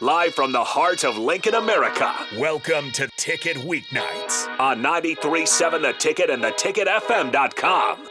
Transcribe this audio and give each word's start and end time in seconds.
live 0.00 0.34
from 0.34 0.52
the 0.52 0.64
heart 0.64 1.04
of 1.04 1.18
Lincoln, 1.18 1.54
America. 1.54 2.14
Welcome 2.38 2.90
to 2.92 3.08
Ticket 3.16 3.58
Weeknights 3.58 4.58
on 4.58 4.82
93.7 4.82 5.82
The 5.82 5.92
Ticket 5.92 6.30
and 6.30 6.42
theticketfm.com. 6.42 8.09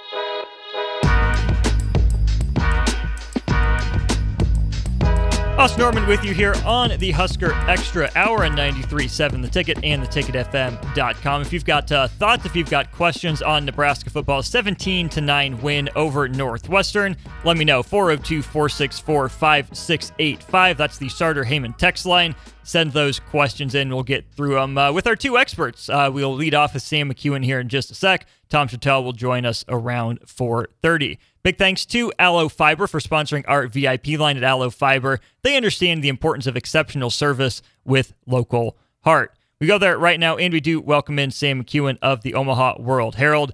Austin 5.60 5.82
Norman 5.82 6.08
with 6.08 6.24
you 6.24 6.34
here 6.34 6.56
on 6.66 6.98
the 7.00 7.12
Husker 7.12 7.52
Extra 7.70 8.10
Hour 8.16 8.46
on 8.46 8.56
93.7 8.56 9.42
The 9.42 9.50
Ticket 9.50 9.78
and 9.84 10.02
the 10.02 10.08
theticketfm.com. 10.08 11.42
If 11.42 11.52
you've 11.52 11.66
got 11.66 11.92
uh, 11.92 12.08
thoughts, 12.08 12.46
if 12.46 12.56
you've 12.56 12.70
got 12.70 12.94
questions 12.94 13.42
on 13.42 13.66
Nebraska 13.66 14.10
football, 14.10 14.42
17 14.42 15.10
to 15.10 15.20
9 15.20 15.62
win 15.62 15.90
over 15.98 16.30
Northwestern, 16.30 17.18
let 17.44 17.58
me 17.58 17.66
know. 17.66 17.84
402 17.84 18.42
464 18.42 19.28
5685. 19.28 20.78
That's 20.78 20.98
the 20.98 21.10
Sartor 21.10 21.44
Hamann 21.44 21.74
text 21.74 22.06
line. 22.06 22.36
Send 22.64 22.94
those 22.94 23.20
questions 23.20 23.76
in. 23.76 23.90
We'll 23.90 24.04
get 24.04 24.32
through 24.32 24.54
them 24.54 24.78
uh, 24.78 24.94
with 24.94 25.08
our 25.08 25.18
two 25.18 25.38
experts. 25.38 25.90
Uh, 25.90 26.10
we'll 26.14 26.36
lead 26.36 26.54
off 26.54 26.74
with 26.74 26.84
Sam 26.84 27.12
McKewon 27.12 27.44
here 27.44 27.60
in 27.60 27.68
just 27.68 27.92
a 27.92 27.96
sec. 27.96 28.28
Tom 28.48 28.70
Shatel 28.70 29.04
will 29.04 29.12
join 29.12 29.46
us 29.46 29.66
around 29.68 30.22
4:30. 30.22 31.18
Big 31.42 31.58
thanks 31.58 31.86
to 31.86 32.12
Allo 32.20 32.50
Fiber 32.50 32.86
for 32.86 33.00
sponsoring 33.00 33.46
our 33.48 33.68
VIP 33.68 34.20
line 34.20 34.36
at 34.36 34.44
Allo 34.44 34.70
Fiber. 34.70 35.22
They 35.42 35.56
understand 35.56 36.04
the 36.04 36.10
importance 36.10 36.48
of 36.48 36.58
exceptional 36.58 37.10
service 37.10 37.62
with 37.86 38.14
local 38.26 38.78
heart. 39.06 39.34
We 39.62 39.68
go 39.68 39.78
there 39.78 39.98
right 39.98 40.20
now, 40.20 40.36
and 40.36 40.54
we 40.54 40.60
do 40.60 40.82
welcome 40.82 41.18
in 41.18 41.32
Sam 41.32 41.64
McKewon 41.64 41.98
of 42.02 42.24
the 42.24 42.34
Omaha 42.34 42.82
World 42.82 43.16
Herald. 43.16 43.54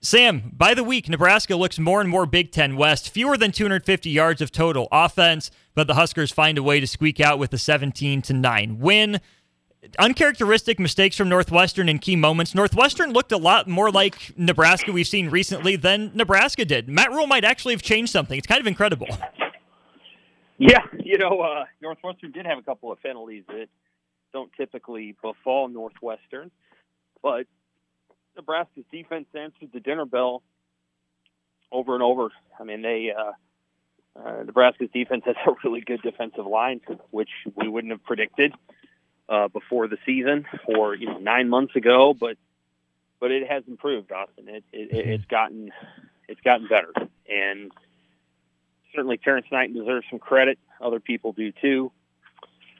Sam, 0.00 0.50
by 0.54 0.72
the 0.72 0.84
week, 0.84 1.10
Nebraska 1.10 1.56
looks 1.56 1.78
more 1.78 2.00
and 2.00 2.08
more 2.08 2.24
Big 2.24 2.52
Ten 2.52 2.76
West, 2.76 3.10
fewer 3.10 3.36
than 3.36 3.52
250 3.52 4.08
yards 4.08 4.40
of 4.40 4.50
total 4.50 4.88
offense, 4.90 5.50
but 5.74 5.86
the 5.86 5.94
Huskers 5.94 6.32
find 6.32 6.56
a 6.56 6.62
way 6.62 6.80
to 6.80 6.86
squeak 6.86 7.20
out 7.20 7.38
with 7.38 7.52
a 7.52 7.58
17 7.58 8.22
to 8.22 8.32
9 8.32 8.78
win 8.78 9.20
uncharacteristic 9.98 10.78
mistakes 10.78 11.16
from 11.16 11.28
Northwestern 11.28 11.88
in 11.88 11.98
key 11.98 12.16
moments. 12.16 12.54
Northwestern 12.54 13.12
looked 13.12 13.32
a 13.32 13.36
lot 13.36 13.68
more 13.68 13.90
like 13.90 14.36
Nebraska 14.36 14.92
we've 14.92 15.06
seen 15.06 15.30
recently 15.30 15.76
than 15.76 16.10
Nebraska 16.14 16.64
did. 16.64 16.88
Matt 16.88 17.10
Rhule 17.12 17.26
might 17.26 17.44
actually 17.44 17.74
have 17.74 17.82
changed 17.82 18.12
something. 18.12 18.38
It's 18.38 18.46
kind 18.46 18.60
of 18.60 18.66
incredible. 18.66 19.08
Yeah, 20.58 20.80
you 20.98 21.18
know, 21.18 21.40
uh, 21.40 21.66
Northwestern 21.82 22.32
did 22.32 22.46
have 22.46 22.56
a 22.56 22.62
couple 22.62 22.90
of 22.90 23.02
penalties 23.02 23.44
that 23.48 23.66
don't 24.32 24.50
typically 24.56 25.14
befall 25.20 25.68
Northwestern, 25.68 26.50
but 27.22 27.46
Nebraska's 28.36 28.84
defense 28.90 29.26
answered 29.34 29.68
the 29.74 29.80
dinner 29.80 30.06
bell 30.06 30.42
over 31.70 31.92
and 31.92 32.02
over. 32.02 32.30
I 32.58 32.64
mean, 32.64 32.80
they 32.80 33.12
uh, 33.14 33.32
uh, 34.18 34.42
Nebraska's 34.44 34.88
defense 34.92 35.24
has 35.26 35.36
a 35.46 35.52
really 35.64 35.80
good 35.80 36.00
defensive 36.02 36.46
line, 36.46 36.80
which 37.10 37.30
we 37.54 37.68
wouldn't 37.68 37.92
have 37.92 38.04
predicted 38.04 38.54
uh, 39.28 39.48
before 39.48 39.88
the 39.88 39.98
season 40.06 40.46
or 40.66 40.94
you 40.94 41.06
know 41.06 41.18
nine 41.18 41.48
months 41.48 41.76
ago, 41.76 42.14
but 42.14 42.36
but 43.20 43.30
it 43.30 43.48
has 43.48 43.64
improved, 43.66 44.12
Austin. 44.12 44.48
It, 44.48 44.64
it 44.72 44.88
it's 44.92 45.24
gotten 45.26 45.70
it's 46.28 46.40
gotten 46.42 46.68
better, 46.68 46.92
and 47.28 47.70
certainly 48.94 49.18
Terrance 49.18 49.46
Knighton 49.50 49.76
deserves 49.76 50.06
some 50.10 50.18
credit. 50.18 50.58
Other 50.80 51.00
people 51.00 51.32
do 51.32 51.52
too, 51.52 51.90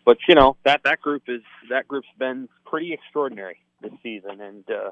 but 0.04 0.18
you 0.28 0.34
know 0.34 0.56
that 0.64 0.82
that 0.84 1.00
group 1.00 1.24
is 1.28 1.42
that 1.70 1.88
group's 1.88 2.08
been 2.18 2.48
pretty 2.64 2.92
extraordinary 2.92 3.60
this 3.82 3.92
season, 4.02 4.40
and 4.40 4.64
uh, 4.70 4.90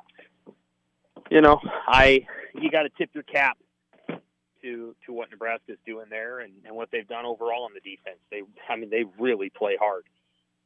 you 1.31 1.41
know 1.41 1.61
I 1.87 2.27
you 2.55 2.71
got 2.71 2.83
to 2.83 2.91
tip 2.91 3.11
your 3.15 3.25
cap 3.25 3.59
to 4.63 4.95
to 5.07 5.13
what 5.13 5.31
Nebraska's 5.31 5.79
doing 5.87 6.07
there 6.11 6.41
and, 6.41 6.53
and 6.67 6.75
what 6.75 6.91
they've 6.91 7.07
done 7.07 7.27
overall 7.27 7.65
on 7.65 7.73
the 7.75 7.81
defense. 7.81 8.19
They 8.31 8.43
I 8.69 8.77
mean 8.77 8.91
they 8.91 9.05
really 9.19 9.51
play 9.51 9.77
hard. 9.79 10.05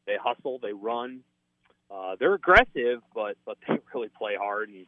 They 0.09 0.17
hustle, 0.17 0.59
they 0.61 0.73
run. 0.73 1.21
Uh, 1.91 2.17
they're 2.19 2.35
aggressive, 2.35 3.03
but 3.15 3.37
but 3.47 3.59
they 3.69 3.79
really 3.95 4.09
play 4.09 4.35
hard, 4.35 4.71
and 4.71 4.87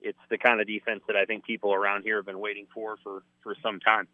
it's 0.00 0.18
the 0.30 0.38
kind 0.38 0.60
of 0.60 0.66
defense 0.66 1.02
that 1.06 1.16
I 1.16 1.26
think 1.26 1.44
people 1.44 1.72
around 1.72 2.02
here 2.02 2.16
have 2.16 2.26
been 2.26 2.40
waiting 2.40 2.66
for 2.74 2.96
for 3.04 3.22
for 3.42 3.54
some 3.62 3.78
time. 3.78 4.08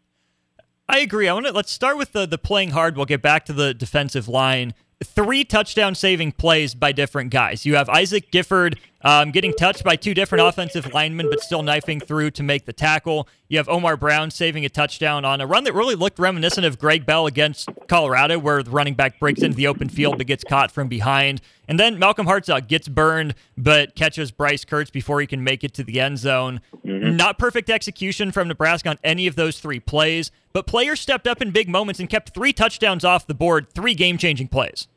I 0.89 0.99
agree. 0.99 1.27
I 1.27 1.33
want 1.33 1.47
to 1.47 1.51
let's 1.53 1.71
start 1.71 1.97
with 1.97 2.11
the 2.11 2.25
the 2.25 2.37
playing 2.37 2.71
hard. 2.71 2.97
We'll 2.97 3.05
get 3.05 3.21
back 3.21 3.45
to 3.45 3.53
the 3.53 3.73
defensive 3.73 4.27
line. 4.27 4.73
Three 5.03 5.43
touchdown 5.43 5.95
saving 5.95 6.33
plays 6.33 6.73
by 6.73 6.91
different 6.91 7.29
guys. 7.29 7.65
You 7.65 7.75
have 7.75 7.87
Isaac 7.87 8.31
Gifford 8.31 8.79
um, 9.07 9.31
getting 9.31 9.53
touched 9.53 9.85
by 9.85 9.95
two 9.95 10.13
different 10.13 10.45
offensive 10.45 10.93
linemen, 10.93 11.29
but 11.29 11.39
still 11.39 11.63
knifing 11.63 12.01
through 12.01 12.29
to 12.31 12.43
make 12.43 12.65
the 12.65 12.73
tackle. 12.73 13.25
You 13.47 13.57
have 13.57 13.69
Omar 13.69 13.95
Brown 13.95 14.31
saving 14.31 14.65
a 14.65 14.69
touchdown 14.69 15.23
on 15.23 15.39
a 15.39 15.47
run 15.47 15.63
that 15.63 15.73
really 15.73 15.95
looked 15.95 16.19
reminiscent 16.19 16.65
of 16.65 16.77
Greg 16.77 17.05
Bell 17.05 17.25
against 17.25 17.69
Colorado, 17.87 18.37
where 18.37 18.61
the 18.61 18.69
running 18.69 18.95
back 18.95 19.17
breaks 19.17 19.41
into 19.41 19.55
the 19.55 19.65
open 19.65 19.87
field 19.87 20.17
but 20.17 20.27
gets 20.27 20.43
caught 20.43 20.73
from 20.73 20.89
behind. 20.89 21.39
And 21.69 21.79
then 21.79 21.97
Malcolm 21.97 22.27
Hartzog 22.27 22.67
gets 22.67 22.89
burned, 22.89 23.33
but 23.57 23.95
catches 23.95 24.29
Bryce 24.31 24.65
Kirtz 24.65 24.91
before 24.91 25.21
he 25.21 25.27
can 25.27 25.41
make 25.41 25.63
it 25.63 25.73
to 25.75 25.85
the 25.85 26.01
end 26.01 26.17
zone. 26.17 26.59
Mm-hmm. 26.85 27.15
Not 27.15 27.39
perfect 27.39 27.69
execution 27.69 28.33
from 28.33 28.49
Nebraska 28.49 28.89
on 28.89 28.99
any 29.05 29.25
of 29.25 29.37
those 29.37 29.61
three 29.61 29.79
plays, 29.79 30.31
but 30.51 30.67
players 30.67 30.99
stepped 30.99 31.27
up 31.27 31.41
in 31.41 31.51
big 31.51 31.69
moments 31.69 32.01
and 32.01 32.09
kept 32.09 32.33
three 32.33 32.51
touchdowns 32.51 33.05
off 33.05 33.25
the 33.25 33.33
board, 33.33 33.71
three 33.73 33.95
game 33.95 34.17
changing 34.17 34.49
plays. 34.49 34.89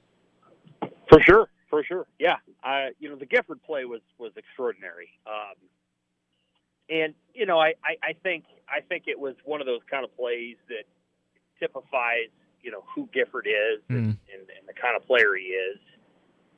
For 1.08 1.20
sure 1.20 1.48
for 1.70 1.84
sure. 1.84 2.06
Yeah, 2.18 2.36
I 2.62 2.90
you 2.98 3.08
know 3.08 3.16
the 3.16 3.26
Gifford 3.26 3.62
play 3.62 3.84
was 3.84 4.00
was 4.18 4.32
extraordinary. 4.36 5.08
Um, 5.26 5.56
and 6.90 7.14
you 7.32 7.46
know 7.46 7.58
I, 7.58 7.74
I, 7.84 7.96
I 8.02 8.12
think 8.22 8.44
I 8.68 8.80
think 8.80 9.04
it 9.06 9.18
was 9.18 9.36
one 9.44 9.60
of 9.60 9.66
those 9.66 9.80
kind 9.88 10.04
of 10.04 10.14
plays 10.16 10.56
that 10.68 10.84
typifies 11.60 12.28
you 12.62 12.70
know 12.70 12.82
who 12.94 13.08
Gifford 13.14 13.46
is 13.46 13.80
mm. 13.88 13.96
and, 13.96 14.18
and, 14.28 14.42
and, 14.58 14.68
the 14.68 14.74
kind 14.74 14.96
of 14.96 15.06
player 15.06 15.34
he 15.38 15.46
is. 15.46 15.78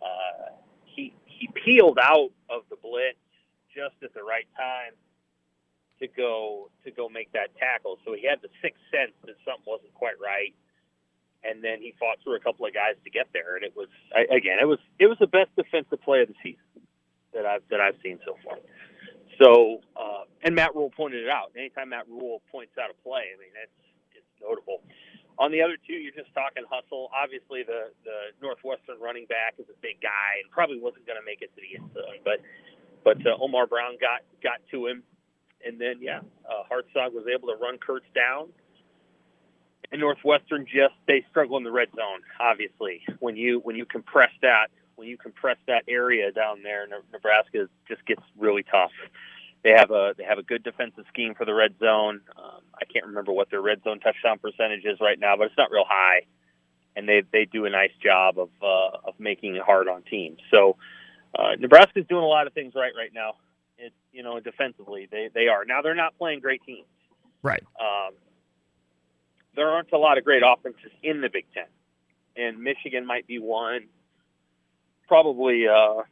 Uh, 0.01 0.57
he 0.85 1.15
he 1.27 1.49
peeled 1.65 1.99
out 2.01 2.31
of 2.51 2.63
the 2.71 2.77
blitz 2.83 3.19
just 3.73 3.95
at 4.03 4.13
the 4.15 4.23
right 4.23 4.49
time 4.57 4.93
to 6.01 6.09
go 6.09 6.71
to 6.85 6.91
go 6.91 7.09
make 7.09 7.31
that 7.33 7.55
tackle. 7.59 7.99
So 8.05 8.15
he 8.15 8.27
had 8.27 8.41
the 8.43 8.49
sixth 8.63 8.81
sense 8.91 9.13
that 9.27 9.37
something 9.45 9.65
wasn't 9.67 9.95
quite 9.95 10.19
right 10.19 10.55
and 11.45 11.63
then 11.63 11.81
he 11.81 11.95
fought 11.99 12.19
through 12.23 12.37
a 12.37 12.41
couple 12.41 12.67
of 12.67 12.75
guys 12.75 12.95
to 13.05 13.11
get 13.11 13.29
there. 13.33 13.57
And 13.57 13.65
it 13.65 13.75
was 13.77 13.89
I, 14.15 14.23
again, 14.35 14.59
it 14.61 14.67
was 14.67 14.79
it 14.99 15.07
was 15.07 15.19
the 15.19 15.27
best 15.27 15.51
defensive 15.57 16.01
play 16.03 16.23
of 16.23 16.29
the 16.29 16.39
season 16.43 16.87
that 17.35 17.47
I've 17.47 17.63
that 17.71 17.81
I've 17.81 17.97
seen 18.03 18.19
so 18.25 18.37
far. 18.45 18.59
So, 19.41 19.81
uh, 19.97 20.29
and 20.45 20.55
Matt 20.55 20.75
Rhule 20.75 20.93
pointed 20.95 21.25
it 21.25 21.31
out. 21.31 21.53
Anytime 21.57 21.91
Matt 21.91 22.07
Rhule 22.07 22.43
points 22.53 22.77
out 22.79 22.91
a 22.91 22.97
play, 23.03 23.33
I 23.33 23.37
mean, 23.41 23.55
it's 23.57 23.81
it's 24.15 24.33
notable. 24.41 24.83
On 25.41 25.51
the 25.51 25.63
other 25.63 25.81
two, 25.81 25.97
you're 25.97 26.15
just 26.15 26.31
talking 26.37 26.63
hustle. 26.69 27.09
Obviously, 27.11 27.65
the 27.65 27.91
the 28.05 28.37
Northwestern 28.41 29.01
running 29.01 29.27
back 29.27 29.57
is 29.59 29.67
a 29.67 29.79
big 29.81 30.01
guy 30.01 30.43
and 30.43 30.51
probably 30.53 30.79
wasn't 30.79 31.07
going 31.07 31.19
to 31.19 31.25
make 31.25 31.41
it 31.41 31.51
to 31.57 31.61
the 31.61 31.81
end 31.81 31.89
zone, 31.95 32.21
but 32.23 32.39
but 33.03 33.19
uh, 33.27 33.35
Omar 33.41 33.67
Brown 33.67 33.97
got 33.99 34.23
got 34.43 34.61
to 34.71 34.87
him, 34.87 35.03
and 35.65 35.81
then 35.81 35.99
yeah, 35.99 36.21
uh, 36.47 36.63
Hartzog 36.69 37.17
was 37.17 37.27
able 37.27 37.49
to 37.49 37.59
run 37.59 37.81
Kirtz 37.81 38.07
down 38.15 38.53
and 39.91 40.01
Northwestern 40.01 40.65
just 40.67 40.95
they 41.07 41.25
struggle 41.31 41.57
in 41.57 41.65
the 41.65 41.73
red 41.73 41.89
zone. 41.97 42.21
Obviously, 42.41 43.03
when 43.19 43.37
you 43.37 43.61
when 43.65 43.77
you 43.77 43.85
compress 43.85 44.31
that 44.43 44.69
when 44.97 45.09
you 45.09 45.17
compress 45.17 45.57
that 45.67 45.83
area 45.89 46.31
down 46.33 46.63
there, 46.63 46.87
Nebraska 47.13 47.69
just 47.89 48.05
gets 48.07 48.23
really 48.39 48.63
tough. 48.63 48.93
They 49.65 49.71
have 49.71 49.91
a 49.91 50.15
they 50.17 50.25
have 50.25 50.39
a 50.39 50.43
good 50.43 50.63
defensive 50.63 51.05
scheme 51.09 51.35
for 51.35 51.45
the 51.45 51.55
red 51.55 51.75
zone. 51.79 52.21
Um, 52.37 52.61
I 52.75 52.85
can't 52.85 53.07
remember 53.07 53.33
what 53.33 53.51
their 53.51 53.61
red 53.61 53.83
zone 53.85 54.01
touchdown 54.01 54.39
percentage 54.39 54.85
is 54.85 54.99
right 55.01 55.19
now, 55.19 55.37
but 55.37 55.47
it's 55.47 55.57
not 55.57 55.71
real 55.71 55.85
high, 55.87 56.23
and 56.97 57.09
they 57.09 57.23
they 57.33 57.45
do 57.45 57.65
a 57.65 57.71
nice 57.71 57.93
job 58.03 58.39
of 58.39 58.51
uh, 58.63 59.09
of 59.09 59.15
making 59.19 59.57
it 59.57 59.63
hard 59.63 59.89
on 59.89 60.03
teams. 60.03 60.39
So 60.51 60.77
uh, 61.39 61.57
Nebraska's 61.59 62.07
doing 62.09 62.25
a 62.25 62.29
lot 62.29 62.47
of 62.47 62.53
things 62.53 62.75
right 62.75 62.93
right 62.97 63.13
now. 63.15 63.35
It 63.79 63.93
you 64.13 64.23
know 64.23 64.41
defensively 64.41 65.09
they 65.11 65.31
they 65.33 65.49
are 65.49 65.65
now 65.65 65.81
they're 65.83 65.95
not 65.95 66.19
playing 66.19 66.41
great 66.41 66.63
teams. 66.65 66.87
Right. 67.43 67.63
Um, 67.81 68.15
there 69.55 69.69
aren't 69.69 69.93
a 69.93 69.99
lot 69.99 70.19
of 70.19 70.25
great 70.25 70.43
offenses 70.45 70.91
in 71.03 71.21
the 71.21 71.29
Big 71.29 71.47
Ten, 71.55 71.67
and 72.37 72.63
Michigan 72.63 73.07
might 73.07 73.27
be 73.27 73.39
one. 73.39 73.89
Probably, 75.09 75.67
uh, 75.69 76.03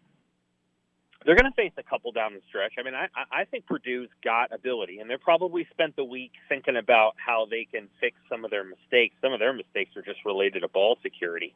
they're 1.24 1.36
going 1.36 1.50
to 1.50 1.56
face 1.56 1.72
a 1.78 1.82
couple 1.82 2.12
down 2.12 2.34
the 2.34 2.40
stretch. 2.48 2.74
I 2.78 2.82
mean, 2.82 2.94
I, 2.94 3.08
I 3.30 3.44
think 3.44 3.66
Purdue's 3.66 4.10
got 4.22 4.52
ability, 4.52 4.98
and 4.98 5.08
they're 5.08 5.18
probably 5.18 5.66
spent 5.70 5.96
the 5.96 6.04
week 6.04 6.32
thinking 6.48 6.76
about 6.76 7.14
how 7.16 7.46
they 7.50 7.66
can 7.70 7.88
fix 8.00 8.16
some 8.28 8.44
of 8.44 8.50
their 8.50 8.64
mistakes. 8.64 9.16
Some 9.22 9.32
of 9.32 9.38
their 9.38 9.52
mistakes 9.52 9.96
are 9.96 10.02
just 10.02 10.24
related 10.24 10.60
to 10.60 10.68
ball 10.68 10.98
security. 11.02 11.54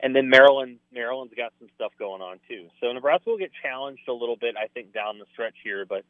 And 0.00 0.16
then 0.16 0.28
Maryland, 0.28 0.78
Maryland's 0.92 1.34
got 1.36 1.52
some 1.60 1.68
stuff 1.76 1.92
going 1.96 2.22
on 2.22 2.40
too. 2.48 2.66
So 2.80 2.92
Nebraska 2.92 3.30
will 3.30 3.38
get 3.38 3.52
challenged 3.62 4.02
a 4.08 4.12
little 4.12 4.36
bit, 4.36 4.56
I 4.56 4.66
think, 4.66 4.92
down 4.92 5.20
the 5.20 5.26
stretch 5.32 5.54
here. 5.62 5.86
But 5.86 6.04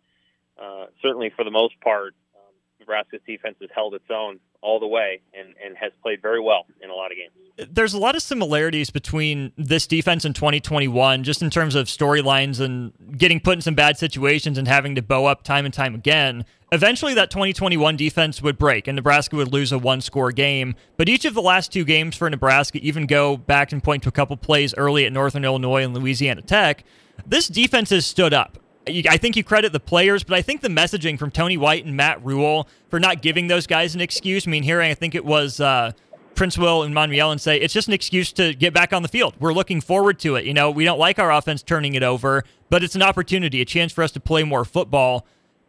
uh, 0.60 0.86
certainly, 1.02 1.30
for 1.36 1.44
the 1.44 1.50
most 1.50 1.78
part, 1.80 2.14
um, 2.34 2.54
Nebraska's 2.80 3.20
defense 3.26 3.56
has 3.60 3.68
held 3.74 3.94
its 3.94 4.08
own 4.10 4.40
all 4.62 4.80
the 4.80 4.86
way 4.86 5.20
and, 5.34 5.54
and 5.64 5.76
has 5.76 5.92
played 6.02 6.22
very 6.22 6.40
well 6.40 6.66
in 6.80 6.88
a 6.88 6.94
lot 6.94 7.10
of 7.10 7.18
games. 7.18 7.32
There's 7.70 7.92
a 7.92 7.98
lot 7.98 8.14
of 8.16 8.22
similarities 8.22 8.90
between 8.90 9.52
this 9.58 9.86
defense 9.86 10.24
in 10.24 10.32
2021, 10.32 11.24
just 11.24 11.42
in 11.42 11.50
terms 11.50 11.74
of 11.74 11.86
storylines 11.86 12.60
and 12.60 12.92
getting 13.18 13.40
put 13.40 13.54
in 13.54 13.60
some 13.60 13.74
bad 13.74 13.98
situations 13.98 14.56
and 14.56 14.66
having 14.66 14.94
to 14.94 15.02
bow 15.02 15.26
up 15.26 15.42
time 15.42 15.64
and 15.64 15.74
time 15.74 15.94
again, 15.94 16.46
eventually 16.70 17.12
that 17.14 17.30
2021 17.30 17.96
defense 17.96 18.40
would 18.40 18.56
break 18.56 18.86
and 18.86 18.96
Nebraska 18.96 19.36
would 19.36 19.52
lose 19.52 19.72
a 19.72 19.78
one 19.78 20.00
score 20.00 20.32
game. 20.32 20.74
But 20.96 21.08
each 21.08 21.24
of 21.24 21.34
the 21.34 21.42
last 21.42 21.72
two 21.72 21.84
games 21.84 22.16
for 22.16 22.30
Nebraska 22.30 22.78
even 22.78 23.06
go 23.06 23.36
back 23.36 23.72
and 23.72 23.82
point 23.82 24.04
to 24.04 24.08
a 24.08 24.12
couple 24.12 24.36
plays 24.36 24.74
early 24.76 25.04
at 25.04 25.12
Northern 25.12 25.44
Illinois 25.44 25.82
and 25.82 25.92
Louisiana 25.92 26.42
Tech. 26.42 26.84
This 27.26 27.48
defense 27.48 27.90
has 27.90 28.06
stood 28.06 28.32
up. 28.32 28.58
I 28.86 29.16
think 29.16 29.36
you 29.36 29.44
credit 29.44 29.72
the 29.72 29.80
players, 29.80 30.24
but 30.24 30.36
I 30.36 30.42
think 30.42 30.60
the 30.60 30.68
messaging 30.68 31.18
from 31.18 31.30
Tony 31.30 31.56
White 31.56 31.84
and 31.84 31.96
Matt 31.96 32.24
Rhule 32.24 32.68
for 32.88 32.98
not 32.98 33.22
giving 33.22 33.46
those 33.46 33.66
guys 33.66 33.94
an 33.94 34.00
excuse. 34.00 34.46
I 34.46 34.50
mean, 34.50 34.64
here 34.64 34.80
I 34.80 34.94
think 34.94 35.14
it 35.14 35.24
was 35.24 35.60
uh, 35.60 35.92
Princewill 36.34 36.88
Umanmielen 36.88 37.32
and 37.32 37.40
say 37.40 37.58
it's 37.58 37.72
just 37.72 37.86
an 37.86 37.94
excuse 37.94 38.32
to 38.32 38.54
get 38.54 38.74
back 38.74 38.92
on 38.92 39.02
the 39.02 39.08
field. 39.08 39.34
We're 39.38 39.52
looking 39.52 39.80
forward 39.80 40.18
to 40.20 40.34
it. 40.34 40.44
You 40.44 40.54
know, 40.54 40.70
we 40.70 40.84
don't 40.84 40.98
like 40.98 41.18
our 41.20 41.30
offense 41.30 41.62
turning 41.62 41.94
it 41.94 42.02
over, 42.02 42.44
but 42.70 42.82
it's 42.82 42.96
an 42.96 43.02
opportunity, 43.02 43.60
a 43.60 43.64
chance 43.64 43.92
for 43.92 44.02
us 44.02 44.10
to 44.12 44.20
play 44.20 44.42
more 44.42 44.64
football. 44.64 45.26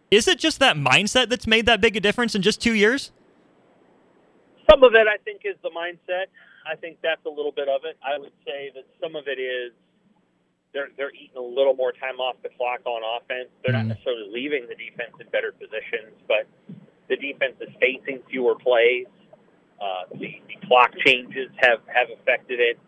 Is 0.09 0.27
it 0.27 0.39
just 0.39 0.59
that 0.59 0.75
mindset 0.75 1.29
that's 1.29 1.47
made 1.47 1.65
that 1.67 1.81
big 1.81 1.95
a 1.95 1.99
difference 1.99 2.33
in 2.33 2.41
just 2.41 2.61
two 2.61 2.73
years? 2.73 3.11
Some 4.69 4.83
of 4.83 4.95
it, 4.95 5.07
I 5.07 5.17
think, 5.23 5.41
is 5.43 5.55
the 5.61 5.69
mindset. 5.69 6.25
I 6.65 6.75
think 6.75 6.97
that's 7.03 7.25
a 7.25 7.29
little 7.29 7.51
bit 7.51 7.67
of 7.67 7.81
it. 7.83 7.97
I 8.03 8.17
would 8.17 8.31
say 8.45 8.71
that 8.73 8.85
some 9.01 9.15
of 9.15 9.27
it 9.27 9.39
is 9.39 9.73
they're 10.73 10.89
they're 10.97 11.13
eating 11.13 11.37
a 11.37 11.41
little 11.41 11.75
more 11.75 11.91
time 11.91 12.19
off 12.19 12.35
the 12.43 12.49
clock 12.57 12.81
on 12.85 13.01
offense. 13.05 13.49
They're 13.63 13.73
mm-hmm. 13.73 13.87
not 13.87 13.95
necessarily 13.95 14.29
leaving 14.31 14.67
the 14.67 14.75
defense 14.75 15.13
in 15.19 15.27
better 15.29 15.53
positions, 15.53 16.17
but 16.27 16.47
the 17.09 17.15
defense 17.15 17.55
is 17.61 17.69
facing 17.79 18.21
fewer 18.29 18.55
plays. 18.55 19.05
Uh, 19.79 20.03
the, 20.11 20.41
the 20.47 20.67
clock 20.67 20.91
changes 21.05 21.49
have, 21.57 21.79
have 21.87 22.07
affected 22.09 22.59
it. 22.59 22.79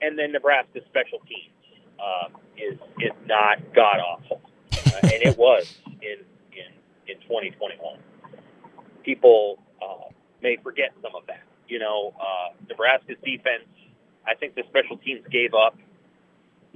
And 0.00 0.18
then 0.18 0.32
Nebraska's 0.32 0.82
special 0.88 1.18
teams 1.28 1.54
uh, 1.98 2.28
is 2.56 2.78
is 3.00 3.12
not 3.26 3.58
god 3.74 3.98
awful, 3.98 4.40
uh, 4.72 5.00
and 5.02 5.22
it 5.22 5.36
was 5.36 5.78
in 5.86 6.18
in 6.52 6.70
in 7.06 7.20
2021. 7.22 7.98
People 9.02 9.58
uh, 9.82 10.10
may 10.42 10.56
forget 10.62 10.90
some 11.02 11.14
of 11.16 11.26
that. 11.26 11.42
You 11.66 11.80
know, 11.80 12.14
uh, 12.20 12.54
Nebraska's 12.68 13.16
defense. 13.24 13.66
I 14.26 14.34
think 14.34 14.54
the 14.54 14.62
special 14.68 14.98
teams 14.98 15.26
gave 15.30 15.52
up 15.54 15.76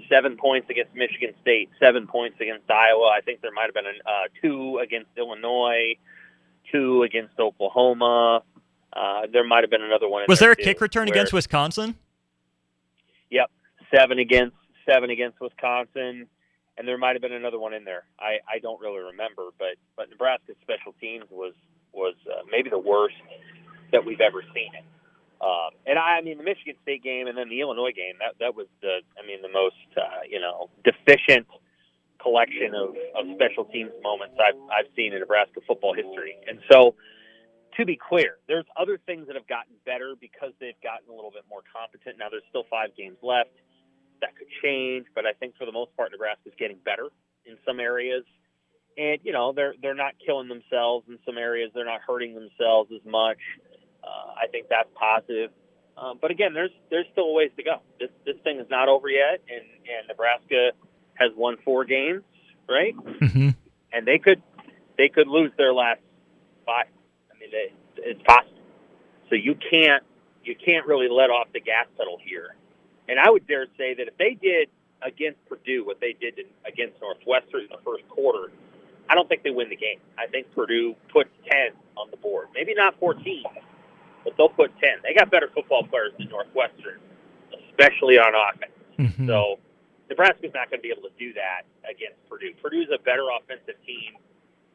seven 0.09 0.37
points 0.37 0.69
against 0.71 0.95
Michigan 0.95 1.35
State, 1.43 1.71
seven 1.81 2.07
points 2.07 2.37
against 2.41 2.71
Iowa. 2.71 3.13
I 3.17 3.21
think 3.21 3.41
there 3.41 3.53
might 3.53 3.67
have 3.67 3.75
been 3.75 3.87
a, 3.87 4.09
uh, 4.09 4.29
two 4.41 4.79
against 4.83 5.11
Illinois, 5.17 5.95
two 6.71 7.03
against 7.03 7.39
Oklahoma. 7.39 8.43
Uh, 8.93 9.23
there 9.33 9.45
might 9.45 9.63
have 9.63 9.71
been 9.71 9.83
another 9.83 10.09
one. 10.09 10.25
Was 10.29 10.39
there, 10.39 10.55
there 10.55 10.63
a 10.65 10.65
kick 10.65 10.81
return 10.81 11.07
where, 11.07 11.15
against 11.15 11.33
Wisconsin? 11.33 11.97
Yep, 13.31 13.51
seven 13.95 14.19
against 14.19 14.57
seven 14.89 15.11
against 15.11 15.41
Wisconsin, 15.41 16.27
and 16.77 16.89
there 16.89 16.99
might 16.99 17.15
have 17.15 17.23
been 17.23 17.33
another 17.33 17.59
one 17.59 17.73
in 17.73 17.85
there. 17.85 18.05
I, 18.19 18.39
I 18.49 18.59
don't 18.61 18.81
really 18.81 19.01
remember, 19.01 19.51
but 19.59 19.77
but 19.97 20.11
Nebraska's 20.11 20.57
special 20.63 20.95
teams 21.01 21.25
was 21.31 21.55
was 21.93 22.15
uh, 22.27 22.43
maybe 22.51 22.71
the 22.71 22.79
worst 22.79 23.17
that 23.93 24.05
we've 24.05 24.21
ever 24.21 24.43
seen 24.55 24.75
it. 24.75 24.85
Um, 25.43 25.75
and 25.87 25.99
I, 25.99 26.19
I 26.19 26.21
mean 26.23 26.39
the 26.39 26.47
Michigan 26.47 26.77
State 26.83 27.03
game 27.03 27.27
and 27.27 27.37
then 27.37 27.51
the 27.51 27.61
Illinois 27.61 27.91
game 27.91 28.23
that 28.23 28.39
that 28.39 28.55
was 28.55 28.71
the 28.81 29.03
I 29.19 29.27
mean 29.27 29.43
the 29.43 29.51
most 29.51 29.91
uh, 29.99 30.23
you 30.23 30.39
know 30.39 30.71
deficient 30.87 31.51
collection 32.23 32.71
of, 32.79 32.95
of 33.19 33.27
special 33.35 33.67
teams 33.67 33.91
moments 34.03 34.39
I've 34.39 34.59
I've 34.71 34.91
seen 34.95 35.13
in 35.13 35.19
Nebraska 35.19 35.61
football 35.67 35.95
history. 35.95 36.39
And 36.47 36.63
so 36.71 36.95
to 37.77 37.85
be 37.85 37.99
clear, 37.99 38.39
there's 38.47 38.67
other 38.79 39.03
things 39.05 39.27
that 39.27 39.35
have 39.35 39.49
gotten 39.49 39.75
better 39.85 40.15
because 40.15 40.55
they've 40.61 40.79
gotten 40.79 41.11
a 41.11 41.15
little 41.15 41.35
bit 41.35 41.43
more 41.51 41.67
competent. 41.67 42.23
Now 42.23 42.31
there's 42.31 42.47
still 42.49 42.65
five 42.71 42.95
games 42.95 43.19
left. 43.23 43.51
That 44.23 44.39
could 44.39 44.47
change, 44.63 45.07
but 45.15 45.27
I 45.27 45.33
think 45.35 45.59
for 45.59 45.67
the 45.67 45.75
most 45.75 45.91
part, 45.97 46.13
Nebraska's 46.13 46.55
getting 46.55 46.79
better 46.85 47.11
in 47.45 47.59
some 47.67 47.81
areas. 47.81 48.23
And 48.97 49.19
you 49.25 49.33
know 49.33 49.53
they're 49.53 49.75
they're 49.83 49.99
not 49.99 50.15
killing 50.25 50.47
themselves 50.47 51.11
in 51.11 51.19
some 51.27 51.39
areas. 51.39 51.73
They're 51.75 51.89
not 51.89 52.03
hurting 52.07 52.35
themselves 52.39 52.93
as 52.95 53.03
much. 53.03 53.43
Uh, 54.03 54.35
I 54.43 54.47
think 54.49 54.69
that's 54.69 54.89
positive. 54.95 55.51
Um, 55.97 56.19
but 56.21 56.31
again, 56.31 56.55
there's 56.55 56.71
there's 56.91 57.07
still 57.13 57.25
a 57.25 57.33
ways 57.33 57.51
to 57.57 57.63
go. 57.63 57.77
This 58.01 58.11
this 58.25 58.37
thing 58.45 58.59
is 58.59 58.67
not 58.71 58.89
over 58.89 59.09
yet, 59.09 59.41
and 59.49 59.63
and 59.63 60.09
Nebraska 60.09 60.73
has 61.15 61.31
won 61.37 61.57
four 61.65 61.85
games, 61.85 62.23
right? 62.69 62.97
Mm-hmm. 62.97 63.51
And 63.93 64.07
they 64.07 64.19
could 64.19 64.43
they 64.97 65.09
could 65.09 65.29
lose 65.29 65.53
their 65.59 65.75
last 65.75 66.01
five 66.65 66.87
it, 67.53 67.73
it's 67.97 68.23
possible. 68.23 68.59
So 69.29 69.35
you 69.35 69.55
can't 69.55 70.03
you 70.45 70.55
can't 70.57 70.87
really 70.87 71.09
let 71.09 71.31
off 71.31 71.49
the 71.53 71.61
gas 71.61 71.87
pedal 71.97 72.19
here. 72.25 72.55
And 73.09 73.19
I 73.19 73.31
would 73.31 73.47
dare 73.47 73.67
say 73.79 73.95
that 73.95 74.09
if 74.09 74.17
they 74.17 74.37
did 74.41 74.69
against 75.03 75.45
Purdue 75.49 75.85
what 75.85 76.01
they 76.01 76.15
did 76.19 76.35
against 76.67 77.01
Northwestern 77.01 77.63
in 77.63 77.69
the 77.71 77.83
first 77.85 78.09
quarter, 78.09 78.51
I 79.09 79.15
don't 79.15 79.29
think 79.29 79.43
they 79.43 79.51
win 79.51 79.69
the 79.69 79.77
game. 79.77 79.99
I 80.19 80.27
think 80.27 80.53
Purdue 80.55 80.95
puts 81.13 81.31
10 81.51 81.73
on 81.97 82.11
the 82.11 82.17
board. 82.17 82.49
Maybe 82.55 82.75
not 82.75 82.99
14, 82.99 83.45
but 84.25 84.37
they'll 84.37 84.49
put 84.49 84.71
10. 84.79 85.03
They 85.03 85.15
got 85.15 85.31
better 85.31 85.51
football 85.55 85.85
players 85.85 86.13
than 86.19 86.29
Northwestern, 86.29 87.01
especially 87.53 88.19
on 88.19 88.33
offense. 88.35 88.73
Mm-hmm. 88.99 89.27
So 89.27 89.59
Nebraska's 90.09 90.53
not 90.55 90.71
going 90.71 90.81
to 90.81 90.83
be 90.83 90.91
able 90.91 91.09
to 91.09 91.17
do 91.19 91.33
that 91.35 91.63
against 91.89 92.19
Purdue. 92.29 92.53
Purdue's 92.63 92.89
a 92.95 93.03
better 93.03 93.27
offensive 93.33 93.81
team 93.87 94.17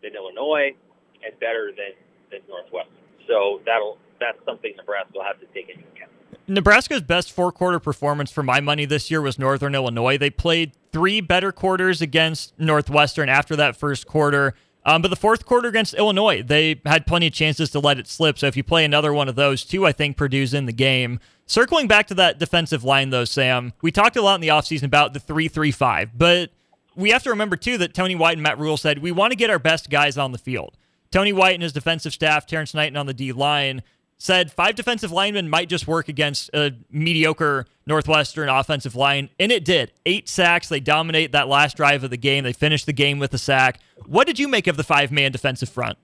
than 0.02 0.16
Illinois 0.16 0.76
and 1.24 1.40
better 1.40 1.72
than 1.76 1.94
than 2.32 2.42
Northwestern. 2.50 2.94
So 3.28 3.62
that'll 3.66 3.98
that's 4.20 4.38
something 4.46 4.74
Nebraska 4.76 5.12
will 5.14 5.24
have 5.24 5.40
to 5.40 5.46
take 5.48 5.70
into 5.70 5.84
account. 5.96 6.12
Nebraska's 6.48 7.02
best 7.02 7.32
four 7.32 7.52
quarter 7.52 7.80
performance 7.80 8.32
for 8.32 8.42
my 8.42 8.60
money 8.62 8.86
this 8.86 9.12
year 9.12 9.22
was 9.22 9.38
Northern 9.38 9.76
Illinois. 9.76 10.18
They 10.18 10.30
played 10.30 10.74
three 10.92 11.22
better 11.22 11.52
quarters 11.52 12.02
against 12.02 12.58
Northwestern 12.58 13.30
after 13.30 13.56
that 13.58 13.76
first 13.76 14.08
quarter. 14.08 14.56
Um, 14.88 15.02
but 15.02 15.10
the 15.10 15.18
fourth 15.18 15.46
quarter 15.46 15.68
against 15.68 15.94
Illinois, 15.96 16.42
they 16.42 16.80
had 16.86 17.06
plenty 17.06 17.28
of 17.28 17.34
chances 17.34 17.70
to 17.72 17.80
let 17.80 18.00
it 18.00 18.08
slip. 18.08 18.40
So 18.40 18.48
if 18.48 18.56
you 18.56 18.64
play 18.64 18.86
another 18.86 19.14
one 19.14 19.28
of 19.28 19.36
those, 19.36 19.66
two, 19.66 19.86
I 19.86 19.92
think 19.92 20.16
Purdue's 20.16 20.54
in 20.54 20.66
the 20.66 20.72
game. 20.72 21.20
Circling 21.46 21.90
back 21.90 22.08
to 22.08 22.14
that 22.16 22.40
defensive 22.40 22.86
line, 22.86 23.10
though, 23.10 23.26
Sam, 23.26 23.74
we 23.82 23.92
talked 23.92 24.16
a 24.16 24.22
lot 24.22 24.36
in 24.36 24.42
the 24.42 24.48
offseason 24.48 24.84
about 24.84 25.14
the 25.14 25.20
3 25.20 25.50
3 25.50 25.72
5, 25.72 26.18
but 26.18 26.52
we 26.96 27.10
have 27.10 27.22
to 27.24 27.30
remember, 27.30 27.58
too, 27.58 27.78
that 27.80 27.94
Tony 27.94 28.16
White 28.16 28.38
and 28.38 28.44
Matt 28.44 28.58
Rhule 28.58 28.78
said 28.78 29.00
we 29.00 29.12
want 29.12 29.32
to 29.32 29.36
get 29.36 29.50
our 29.50 29.60
best 29.60 29.90
guys 29.90 30.18
on 30.18 30.32
the 30.32 30.38
field. 30.38 30.78
Tony 31.12 31.34
White 31.34 31.54
and 31.54 31.64
his 31.64 31.74
defensive 31.74 32.14
staff, 32.14 32.48
Terrance 32.48 32.74
Knighton 32.74 32.98
on 32.98 33.08
the 33.08 33.14
D 33.14 33.34
line, 33.34 33.84
said 34.18 34.52
five 34.52 34.76
defensive 34.76 35.12
linemen 35.12 35.50
might 35.50 35.70
just 35.70 35.86
work 35.86 36.08
against 36.08 36.50
a 36.54 36.74
mediocre 36.90 37.66
Northwestern 37.86 38.48
offensive 38.50 38.96
line, 38.96 39.30
and 39.38 39.52
it 39.52 39.66
did. 39.66 39.92
Eight 40.06 40.30
sacks. 40.30 40.70
They 40.70 40.80
dominate 40.80 41.34
that 41.34 41.50
last 41.50 41.76
drive 41.78 42.04
of 42.04 42.10
the 42.10 42.18
game. 42.18 42.46
They 42.46 42.54
finished 42.54 42.86
the 42.86 42.94
game 42.94 43.20
with 43.20 43.34
a 43.34 43.38
sack. 43.38 43.80
What 44.06 44.28
did 44.28 44.40
you 44.40 44.48
make 44.48 44.68
of 44.68 44.78
the 44.78 44.84
five-man 44.84 45.32
defensive 45.32 45.70
front? 45.70 45.98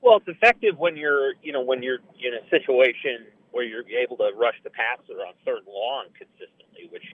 Well, 0.00 0.18
it's 0.18 0.28
effective 0.28 0.78
when 0.78 0.96
you're, 0.96 1.34
you 1.42 1.52
know, 1.52 1.62
when 1.62 1.82
you're 1.82 1.98
in 2.22 2.34
a 2.34 2.48
situation 2.48 3.26
where 3.50 3.64
you're 3.64 3.84
able 3.88 4.16
to 4.18 4.30
rush 4.36 4.54
the 4.62 4.70
passer 4.70 5.18
on 5.20 5.34
third 5.44 5.58
and 5.58 5.74
long 5.74 6.06
consistently, 6.16 6.88
which 6.90 7.04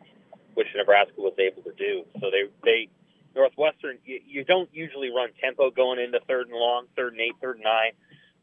which 0.55 0.67
Nebraska 0.77 1.15
was 1.17 1.33
able 1.39 1.63
to 1.63 1.73
do. 1.79 2.05
So 2.21 2.29
they 2.31 2.51
they 2.63 2.89
Northwestern, 3.35 3.99
you, 4.05 4.21
you 4.27 4.45
don't 4.45 4.69
usually 4.73 5.09
run 5.09 5.31
tempo 5.41 5.71
going 5.71 5.99
into 5.99 6.21
third 6.29 6.49
and 6.49 6.57
long, 6.57 6.87
third 6.97 7.13
and 7.13 7.21
eight, 7.23 7.35
third 7.41 7.57
and 7.57 7.65
nine. 7.65 7.93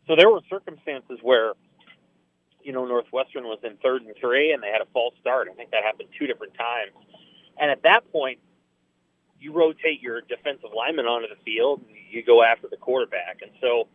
So 0.07 0.15
there 0.15 0.29
were 0.29 0.41
circumstances 0.49 1.19
where, 1.21 1.53
you 2.63 2.73
know, 2.73 2.85
Northwestern 2.85 3.43
was 3.43 3.59
in 3.63 3.77
third 3.83 4.01
and 4.01 4.15
three 4.19 4.51
and 4.51 4.63
they 4.63 4.69
had 4.69 4.81
a 4.81 4.89
false 4.91 5.13
start. 5.21 5.47
I 5.51 5.53
think 5.53 5.71
that 5.71 5.83
happened 5.83 6.09
two 6.17 6.25
different 6.25 6.55
times. 6.55 6.91
And 7.59 7.69
at 7.69 7.83
that 7.83 8.11
point, 8.11 8.39
you 9.39 9.53
rotate 9.53 10.01
your 10.01 10.21
defensive 10.21 10.69
lineman 10.75 11.05
onto 11.05 11.27
the 11.27 11.39
field 11.43 11.81
you 12.09 12.23
go 12.23 12.43
after 12.43 12.67
the 12.67 12.77
quarterback. 12.77 13.39
And 13.41 13.51
so 13.61 13.87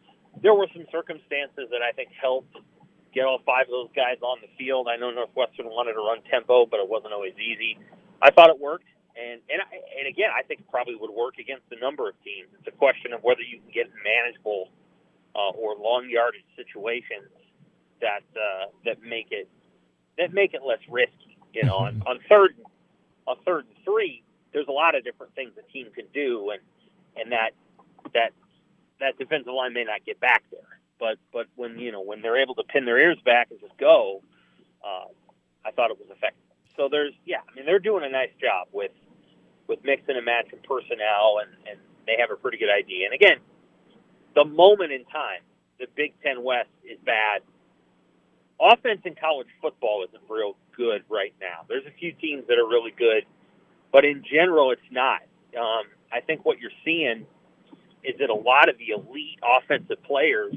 there 0.42 0.54
were 0.54 0.68
some 0.72 0.86
circumstances 0.90 1.68
that 1.70 1.82
I 1.82 1.92
think 1.92 2.10
helped 2.14 2.56
get 3.12 3.24
all 3.24 3.38
five 3.46 3.66
of 3.66 3.74
those 3.74 3.92
guys 3.94 4.18
on 4.22 4.38
the 4.40 4.50
field. 4.58 4.88
I 4.88 4.96
know 4.96 5.10
Northwestern 5.10 5.66
wanted 5.66 5.94
to 5.94 6.02
run 6.02 6.18
tempo, 6.30 6.66
but 6.66 6.80
it 6.80 6.88
wasn't 6.88 7.12
always 7.12 7.34
easy. 7.38 7.78
I 8.22 8.30
thought 8.30 8.50
it 8.50 8.58
worked. 8.58 8.86
And 9.14 9.38
and 9.46 9.62
and 9.70 10.08
again, 10.10 10.30
I 10.34 10.42
think 10.42 10.60
it 10.60 10.70
probably 10.70 10.96
would 10.96 11.10
work 11.10 11.38
against 11.38 11.70
a 11.70 11.78
number 11.78 12.08
of 12.08 12.18
teams. 12.24 12.48
It's 12.58 12.66
a 12.66 12.76
question 12.76 13.12
of 13.12 13.22
whether 13.22 13.42
you 13.42 13.60
can 13.62 13.70
get 13.70 13.86
manageable 14.02 14.70
uh, 15.36 15.54
or 15.54 15.76
long 15.76 16.10
yardage 16.10 16.46
situations 16.56 17.30
that 18.00 18.26
uh, 18.34 18.74
that 18.84 19.02
make 19.06 19.28
it 19.30 19.48
that 20.18 20.34
make 20.34 20.52
it 20.52 20.62
less 20.66 20.82
risky. 20.90 21.38
You 21.52 21.62
know, 21.62 21.86
on, 21.86 22.02
on 22.06 22.18
third 22.28 22.56
on 23.28 23.36
third 23.46 23.66
and 23.70 23.84
three, 23.84 24.24
there's 24.54 24.68
a 24.68 24.73
lot 24.73 24.94
of 24.94 25.04
different 25.04 25.34
things 25.34 25.52
a 25.58 25.73
team 25.73 25.88
can 25.94 26.06
do, 26.14 26.50
and 26.50 26.62
and 27.20 27.32
that 27.32 27.50
that 28.14 28.30
that 29.00 29.18
defensive 29.18 29.52
line 29.52 29.75
may 29.75 29.84
not 29.84 30.04
get 30.06 30.18
back 30.20 30.44
there. 30.50 30.80
But 30.99 31.18
but 31.32 31.46
when 31.56 31.78
you 31.78 31.92
know 31.92 32.00
when 32.00 32.23
they're 32.23 32.40
able 32.40 32.54
to 32.54 32.62
pin 32.62 32.87
their 32.87 32.99
ears 32.99 33.18
back 33.25 33.49
and 33.50 33.61
just 33.61 33.76
go, 33.76 34.23
uh, 34.82 35.11
I 35.66 35.73
thought 35.73 35.90
it 35.90 35.99
was 35.99 36.08
effective. 36.08 36.40
So 36.76 36.88
there's 36.90 37.12
yeah, 37.26 37.42
I 37.50 37.54
mean 37.54 37.66
they're 37.66 37.80
doing 37.80 38.04
a 38.04 38.08
nice 38.08 38.32
job 38.40 38.68
with 38.73 38.92
with 39.66 39.80
mixing 39.84 40.16
and 40.16 40.25
matching 40.25 40.61
personnel, 40.62 41.40
and, 41.42 41.50
and 41.68 41.78
they 42.06 42.16
have 42.20 42.30
a 42.30 42.37
pretty 42.37 42.58
good 42.58 42.70
idea. 42.70 43.06
And 43.06 43.14
again, 43.14 43.38
the 44.34 44.44
moment 44.44 44.92
in 44.92 45.04
time, 45.06 45.40
the 45.78 45.87
Big 45.96 46.12
Ten 46.23 46.42
West 46.42 46.68
is 46.84 46.99
bad. 47.04 47.40
Offense 48.61 49.00
in 49.04 49.14
college 49.16 49.49
football 49.61 50.04
isn't 50.06 50.23
real 50.28 50.56
good 50.76 51.02
right 51.08 51.34
now. 51.40 51.64
There's 51.68 51.87
a 51.87 51.99
few 51.99 52.12
teams 52.12 52.46
that 52.46 52.58
are 52.58 52.68
really 52.68 52.92
good, 52.96 53.25
but 53.94 54.04
in 54.04 54.24
general, 54.24 54.72
it's 54.72 54.90
not. 54.90 55.22
Um, 55.56 55.84
I 56.12 56.18
think 56.20 56.44
what 56.44 56.58
you're 56.58 56.72
seeing 56.84 57.26
is 58.02 58.18
that 58.18 58.28
a 58.28 58.34
lot 58.34 58.68
of 58.68 58.76
the 58.76 58.88
elite 58.88 59.38
offensive 59.40 60.02
players 60.02 60.56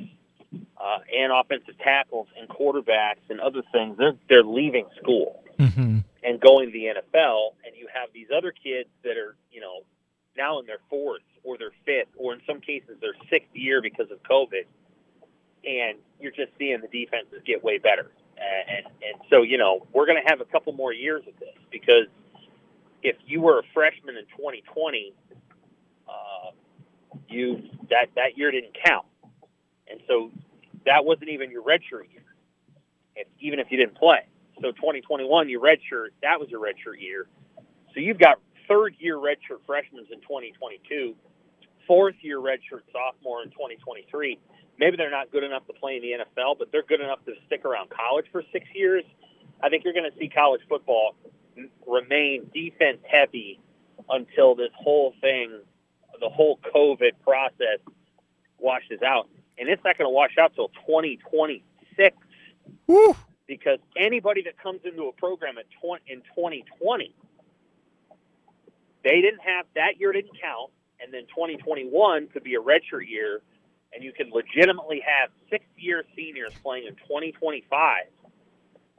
uh, 0.51 0.99
and 1.15 1.31
offensive 1.31 1.77
tackles 1.77 2.27
and 2.37 2.49
quarterbacks 2.49 3.21
and 3.29 3.39
other 3.39 3.61
things 3.71 3.95
they're 3.99 4.15
they're 4.27 4.43
leaving 4.43 4.87
school 4.99 5.43
Mm-hmm. 5.59 5.99
and 6.23 6.39
going 6.39 6.67
to 6.67 6.71
the 6.71 6.85
NFL, 6.85 7.53
and 7.65 7.75
you 7.75 7.87
have 7.91 8.09
these 8.13 8.27
other 8.35 8.51
kids 8.51 8.89
that 9.03 9.17
are 9.17 9.35
you 9.51 9.61
know 9.61 9.81
now 10.35 10.59
in 10.59 10.65
their 10.67 10.81
fourth 10.89 11.23
or 11.43 11.57
their 11.57 11.71
fifth 11.85 12.09
or 12.15 12.33
in 12.33 12.41
some 12.45 12.59
cases 12.59 12.97
their 13.01 13.15
sixth 13.29 13.49
year 13.55 13.81
because 13.81 14.11
of 14.11 14.21
COVID, 14.23 14.65
and 15.63 15.97
you're 16.19 16.31
just 16.31 16.51
seeing 16.59 16.79
the 16.81 16.87
defenses 16.87 17.41
get 17.45 17.63
way 17.63 17.77
better. 17.77 18.11
And 18.37 18.85
and 18.85 19.21
so 19.29 19.41
you 19.43 19.57
know 19.57 19.87
we're 19.93 20.05
going 20.05 20.21
to 20.23 20.29
have 20.29 20.41
a 20.41 20.45
couple 20.45 20.73
more 20.73 20.93
years 20.93 21.23
of 21.27 21.39
this 21.39 21.55
because 21.71 22.05
if 23.03 23.15
you 23.25 23.41
were 23.41 23.59
a 23.59 23.63
freshman 23.73 24.17
in 24.17 24.25
2020, 24.37 25.13
uh, 26.07 26.51
you 27.27 27.63
that 27.89 28.07
that 28.15 28.37
year 28.37 28.51
didn't 28.51 28.75
count, 28.85 29.05
and 29.89 29.99
so 30.07 30.31
that 30.85 31.05
wasn't 31.05 31.29
even 31.29 31.51
your 31.51 31.63
redshirt 31.63 32.11
year, 32.11 32.25
if, 33.15 33.27
even 33.39 33.59
if 33.59 33.67
you 33.69 33.77
didn't 33.77 33.95
play. 33.95 34.27
So 34.61 34.71
2021, 34.71 35.49
your 35.49 35.61
redshirt 35.61 36.09
that 36.21 36.39
was 36.39 36.49
your 36.49 36.61
redshirt 36.61 36.99
year. 36.99 37.27
So 37.93 37.99
you've 37.99 38.19
got 38.19 38.39
third 38.67 38.95
year 38.99 39.17
redshirt 39.17 39.61
freshmen 39.65 40.05
in 40.11 40.19
2022, 40.21 41.15
fourth 41.85 42.15
year 42.21 42.39
redshirt 42.39 42.81
sophomore 42.91 43.43
in 43.43 43.49
2023. 43.49 44.39
Maybe 44.79 44.97
they're 44.97 45.11
not 45.11 45.31
good 45.31 45.43
enough 45.43 45.65
to 45.67 45.73
play 45.73 45.95
in 45.95 46.01
the 46.01 46.11
NFL, 46.23 46.59
but 46.59 46.71
they're 46.71 46.83
good 46.83 47.01
enough 47.01 47.23
to 47.25 47.33
stick 47.47 47.65
around 47.65 47.89
college 47.89 48.25
for 48.31 48.43
six 48.51 48.65
years. 48.75 49.03
I 49.61 49.69
think 49.69 49.83
you're 49.83 49.93
going 49.93 50.09
to 50.09 50.17
see 50.19 50.29
college 50.29 50.61
football 50.69 51.15
remain 51.85 52.49
defense 52.53 52.99
heavy 53.09 53.59
until 54.09 54.55
this 54.55 54.71
whole 54.75 55.13
thing, 55.21 55.59
the 56.19 56.29
whole 56.29 56.59
COVID 56.73 57.11
process 57.23 57.79
washes 58.59 59.01
out. 59.01 59.29
And 59.57 59.69
it's 59.69 59.83
not 59.83 59.97
going 59.97 60.07
to 60.07 60.13
wash 60.13 60.37
out 60.39 60.53
till 60.55 60.69
2026 60.87 62.17
Woo. 62.87 63.15
because 63.47 63.79
anybody 63.97 64.43
that 64.43 64.61
comes 64.61 64.81
into 64.85 65.03
a 65.03 65.11
program 65.13 65.57
at 65.57 65.65
20, 65.81 66.03
in 66.07 66.19
2020, 66.35 67.13
they 69.03 69.21
didn't 69.21 69.41
have 69.41 69.65
that 69.75 69.99
year 69.99 70.11
didn't 70.11 70.39
count, 70.41 70.71
and 70.99 71.13
then 71.13 71.23
2021 71.23 72.27
could 72.27 72.43
be 72.43 72.55
a 72.55 72.59
redshirt 72.59 73.07
year, 73.07 73.41
and 73.93 74.03
you 74.03 74.11
can 74.11 74.29
legitimately 74.31 75.01
have 75.05 75.29
six-year 75.49 76.03
seniors 76.15 76.51
playing 76.61 76.87
in 76.87 76.95
2025 76.95 78.03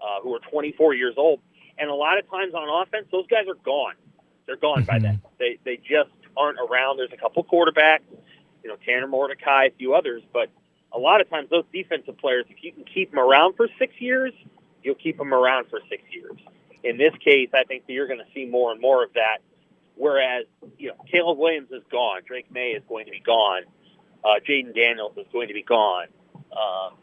uh, 0.00 0.21
who 0.23 0.35
are 0.35 0.41
24 0.50 0.95
years 0.95 1.15
old. 1.17 1.41
And 1.79 1.91
a 1.91 1.95
lot 1.95 2.19
of 2.19 2.29
times 2.31 2.55
on 2.55 2.83
offense, 2.83 3.07
those 3.13 3.27
guys 3.29 3.47
are 3.49 3.55
gone. 3.65 3.95
They're 4.47 4.57
gone 4.57 4.85
by 4.85 4.99
then. 4.99 5.21
They 5.39 5.59
they 5.65 5.77
just 5.77 6.11
aren't 6.37 6.59
around. 6.59 6.97
There's 6.97 7.13
a 7.13 7.17
couple 7.17 7.45
quarterbacks, 7.45 8.01
you 8.63 8.71
know, 8.71 8.77
Tanner 8.85 9.07
Mordecai, 9.07 9.67
a 9.67 9.71
few 9.71 9.95
others, 9.95 10.23
but 10.33 10.49
a 10.93 10.99
lot 10.99 11.21
of 11.21 11.29
times 11.29 11.51
those 11.51 11.65
defensive 11.73 12.17
players, 12.19 12.47
if 12.49 12.63
you 12.63 12.73
can 12.73 12.85
keep 12.85 13.11
them 13.11 13.21
around 13.21 13.57
for 13.57 13.69
six 13.79 13.95
years, 13.99 14.33
you'll 14.83 14.95
keep 14.95 15.19
them 15.19 15.35
around 15.35 15.67
for 15.69 15.81
six 15.89 16.03
years. 16.11 16.39
In 16.83 16.97
this 16.97 17.13
case, 17.23 17.51
I 17.53 17.65
think 17.65 17.87
that 17.87 17.93
you're 17.93 18.07
going 18.07 18.21
to 18.21 18.33
see 18.33 18.47
more 18.47 18.73
and 18.73 18.81
more 18.81 19.05
of 19.05 19.13
that. 19.15 19.39
Whereas, 19.97 20.47
you 20.79 20.89
know, 20.89 20.95
Caleb 21.11 21.39
Williams 21.39 21.71
is 21.73 21.83
gone, 21.91 22.23
Drake 22.25 22.51
Maye 22.53 22.71
is 22.71 22.83
going 22.89 23.07
to 23.07 23.11
be 23.11 23.21
gone, 23.21 23.63
uh, 24.25 24.41
Jayden 24.49 24.75
Daniels 24.75 25.17
is 25.17 25.27
going 25.33 25.49
to 25.49 25.55
be 25.55 25.65
gone. 25.65 26.07
Um, 26.53 26.95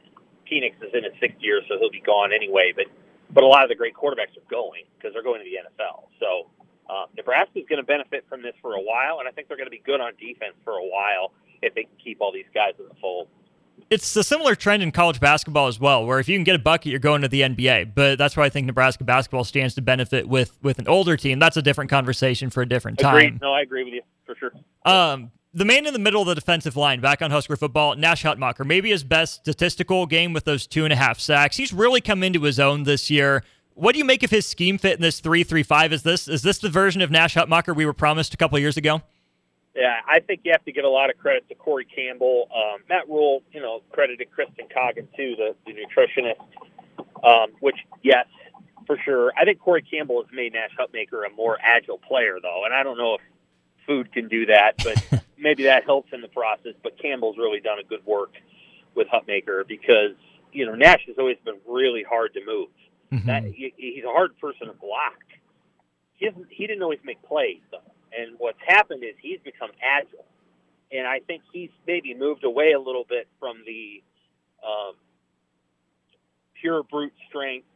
Penix 0.49 0.75
is 0.81 0.93
in 0.93 1.03
his 1.03 1.13
sixth 1.19 1.37
year, 1.41 1.61
so 1.67 1.77
he'll 1.77 1.91
be 1.91 1.99
gone 1.99 2.31
anyway. 2.33 2.73
But 2.75 2.85
but 3.35 3.43
a 3.43 3.47
lot 3.47 3.63
of 3.63 3.69
the 3.69 3.75
great 3.75 3.93
quarterbacks 3.93 4.35
are 4.37 4.49
going 4.49 4.83
because 4.97 5.13
they're 5.13 5.21
going 5.21 5.43
to 5.43 5.45
the 5.45 5.59
NFL. 5.59 6.07
So 6.19 6.49
uh, 6.89 7.05
Nebraska 7.15 7.59
is 7.59 7.65
going 7.69 7.81
to 7.81 7.85
benefit 7.85 8.25
from 8.29 8.41
this 8.41 8.53
for 8.61 8.73
a 8.73 8.81
while, 8.81 9.19
and 9.19 9.27
I 9.27 9.31
think 9.31 9.49
they're 9.49 9.57
going 9.57 9.67
to 9.67 9.71
be 9.71 9.83
good 9.85 9.99
on 9.99 10.13
defense 10.19 10.55
for 10.63 10.73
a 10.73 10.83
while 10.83 11.33
if 11.61 11.75
they 11.75 11.83
can 11.83 11.97
keep 12.01 12.21
all 12.21 12.31
these 12.31 12.45
guys 12.53 12.73
in 12.79 12.85
the 12.87 12.95
fold. 13.01 13.27
It's 13.89 14.15
a 14.15 14.23
similar 14.23 14.55
trend 14.55 14.81
in 14.83 14.91
college 14.91 15.19
basketball 15.19 15.67
as 15.67 15.79
well, 15.79 16.05
where 16.05 16.19
if 16.19 16.29
you 16.29 16.37
can 16.37 16.45
get 16.45 16.55
a 16.55 16.59
bucket, 16.59 16.87
you're 16.87 16.99
going 16.99 17.21
to 17.23 17.27
the 17.27 17.41
NBA. 17.41 17.93
But 17.93 18.17
that's 18.17 18.37
why 18.37 18.45
I 18.45 18.49
think 18.49 18.67
Nebraska 18.67 19.03
basketball 19.03 19.43
stands 19.43 19.75
to 19.75 19.81
benefit 19.81 20.27
with 20.29 20.57
with 20.63 20.79
an 20.79 20.87
older 20.87 21.17
team. 21.17 21.39
That's 21.39 21.57
a 21.57 21.61
different 21.61 21.89
conversation 21.89 22.49
for 22.49 22.61
a 22.61 22.65
different 22.65 22.99
time. 22.99 23.15
Agreed. 23.15 23.41
No, 23.41 23.53
I 23.53 23.61
agree 23.61 23.83
with 23.83 23.93
you 23.93 24.01
for 24.25 24.35
sure. 24.35 24.51
Um, 24.85 25.31
the 25.55 25.63
man 25.63 25.87
in 25.87 25.93
the 25.93 25.99
middle 25.99 26.21
of 26.21 26.27
the 26.27 26.35
defensive 26.35 26.75
line 26.75 26.99
back 26.99 27.21
on 27.21 27.31
Husker 27.31 27.55
football, 27.55 27.95
Nash 27.95 28.23
Hutmacher, 28.23 28.65
maybe 28.65 28.89
his 28.89 29.05
best 29.05 29.35
statistical 29.35 30.05
game 30.05 30.33
with 30.33 30.43
those 30.43 30.67
two 30.67 30.83
and 30.83 30.91
a 30.91 30.97
half 30.97 31.17
sacks. 31.17 31.55
He's 31.55 31.71
really 31.71 32.01
come 32.01 32.23
into 32.23 32.43
his 32.43 32.59
own 32.59 32.83
this 32.83 33.09
year. 33.09 33.41
What 33.73 33.93
do 33.93 33.99
you 33.99 34.05
make 34.05 34.21
of 34.21 34.29
his 34.29 34.45
scheme 34.45 34.77
fit 34.77 34.97
in 34.97 35.01
this 35.01 35.21
three 35.21 35.43
three 35.43 35.63
five? 35.63 35.93
Is 35.93 36.03
this 36.03 36.27
is 36.27 36.41
this 36.41 36.59
the 36.59 36.69
version 36.69 37.01
of 37.01 37.09
Nash 37.09 37.35
Hutmacher 37.35 37.73
we 37.73 37.85
were 37.85 37.93
promised 37.93 38.33
a 38.33 38.37
couple 38.37 38.59
years 38.59 38.75
ago? 38.75 39.01
Yeah, 39.75 39.95
I 40.07 40.19
think 40.19 40.41
you 40.43 40.51
have 40.51 40.63
to 40.65 40.71
give 40.71 40.85
a 40.85 40.89
lot 40.89 41.09
of 41.09 41.17
credit 41.17 41.47
to 41.49 41.55
Corey 41.55 41.85
Campbell. 41.85 42.49
Um, 42.53 42.81
Matt 42.89 43.07
Rhule, 43.09 43.41
you 43.51 43.61
know, 43.61 43.81
credited 43.91 44.31
Kristen 44.31 44.67
Coggin 44.73 45.07
too, 45.15 45.35
the, 45.37 45.55
the 45.65 45.73
nutritionist. 45.73 46.35
Um, 47.23 47.51
which, 47.59 47.75
yes, 48.03 48.27
for 48.87 48.97
sure. 49.03 49.33
I 49.37 49.45
think 49.45 49.59
Corey 49.59 49.81
Campbell 49.81 50.21
has 50.23 50.31
made 50.33 50.53
Nash 50.53 50.71
Hutmacher 50.79 51.25
a 51.25 51.35
more 51.35 51.57
agile 51.61 51.97
player, 51.97 52.37
though, 52.41 52.63
and 52.65 52.73
I 52.73 52.83
don't 52.83 52.97
know 52.97 53.15
if 53.15 53.21
food 53.85 54.11
can 54.11 54.27
do 54.27 54.45
that, 54.47 54.73
but 54.83 55.23
maybe 55.37 55.63
that 55.63 55.85
helps 55.85 56.11
in 56.13 56.21
the 56.21 56.27
process. 56.27 56.73
But 56.83 56.99
Campbell's 57.01 57.37
really 57.37 57.59
done 57.59 57.79
a 57.79 57.83
good 57.83 58.05
work 58.05 58.33
with 58.95 59.07
Hutmacher 59.07 59.67
because 59.67 60.15
you 60.51 60.65
know 60.65 60.75
Nash 60.75 61.03
has 61.07 61.17
always 61.17 61.37
been 61.43 61.59
really 61.67 62.03
hard 62.03 62.33
to 62.33 62.45
move. 62.45 62.69
Mm-hmm. 63.13 63.27
That 63.27 63.43
he, 63.43 63.73
he's 63.77 64.03
a 64.03 64.11
hard 64.11 64.37
person 64.39 64.67
to 64.67 64.73
block. 64.73 65.19
He 66.13 66.27
doesn't. 66.27 66.47
He 66.49 66.67
didn't 66.67 66.83
always 66.83 66.99
make 67.03 67.21
plays 67.23 67.61
though. 67.71 67.79
And 68.17 68.35
what's 68.37 68.59
happened 68.65 69.03
is 69.03 69.13
he's 69.21 69.39
become 69.43 69.69
agile, 69.81 70.25
and 70.91 71.05
I 71.05 71.19
think 71.19 71.43
he's 71.51 71.69
maybe 71.85 72.13
moved 72.13 72.43
away 72.43 72.71
a 72.71 72.79
little 72.79 73.05
bit 73.07 73.27
from 73.39 73.57
the 73.65 74.01
um, 74.65 74.93
pure 76.59 76.83
brute 76.83 77.13
strength, 77.29 77.67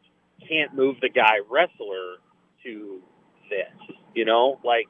can't 0.48 0.74
move 0.74 0.96
the 1.02 1.10
guy 1.10 1.40
wrestler 1.50 2.18
to 2.64 3.02
this. 3.50 3.96
You 4.16 4.26
know, 4.26 4.60
like 4.64 4.88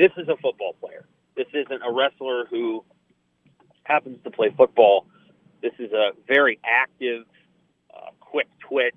this 0.00 0.12
is 0.16 0.28
a 0.28 0.36
football 0.38 0.74
player. 0.80 1.04
This 1.36 1.46
isn't 1.52 1.82
a 1.82 1.92
wrestler 1.92 2.46
who 2.48 2.82
happens 3.82 4.18
to 4.24 4.30
play 4.30 4.48
football. 4.56 5.06
This 5.62 5.74
is 5.78 5.92
a 5.92 6.12
very 6.26 6.58
active, 6.64 7.24
uh, 7.94 8.10
quick 8.18 8.48
twitch 8.66 8.94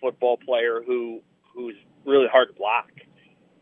football 0.00 0.38
player 0.38 0.82
who 0.86 1.20
who's 1.54 1.76
really 2.06 2.28
hard 2.32 2.48
to 2.48 2.54
block. 2.54 2.90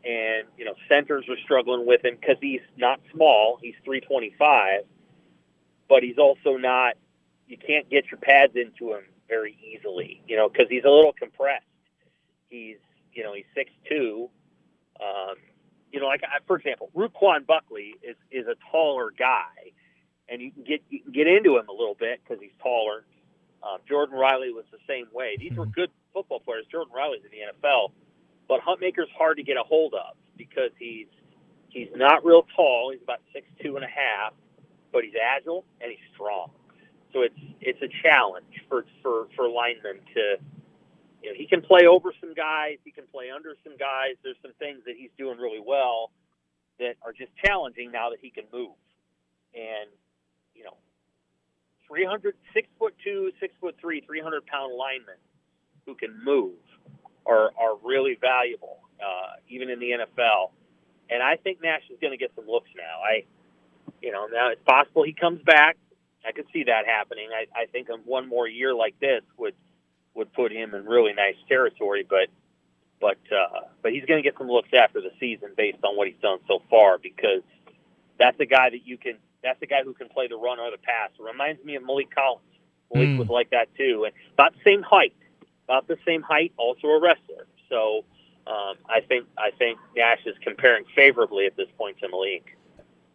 And 0.04 0.46
you 0.56 0.64
know, 0.64 0.74
centers 0.88 1.24
are 1.28 1.36
struggling 1.42 1.86
with 1.86 2.04
him 2.04 2.16
because 2.20 2.36
he's 2.40 2.60
not 2.76 3.00
small. 3.12 3.58
He's 3.60 3.74
325, 3.84 4.82
but 5.88 6.04
he's 6.04 6.18
also 6.18 6.56
not. 6.56 6.94
You 7.48 7.58
can't 7.58 7.90
get 7.90 8.04
your 8.12 8.18
pads 8.20 8.54
into 8.54 8.94
him 8.94 9.02
very 9.28 9.58
easily. 9.60 10.22
You 10.28 10.36
know, 10.36 10.48
because 10.48 10.66
he's 10.70 10.84
a 10.84 10.90
little 10.90 11.14
compressed. 11.18 11.66
He's 12.48 12.76
you 13.12 13.24
know 13.24 13.34
he's 13.34 13.46
six 13.56 13.72
two. 13.88 14.30
Um, 15.00 15.34
you 15.92 16.00
know, 16.00 16.06
like 16.06 16.22
for 16.46 16.56
example, 16.56 16.90
Ru'Quan 16.96 17.46
Buckley 17.46 17.94
is 18.02 18.16
is 18.30 18.46
a 18.46 18.56
taller 18.70 19.12
guy, 19.16 19.72
and 20.28 20.40
you 20.40 20.50
can 20.50 20.64
get 20.64 20.82
you 20.88 21.00
can 21.02 21.12
get 21.12 21.26
into 21.26 21.58
him 21.58 21.68
a 21.68 21.72
little 21.72 21.96
bit 21.98 22.20
because 22.24 22.40
he's 22.42 22.54
taller. 22.62 23.04
Um, 23.62 23.78
Jordon 23.88 24.12
Riley 24.12 24.52
was 24.52 24.64
the 24.72 24.78
same 24.88 25.06
way. 25.12 25.36
These 25.38 25.56
were 25.56 25.66
good 25.66 25.90
football 26.12 26.40
players. 26.40 26.64
Jordon 26.72 26.92
Riley's 26.94 27.22
in 27.24 27.30
the 27.30 27.52
NFL, 27.54 27.92
but 28.48 28.60
Hutmacher's 28.60 29.10
hard 29.16 29.36
to 29.36 29.44
get 29.44 29.56
a 29.56 29.62
hold 29.62 29.94
of 29.94 30.16
because 30.36 30.70
he's 30.78 31.06
he's 31.68 31.88
not 31.94 32.24
real 32.24 32.46
tall. 32.56 32.90
He's 32.92 33.02
about 33.02 33.20
six 33.32 33.46
two 33.62 33.76
and 33.76 33.84
a 33.84 33.88
half, 33.88 34.32
but 34.92 35.04
he's 35.04 35.14
agile 35.14 35.64
and 35.80 35.90
he's 35.90 36.00
strong. 36.14 36.50
So 37.12 37.20
it's 37.20 37.38
it's 37.60 37.82
a 37.82 37.88
challenge 38.02 38.64
for 38.68 38.86
for 39.02 39.28
for 39.36 39.48
linemen 39.48 40.00
to 40.14 40.36
you 41.22 41.30
know, 41.30 41.34
he 41.36 41.46
can 41.46 41.62
play 41.62 41.86
over 41.86 42.12
some 42.20 42.34
guys, 42.34 42.78
he 42.84 42.90
can 42.90 43.04
play 43.06 43.30
under 43.30 43.54
some 43.62 43.76
guys. 43.76 44.18
There's 44.24 44.36
some 44.42 44.52
things 44.58 44.80
that 44.86 44.94
he's 44.98 45.10
doing 45.16 45.38
really 45.38 45.62
well 45.64 46.10
that 46.78 46.94
are 47.02 47.12
just 47.12 47.30
challenging 47.44 47.92
now 47.92 48.10
that 48.10 48.18
he 48.20 48.30
can 48.30 48.44
move. 48.52 48.74
And, 49.54 49.88
you 50.54 50.64
know, 50.64 50.76
300, 51.86 52.34
six 52.52 52.68
foot 52.78 52.94
two, 53.04 53.30
six 53.38 53.54
foot 53.60 53.76
three, 53.80 54.00
300 54.00 54.46
pound 54.46 54.74
linemen 54.74 55.20
who 55.86 55.94
can 55.94 56.18
move 56.24 56.58
are, 57.26 57.50
are 57.56 57.76
really 57.84 58.16
valuable, 58.20 58.80
uh, 58.98 59.38
even 59.48 59.70
in 59.70 59.78
the 59.78 59.90
NFL. 59.92 60.50
And 61.08 61.22
I 61.22 61.36
think 61.36 61.62
Nash 61.62 61.82
is 61.90 61.98
going 62.00 62.12
to 62.12 62.16
get 62.16 62.32
some 62.34 62.46
looks 62.48 62.70
now. 62.76 63.02
I, 63.04 63.24
you 64.00 64.10
know, 64.10 64.26
now 64.26 64.50
it's 64.50 64.62
possible 64.66 65.04
he 65.04 65.12
comes 65.12 65.40
back. 65.42 65.76
I 66.26 66.32
could 66.32 66.46
see 66.52 66.64
that 66.64 66.86
happening. 66.86 67.28
I, 67.30 67.46
I 67.54 67.66
think 67.66 67.88
one 68.04 68.28
more 68.28 68.48
year 68.48 68.74
like 68.74 68.98
this 69.00 69.22
would 69.36 69.54
would 70.14 70.32
put 70.32 70.52
him 70.52 70.74
in 70.74 70.84
really 70.84 71.12
nice 71.12 71.36
territory. 71.48 72.06
But 72.08 72.28
but 73.00 73.18
uh, 73.32 73.60
but 73.82 73.92
he's 73.92 74.04
going 74.04 74.22
to 74.22 74.28
get 74.28 74.38
some 74.38 74.48
looks 74.48 74.70
after 74.72 75.00
the 75.00 75.10
season 75.18 75.50
based 75.56 75.78
on 75.84 75.96
what 75.96 76.06
he's 76.08 76.20
done 76.22 76.38
so 76.46 76.62
far 76.70 76.98
because 76.98 77.42
that's 78.18 78.38
a 78.40 78.46
guy 78.46 78.70
that 78.70 78.86
you 78.86 78.96
can. 78.96 79.18
That's 79.42 79.60
a 79.62 79.66
guy 79.66 79.82
who 79.84 79.92
can 79.94 80.08
play 80.08 80.28
the 80.28 80.36
run 80.36 80.60
or 80.60 80.70
the 80.70 80.78
pass. 80.78 81.10
It 81.18 81.22
reminds 81.22 81.64
me 81.64 81.74
of 81.76 81.82
Maliek 81.82 82.10
Collins. 82.14 82.44
Maliek 82.94 83.14
Mm. 83.14 83.18
was 83.18 83.28
like 83.28 83.50
that 83.50 83.74
too, 83.76 84.04
and 84.04 84.14
about 84.34 84.52
the 84.54 84.60
same 84.64 84.82
height, 84.82 85.14
about 85.64 85.88
the 85.88 85.96
same 86.06 86.22
height. 86.22 86.52
Also 86.56 86.86
a 86.88 87.00
wrestler. 87.00 87.46
So 87.68 88.04
Um, 88.44 88.74
I 88.88 89.00
think 89.00 89.26
I 89.38 89.52
think 89.52 89.78
Nash 89.96 90.26
is 90.26 90.36
comparing 90.42 90.84
favorably 90.96 91.46
at 91.46 91.56
this 91.56 91.68
point 91.78 91.98
to 92.00 92.08
Maliek. 92.08 92.42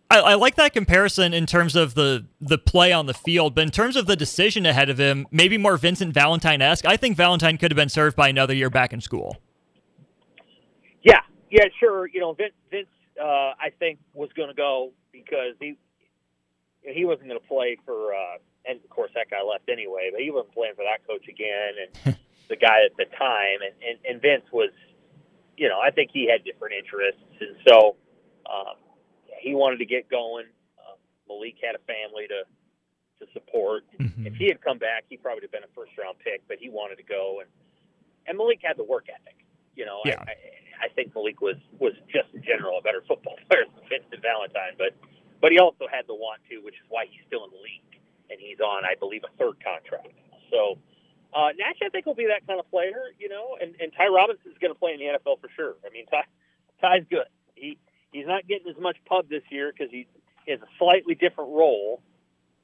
I, 0.09 0.19
I, 0.19 0.33
like 0.35 0.55
that 0.55 0.73
comparison 0.73 1.33
in 1.33 1.45
terms 1.45 1.75
of 1.75 1.93
the 1.93 2.25
the 2.39 2.57
play 2.57 2.93
on 2.93 3.07
the 3.07 3.13
field, 3.13 3.55
but 3.55 3.63
in 3.63 3.71
terms 3.71 3.95
of 3.95 4.07
the 4.07 4.15
decision 4.15 4.65
ahead 4.65 4.89
of 4.89 4.97
him, 4.97 5.27
maybe 5.31 5.57
more 5.57 5.77
Vincent 5.77 6.13
Valentine 6.13 6.61
esque. 6.61 6.85
I 6.85 6.95
think 6.95 7.17
Valentine 7.17 7.57
could 7.57 7.71
have 7.71 7.75
been 7.75 7.89
served 7.89 8.15
by 8.15 8.29
another 8.29 8.53
year 8.53 8.69
back 8.69 8.93
in 8.93 9.01
school. 9.01 9.37
Yeah, 11.03 11.19
yeah, 11.51 11.65
sure. 11.79 12.07
You 12.07 12.21
know, 12.21 12.33
Vince, 12.33 12.53
Vince 12.71 12.87
uh, 13.21 13.25
I 13.59 13.71
think 13.79 13.99
was 14.13 14.29
going 14.35 14.47
to 14.47 14.55
go 14.55 14.91
because 15.11 15.55
he 15.59 15.77
he 16.83 17.03
wasn't 17.03 17.27
going 17.27 17.39
to 17.39 17.47
play 17.47 17.77
for, 17.85 18.13
uh, 18.13 18.37
and 18.65 18.79
of 18.81 18.89
course 18.89 19.11
that 19.13 19.29
guy 19.29 19.43
left 19.43 19.67
anyway, 19.69 20.09
but 20.11 20.21
he 20.21 20.31
wasn't 20.31 20.53
playing 20.53 20.75
for 20.75 20.85
that 20.85 21.05
coach 21.05 21.27
again, 21.27 21.73
and 22.05 22.17
the 22.49 22.55
guy 22.55 22.85
at 22.85 22.95
the 22.95 23.05
time, 23.17 23.59
and, 23.59 23.75
and 23.83 23.99
and 24.07 24.21
Vince 24.21 24.45
was, 24.53 24.71
you 25.57 25.67
know, 25.67 25.79
I 25.83 25.91
think 25.91 26.11
he 26.13 26.29
had 26.31 26.45
different 26.45 26.75
interests, 26.75 27.21
and 27.41 27.57
so. 27.67 27.97
Um, 28.49 28.75
he 29.39 29.55
wanted 29.55 29.77
to 29.77 29.85
get 29.85 30.09
going. 30.09 30.45
Uh, 30.77 30.95
Maliek 31.29 31.55
had 31.63 31.75
a 31.75 31.83
family 31.85 32.27
to 32.27 32.43
to 33.19 33.25
support. 33.33 33.83
Mm-hmm. 33.99 34.27
If 34.27 34.35
he 34.35 34.45
had 34.47 34.61
come 34.61 34.77
back, 34.77 35.05
he 35.09 35.17
probably 35.17 35.41
would 35.41 35.49
have 35.49 35.55
been 35.55 35.65
a 35.65 35.73
first 35.73 35.97
round 35.97 36.17
pick, 36.19 36.45
but 36.47 36.57
he 36.59 36.69
wanted 36.69 36.97
to 36.97 37.07
go, 37.07 37.41
and 37.41 37.49
and 38.27 38.37
Maliek 38.37 38.61
had 38.61 38.77
the 38.77 38.83
work 38.83 39.07
ethic. 39.09 39.37
You 39.75 39.85
know, 39.85 40.01
yeah. 40.05 40.21
I, 40.25 40.33
I, 40.33 40.85
I 40.85 40.87
think 40.93 41.13
Maliek 41.13 41.41
was 41.41 41.57
was 41.79 41.93
just 42.09 42.29
in 42.33 42.43
general 42.43 42.77
a 42.77 42.81
better 42.81 43.03
football 43.07 43.37
player 43.49 43.65
than 43.65 43.83
Vincent 43.89 44.21
Valentine, 44.21 44.77
but 44.77 44.93
but 45.41 45.51
he 45.51 45.59
also 45.59 45.85
had 45.89 46.05
the 46.07 46.15
want 46.15 46.41
to, 46.49 46.61
which 46.61 46.75
is 46.75 46.85
why 46.89 47.05
he's 47.09 47.21
still 47.27 47.45
in 47.45 47.51
the 47.51 47.61
league, 47.61 48.01
and 48.29 48.39
he's 48.41 48.59
on, 48.59 48.85
I 48.85 48.95
believe, 48.97 49.23
a 49.25 49.33
third 49.37 49.57
contract. 49.63 50.13
So. 50.51 50.77
Uh, 51.35 51.51
Nash, 51.59 51.75
I 51.83 51.89
think, 51.89 52.05
will 52.05 52.15
be 52.15 52.25
that 52.31 52.47
kind 52.47 52.57
of 52.57 52.71
player, 52.71 53.11
you 53.19 53.27
know, 53.27 53.57
and, 53.59 53.75
and 53.81 53.91
Ty 53.91 54.07
Robinson 54.07 54.49
is 54.49 54.57
going 54.59 54.73
to 54.73 54.79
play 54.79 54.93
in 54.93 54.99
the 54.99 55.11
NFL 55.11 55.41
for 55.41 55.51
sure. 55.53 55.75
I 55.85 55.91
mean, 55.91 56.07
Ty, 56.07 56.23
Ty's 56.79 57.03
good. 57.11 57.27
He 57.53 57.77
He's 58.11 58.25
not 58.25 58.47
getting 58.47 58.67
as 58.71 58.76
much 58.87 58.97
pub 59.05 59.27
this 59.29 59.43
year 59.49 59.73
because 59.75 59.91
he 59.91 60.07
has 60.47 60.61
a 60.61 60.71
slightly 60.79 61.15
different 61.15 61.51
role, 61.51 62.01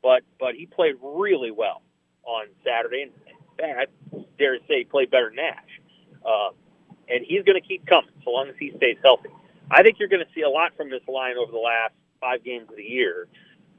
but 0.01 0.23
but 0.39 0.55
he 0.55 0.65
played 0.65 0.95
really 1.01 1.51
well 1.51 1.81
on 2.23 2.47
Saturday. 2.63 3.03
And 3.03 3.11
in 3.11 3.75
fact, 3.75 3.91
dare 4.39 4.57
say 4.67 4.79
he 4.79 4.83
played 4.85 5.11
better 5.11 5.27
than 5.27 5.43
Nash. 5.43 5.73
Uh, 6.23 6.49
and 7.09 7.25
he's 7.27 7.43
going 7.43 7.59
to 7.61 7.67
keep 7.67 7.85
coming 7.85 8.15
so 8.23 8.31
long 8.31 8.47
as 8.47 8.55
he 8.57 8.71
stays 8.77 8.97
healthy. 9.03 9.29
I 9.69 9.83
think 9.83 9.99
you're 9.99 10.07
going 10.07 10.23
to 10.23 10.31
see 10.33 10.41
a 10.41 10.49
lot 10.49 10.71
from 10.77 10.89
this 10.89 11.03
line 11.07 11.35
over 11.35 11.51
the 11.51 11.59
last 11.59 11.93
five 12.21 12.43
games 12.43 12.69
of 12.69 12.77
the 12.77 12.87
year, 12.87 13.27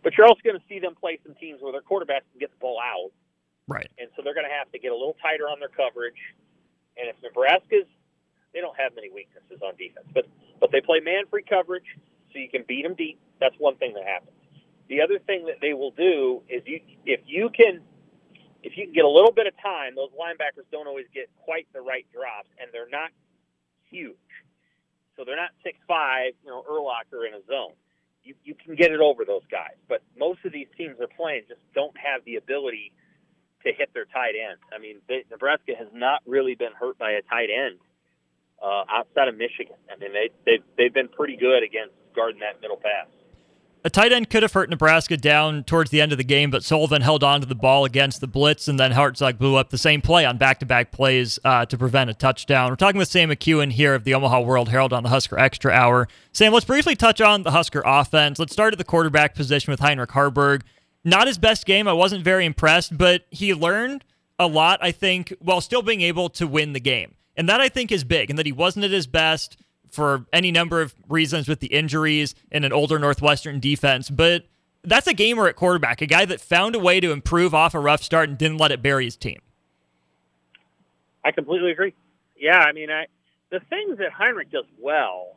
but 0.03 0.13
you're 0.17 0.27
also 0.27 0.41
going 0.45 0.59
to 0.61 0.67
see 0.69 0.79
them 0.79 0.95
play 0.95 1.19
some 1.25 1.35
teams 1.37 1.63
where 1.63 1.73
their 1.73 1.81
quarterbacks 1.81 2.29
can 2.33 2.41
get 2.41 2.51
the 2.51 2.61
ball 2.61 2.79
out. 2.79 3.13
Right. 3.67 3.89
And 3.97 4.09
so 4.15 4.21
they're 4.23 4.37
going 4.37 4.47
to 4.47 4.53
have 4.53 4.71
to 4.73 4.79
get 4.79 4.93
a 4.93 4.95
little 4.95 5.17
tighter 5.23 5.49
on 5.49 5.59
their 5.59 5.73
coverage. 5.73 6.21
And 6.99 7.09
if 7.09 7.17
Nebraska's, 7.23 7.89
they 8.53 8.61
don't 8.61 8.77
have 8.79 8.95
many 8.95 9.11
weaknesses 9.11 9.59
on 9.65 9.75
defense, 9.77 10.07
but 10.13 10.27
but 10.61 10.71
they 10.71 10.81
play 10.81 11.01
man-free 11.01 11.45
coverage, 11.49 11.89
so 12.35 12.41
you 12.41 12.51
can 12.51 12.65
beat 12.67 12.83
them 12.83 12.95
deep. 12.95 13.19
That's 13.41 13.55
one 13.59 13.77
thing 13.77 13.95
that 13.95 14.05
happens. 14.05 14.37
The 14.89 15.01
other 15.01 15.19
thing 15.19 15.47
that 15.47 15.63
they 15.63 15.73
will 15.73 15.93
do 15.93 16.43
is 16.49 16.63
you, 16.67 16.81
if 17.07 17.21
you 17.25 17.49
can, 17.49 17.81
if 18.63 18.77
you 18.77 18.85
can 18.85 18.93
get 18.93 19.05
a 19.05 19.09
little 19.09 19.33
bit 19.33 19.47
of 19.47 19.55
time, 19.63 19.95
those 19.95 20.11
linebackers 20.13 20.69
don't 20.71 20.87
always 20.87 21.07
get 21.15 21.31
quite 21.39 21.67
the 21.73 21.81
right 21.81 22.07
drops, 22.13 22.49
and 22.61 22.69
they're 22.73 22.91
not 22.91 23.11
huge, 23.89 24.17
so 25.17 25.25
they're 25.25 25.37
not 25.37 25.51
six 25.63 25.79
five, 25.89 26.33
you 26.45 26.51
know, 26.51 26.63
Urlacher 26.69 27.27
in 27.27 27.35
a 27.35 27.43
zone. 27.47 27.73
You 28.25 28.35
you 28.45 28.55
can 28.55 28.75
get 28.75 28.91
it 28.91 29.01
over 29.01 29.25
those 29.25 29.47
guys, 29.51 29.77
but 29.89 30.03
most 30.19 30.41
of 30.45 30.53
these 30.53 30.69
teams 30.77 31.01
are 31.01 31.09
playing 31.17 31.43
just 31.49 31.61
don't 31.75 31.97
have 31.97 32.25
the 32.25 32.37
ability 32.37 32.93
to 33.65 33.73
hit 33.73 33.93
their 33.95 34.05
tight 34.05 34.35
end. 34.37 34.59
I 34.75 34.79
mean, 34.79 35.01
they, 35.09 35.25
Nebraska 35.31 35.73
has 35.79 35.89
not 35.95 36.21
really 36.27 36.55
been 36.55 36.73
hurt 36.79 36.99
by 36.99 37.13
a 37.13 37.23
tight 37.23 37.49
end 37.49 37.79
uh, 38.65 38.85
outside 38.89 39.29
of 39.29 39.37
Michigan. 39.37 39.77
I 39.93 39.99
mean, 39.99 40.13
they 40.13 40.31
they've, 40.47 40.65
they've 40.79 40.95
been 40.95 41.09
pretty 41.09 41.37
good 41.37 41.63
against 41.63 41.93
guarding 42.17 42.41
that 42.41 42.61
middle 42.61 42.79
pass. 42.79 43.07
A 43.87 43.91
tight 43.91 44.13
end 44.13 44.31
could 44.31 44.43
have 44.43 44.55
hurt 44.55 44.71
Nebraska 44.71 45.15
down 45.19 45.63
towards 45.63 45.91
the 45.91 46.01
end 46.01 46.11
of 46.11 46.17
the 46.17 46.25
game, 46.25 46.51
but 46.51 46.65
Sullivan 46.65 47.03
held 47.03 47.23
on 47.23 47.43
to 47.43 47.47
the 47.47 47.55
ball 47.55 47.85
against 47.85 48.23
the 48.23 48.27
blitz, 48.27 48.67
and 48.67 48.81
then 48.81 48.93
Hartzog 48.93 49.37
blew 49.37 49.57
up 49.57 49.69
the 49.69 49.77
same 49.77 50.01
play 50.01 50.25
on 50.25 50.39
back-to-back 50.39 50.91
plays 50.91 51.39
uh, 51.45 51.67
to 51.67 51.77
prevent 51.77 52.09
a 52.09 52.15
touchdown. 52.15 52.71
We're 52.71 52.77
talking 52.77 52.99
with 52.99 53.09
Sam 53.09 53.29
McKewon 53.29 53.73
here 53.73 53.95
of 53.95 54.05
the 54.05 54.15
Omaha 54.15 54.41
World 54.41 54.71
Herald 54.71 54.95
on 54.95 55.03
the 55.03 55.11
Husker 55.11 55.39
Extra 55.39 55.71
Hour. 55.71 56.09
Sam, 56.33 56.55
let's 56.55 56.65
briefly 56.65 56.97
touch 56.97 57.21
on 57.21 57.43
the 57.43 57.51
Husker 57.51 57.83
offense. 57.85 58.39
Let's 58.39 58.55
start 58.55 58.73
at 58.73 58.79
the 58.79 58.85
quarterback 58.85 59.35
position 59.35 59.71
with 59.71 59.81
Heinrich 59.81 60.13
Haarberg. 60.13 60.63
Not 61.05 61.27
his 61.27 61.37
best 61.37 61.67
game. 61.67 61.87
I 61.87 61.93
wasn't 61.93 62.25
very 62.25 62.47
impressed, 62.47 62.97
but 62.97 63.27
he 63.29 63.53
learned 63.53 64.03
a 64.39 64.47
lot, 64.47 64.79
I 64.81 64.93
think, 64.93 65.35
while 65.41 65.61
still 65.61 65.83
being 65.83 66.01
able 66.01 66.31
to 66.31 66.47
win 66.47 66.73
the 66.73 66.81
game. 66.81 67.17
And 67.37 67.49
that 67.49 67.61
I 67.61 67.69
think 67.69 67.91
is 67.91 68.05
big, 68.05 68.31
and 68.31 68.39
that 68.39 68.47
he 68.47 68.53
wasn't 68.53 68.85
at 68.85 68.91
his 68.91 69.07
best 69.07 69.57
for 69.91 70.27
any 70.33 70.51
number 70.51 70.81
of 70.81 70.95
reasons 71.09 71.49
with 71.49 71.61
the 71.61 71.69
injuries 71.69 72.35
and 72.51 72.65
an 72.65 72.73
older 72.73 72.99
Northwestern 72.99 73.61
defense. 73.61 74.11
But 74.11 74.45
that's 74.83 75.07
a 75.07 75.15
gamer 75.15 75.49
at 75.49 75.57
quarterback, 75.57 76.03
a 76.03 76.07
guy 76.07 76.25
that 76.25 76.41
found 76.41 76.75
a 76.75 76.79
way 76.79 77.01
to 77.01 77.11
improve 77.13 77.55
off 77.55 77.75
a 77.75 77.81
rough 77.81 78.03
start 78.03 78.29
and 78.29 78.37
didn't 78.37 78.59
let 78.59 78.71
it 78.71 78.83
bury 78.83 79.05
his 79.05 79.17
team. 79.17 79.41
I 81.25 81.33
completely 81.33 81.71
agree. 81.71 81.95
Yeah, 82.37 82.59
I 82.59 82.73
mean, 82.73 82.91
I 82.91 83.07
the 83.51 83.61
things 83.71 83.99
that 83.99 84.13
Heinrich 84.13 84.51
does 84.51 84.65
well 84.81 85.37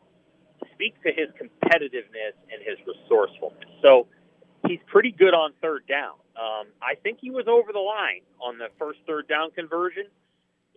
speak 0.74 1.02
to 1.04 1.10
his 1.10 1.30
competitiveness 1.40 2.34
and 2.52 2.62
his 2.66 2.78
resourcefulness. 2.86 3.70
So 3.82 4.08
he's 4.68 4.80
pretty 4.88 5.12
good 5.12 5.34
on 5.34 5.54
third 5.62 5.86
down. 5.88 6.16
Um, 6.36 6.68
I 6.82 6.96
think 7.02 7.20
he 7.22 7.30
was 7.30 7.46
over 7.48 7.72
the 7.72 7.80
line 7.80 8.22
on 8.42 8.58
the 8.58 8.68
first 8.78 9.00
third 9.08 9.28
down 9.28 9.52
conversion. 9.52 10.06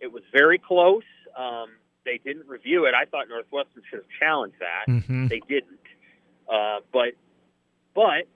It 0.01 0.11
was 0.11 0.23
very 0.33 0.57
close. 0.57 1.03
Um, 1.37 1.69
they 2.03 2.19
didn't 2.23 2.47
review 2.47 2.85
it. 2.85 2.93
I 2.95 3.05
thought 3.05 3.29
Northwestern 3.29 3.83
should 3.89 3.99
have 3.99 4.09
challenged 4.19 4.57
that. 4.59 4.91
Mm-hmm. 4.91 5.27
They 5.27 5.41
didn't. 5.47 5.79
Uh, 6.51 6.79
but 6.91 7.13
but 7.93 8.27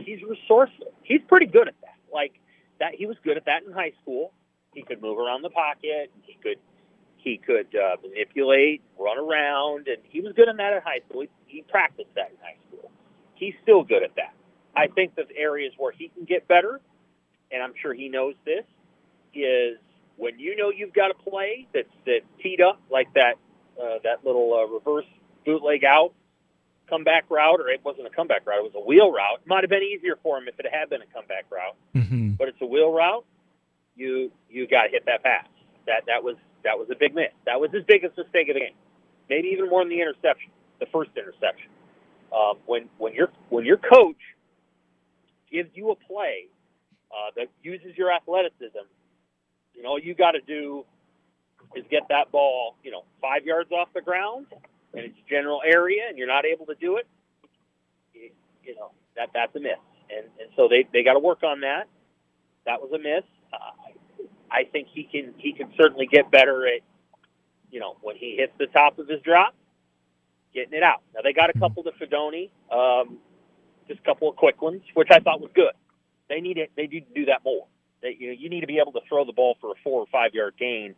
he's 0.00 0.22
resourceful. 0.22 0.92
He's 1.02 1.22
pretty 1.26 1.46
good 1.46 1.68
at 1.68 1.74
that. 1.80 1.96
Like 2.12 2.34
that, 2.78 2.94
he 2.94 3.06
was 3.06 3.16
good 3.24 3.36
at 3.36 3.46
that 3.46 3.62
in 3.66 3.72
high 3.72 3.92
school. 4.02 4.32
He 4.74 4.82
could 4.82 5.00
move 5.00 5.18
around 5.18 5.42
the 5.42 5.50
pocket. 5.50 6.12
He 6.22 6.36
could 6.42 6.58
he 7.16 7.38
could 7.38 7.74
uh, 7.74 7.96
manipulate, 8.02 8.82
run 8.98 9.18
around, 9.18 9.88
and 9.88 9.98
he 10.04 10.20
was 10.20 10.32
good 10.34 10.48
in 10.48 10.56
that 10.58 10.72
in 10.72 10.82
high 10.82 11.00
school. 11.08 11.22
He, 11.22 11.28
he 11.46 11.62
practiced 11.62 12.14
that 12.14 12.30
in 12.30 12.36
high 12.40 12.56
school. 12.68 12.90
He's 13.34 13.54
still 13.62 13.82
good 13.82 14.02
at 14.02 14.14
that. 14.16 14.34
I 14.76 14.86
think 14.86 15.16
the 15.16 15.24
areas 15.36 15.72
where 15.76 15.92
he 15.92 16.08
can 16.08 16.24
get 16.24 16.46
better, 16.46 16.80
and 17.50 17.62
I'm 17.62 17.72
sure 17.80 17.92
he 17.92 18.08
knows 18.08 18.34
this, 18.44 18.64
is 19.34 19.78
when 20.18 20.38
you 20.38 20.56
know 20.56 20.70
you've 20.70 20.92
got 20.92 21.10
a 21.10 21.14
play 21.14 21.66
that's 21.72 21.88
that 22.04 22.20
teed 22.42 22.60
up 22.60 22.80
like 22.90 23.08
that 23.14 23.34
uh, 23.80 23.98
that 24.04 24.24
little 24.24 24.52
uh, 24.52 24.66
reverse 24.66 25.06
bootleg 25.46 25.84
out 25.84 26.12
comeback 26.90 27.24
route, 27.30 27.60
or 27.60 27.68
it 27.68 27.80
wasn't 27.84 28.06
a 28.06 28.10
comeback 28.10 28.46
route, 28.46 28.58
it 28.58 28.64
was 28.64 28.74
a 28.74 28.84
wheel 28.84 29.12
route. 29.12 29.40
It 29.44 29.46
might 29.46 29.62
have 29.62 29.70
been 29.70 29.82
easier 29.82 30.18
for 30.22 30.38
him 30.38 30.48
if 30.48 30.58
it 30.58 30.66
had 30.70 30.90
been 30.90 31.02
a 31.02 31.06
comeback 31.12 31.44
route, 31.50 31.76
mm-hmm. 31.94 32.30
but 32.32 32.48
it's 32.48 32.60
a 32.60 32.66
wheel 32.66 32.92
route. 32.92 33.24
You 33.94 34.30
you 34.50 34.66
got 34.66 34.84
to 34.84 34.90
hit 34.90 35.06
that 35.06 35.22
pass. 35.22 35.46
That 35.86 36.04
that 36.06 36.24
was 36.24 36.36
that 36.64 36.78
was 36.78 36.88
a 36.90 36.96
big 36.98 37.14
miss. 37.14 37.32
That 37.46 37.60
was 37.60 37.70
his 37.70 37.84
biggest 37.86 38.16
mistake 38.18 38.48
of 38.48 38.54
the 38.54 38.60
game. 38.60 38.78
Maybe 39.30 39.48
even 39.48 39.68
more 39.68 39.82
than 39.82 39.90
the 39.90 40.00
interception, 40.00 40.50
the 40.80 40.86
first 40.86 41.10
interception. 41.16 41.70
Um, 42.32 42.58
when 42.66 42.88
when 42.98 43.14
your 43.14 43.28
when 43.48 43.64
your 43.64 43.78
coach 43.78 44.20
gives 45.50 45.70
you 45.74 45.90
a 45.90 45.96
play 45.96 46.48
uh, 47.10 47.30
that 47.36 47.48
uses 47.62 47.96
your 47.96 48.12
athleticism 48.12 48.84
and 49.78 49.86
all 49.86 49.98
you 49.98 50.14
got 50.14 50.32
to 50.32 50.40
do 50.40 50.84
is 51.74 51.84
get 51.90 52.02
that 52.10 52.30
ball, 52.32 52.76
you 52.82 52.90
know, 52.90 53.04
five 53.20 53.44
yards 53.44 53.70
off 53.72 53.88
the 53.94 54.02
ground 54.02 54.46
and 54.94 55.04
it's 55.04 55.16
general 55.28 55.60
area, 55.64 56.02
and 56.08 56.18
you're 56.18 56.26
not 56.26 56.44
able 56.44 56.66
to 56.66 56.74
do 56.74 56.96
it. 56.96 57.06
You, 58.14 58.30
you 58.64 58.74
know 58.74 58.90
that 59.16 59.30
that's 59.34 59.54
a 59.56 59.60
miss, 59.60 59.78
and 60.10 60.26
and 60.40 60.50
so 60.56 60.68
they 60.68 60.88
they 60.92 61.02
got 61.02 61.14
to 61.14 61.18
work 61.20 61.42
on 61.42 61.60
that. 61.60 61.88
That 62.66 62.80
was 62.80 62.90
a 62.92 62.98
miss. 62.98 63.24
Uh, 63.52 64.26
I 64.50 64.64
think 64.64 64.88
he 64.92 65.04
can 65.04 65.34
he 65.38 65.52
can 65.52 65.72
certainly 65.80 66.06
get 66.06 66.30
better 66.30 66.66
at, 66.66 66.80
you 67.70 67.80
know, 67.80 67.96
when 68.02 68.16
he 68.16 68.36
hits 68.36 68.52
the 68.58 68.66
top 68.66 68.98
of 68.98 69.08
his 69.08 69.20
drop, 69.22 69.54
getting 70.54 70.74
it 70.74 70.82
out. 70.82 71.02
Now 71.14 71.20
they 71.22 71.32
got 71.32 71.50
a 71.50 71.58
couple 71.58 71.82
to 71.84 71.92
Fidone, 71.92 72.50
um, 72.72 73.18
just 73.86 74.00
a 74.00 74.02
couple 74.04 74.28
of 74.28 74.36
quick 74.36 74.60
ones, 74.60 74.82
which 74.94 75.08
I 75.10 75.20
thought 75.20 75.40
was 75.40 75.50
good. 75.54 75.72
They 76.28 76.40
need 76.40 76.58
it. 76.58 76.70
They 76.76 76.86
need 76.86 77.06
to 77.08 77.14
do 77.14 77.24
that 77.26 77.44
more. 77.44 77.66
That 78.02 78.20
you 78.20 78.30
you 78.30 78.48
need 78.48 78.60
to 78.60 78.66
be 78.66 78.78
able 78.78 78.92
to 78.92 79.00
throw 79.08 79.24
the 79.24 79.32
ball 79.32 79.56
for 79.60 79.72
a 79.72 79.74
four 79.82 80.00
or 80.00 80.06
five 80.12 80.34
yard 80.34 80.54
gain 80.58 80.94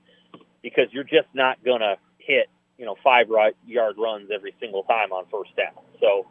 because 0.63 0.87
you're 0.93 1.05
just 1.05 1.29
not 1.33 1.63
going 1.65 1.81
to 1.81 1.97
hit 2.19 2.49
you 2.77 2.85
know 2.85 2.97
five 3.03 3.27
yard 3.67 3.97
runs 3.99 4.31
every 4.35 4.55
single 4.61 4.83
time 4.85 5.13
on 5.13 5.25
first 5.31 5.55
down. 5.57 5.83
So 6.01 6.27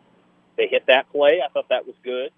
they 0.57 0.67
hit 0.67 0.83
that 0.87 1.09
play. 1.11 1.39
I 1.43 1.51
thought 1.51 1.69
that 1.69 1.85
was 1.85 1.95
good. 2.03 2.31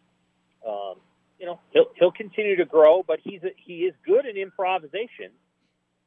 Um, 0.68 0.96
you 1.40 1.48
know, 1.48 1.60
he'll 1.72 1.88
he'll 1.96 2.12
continue 2.12 2.58
to 2.58 2.66
grow, 2.66 3.04
but 3.06 3.20
he's 3.24 3.42
a, 3.44 3.50
he 3.58 3.80
is 3.80 3.96
good 4.06 4.26
in 4.26 4.38
improvisation, 4.38 5.32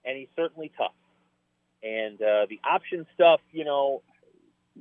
and 0.05 0.17
he's 0.17 0.29
certainly 0.37 0.71
tough. 0.79 0.95
And 1.83 2.21
uh, 2.23 2.47
the 2.49 2.61
option 2.65 3.07
stuff, 3.15 3.41
you 3.53 3.65
know, 3.65 4.03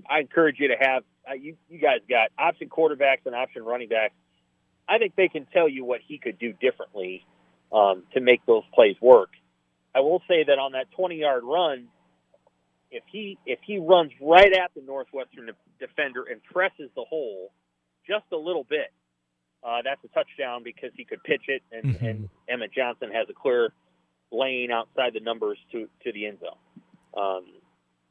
I 0.08 0.20
encourage 0.20 0.60
you 0.60 0.68
to 0.68 0.76
have. 0.80 1.04
Uh, 1.28 1.34
you 1.34 1.56
you 1.70 1.80
guys 1.80 2.02
got 2.08 2.30
option 2.38 2.70
quarterbacks 2.70 3.26
and 3.26 3.34
option 3.34 3.64
running 3.64 3.90
backs. 3.90 4.14
I 4.88 5.00
think 5.00 5.16
they 5.16 5.30
can 5.30 5.48
tell 5.52 5.68
you 5.68 5.86
what 5.86 6.02
he 6.06 6.20
could 6.20 6.38
do 6.38 6.54
differently 6.54 7.26
um, 7.74 8.04
to 8.14 8.22
make 8.22 8.46
those 8.46 8.64
plays 8.74 8.96
work. 9.02 9.30
I 9.96 10.00
will 10.00 10.22
say 10.28 10.44
that 10.48 10.60
on 10.60 10.74
that 10.74 10.92
20 10.92 11.16
yard 11.16 11.44
run, 11.44 11.88
if 12.92 13.04
he 13.12 13.38
if 13.46 13.60
he 13.66 13.80
runs 13.80 14.12
right 14.22 14.54
at 14.54 14.72
the 14.76 14.82
Northwestern 14.82 15.50
defender 15.80 16.24
and 16.30 16.44
presses 16.44 16.90
the 16.96 17.04
hole 17.04 17.52
just 18.08 18.26
a 18.32 18.38
little 18.38 18.64
bit, 18.64 18.92
uh, 19.64 19.82
that's 19.84 20.04
a 20.04 20.08
touchdown 20.10 20.62
because 20.64 20.92
he 20.96 21.06
could 21.06 21.24
pitch 21.24 21.44
it, 21.48 21.64
and, 21.72 21.96
mm-hmm. 21.96 22.06
and 22.06 22.30
Emmett 22.48 22.72
Johnson 22.74 23.10
has 23.12 23.28
a 23.30 23.34
clear 23.34 23.72
lane 24.32 24.72
outside 24.72 25.14
the 25.14 25.20
numbers 25.20 25.58
to 25.72 25.90
to 26.04 26.12
the 26.12 26.28
end 26.28 26.40
zone. 26.40 26.58
Um, 27.16 27.46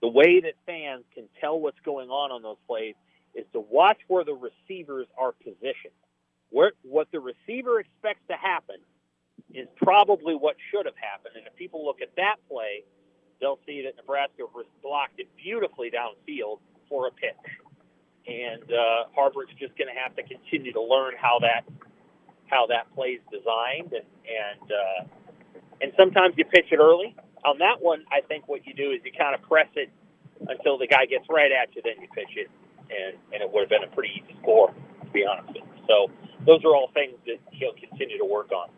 the 0.01 0.09
way 0.09 0.41
that 0.41 0.55
fans 0.67 1.05
can 1.15 1.29
tell 1.41 1.61
what's 1.61 1.79
going 1.85 2.11
on 2.11 2.33
on 2.33 2.43
those 2.43 2.57
plays 2.67 2.95
is 3.35 3.45
to 3.53 3.61
watch 3.61 3.99
where 4.09 4.25
the 4.25 4.35
receivers 4.35 5.07
are 5.17 5.33
positioned. 5.33 5.95
Where 6.51 6.73
what 6.83 7.09
the 7.13 7.21
receiver 7.21 7.81
expects 7.81 8.21
to 8.29 8.37
happen 8.37 8.77
is 9.55 9.69
probably 9.77 10.35
what 10.35 10.57
should 10.71 10.87
have 10.87 10.97
happened. 10.97 11.37
And 11.37 11.47
if 11.47 11.55
people 11.57 11.85
look 11.85 12.01
at 12.01 12.15
that 12.17 12.37
play, 12.49 12.85
they'll 13.41 13.59
see 13.67 13.83
that 13.83 13.97
Nebraska 13.97 14.45
blocked 14.83 15.19
it 15.19 15.29
beautifully 15.37 15.91
downfield 15.91 16.59
for 16.89 17.09
a 17.09 17.11
pitch. 17.11 17.47
And 18.27 18.63
uh, 18.63 19.11
Haarberg's 19.17 19.55
just 19.59 19.77
going 19.77 19.93
to 19.93 19.99
have 19.99 20.15
to 20.17 20.23
continue 20.23 20.73
to 20.73 20.83
learn 20.83 21.15
how 21.19 21.39
that 21.41 21.65
how 22.47 22.67
that 22.67 22.85
play's 22.95 23.21
designed, 23.33 23.93
and 23.97 24.07
and 24.29 24.67
uh, 24.71 25.01
and 25.81 25.93
sometimes 25.97 26.35
you 26.37 26.45
pitch 26.45 26.67
it 26.71 26.79
early. 26.79 27.17
On 27.45 27.59
that 27.59 27.81
one, 27.81 28.05
I 28.13 28.21
think 28.21 28.47
what 28.47 28.65
you 28.67 28.75
do 28.75 28.93
is 28.93 29.01
you 29.05 29.11
kind 29.11 29.35
of 29.35 29.43
press 29.43 29.67
it 29.75 29.91
until 30.47 30.79
the 30.79 30.87
guy 30.87 31.07
gets 31.07 31.27
right 31.29 31.51
at 31.51 31.75
you, 31.75 31.83
then 31.83 31.95
you 32.01 32.07
pitch 32.15 32.37
it, 32.37 32.49
and 32.91 33.19
and 33.33 33.43
it 33.43 33.51
would 33.51 33.63
have 33.63 33.71
been 33.71 33.83
a 33.83 33.93
pretty 33.93 34.23
easy 34.23 34.39
score, 34.41 34.69
to 34.69 35.11
be 35.11 35.27
honest 35.27 35.49
with 35.49 35.57
you. 35.57 35.83
So 35.89 36.07
those 36.47 36.63
are 36.63 36.77
all 36.77 36.91
things 36.95 37.19
that 37.27 37.41
he'll 37.51 37.75
continue 37.75 38.19
to 38.19 38.25
work 38.25 38.53
on 38.53 38.69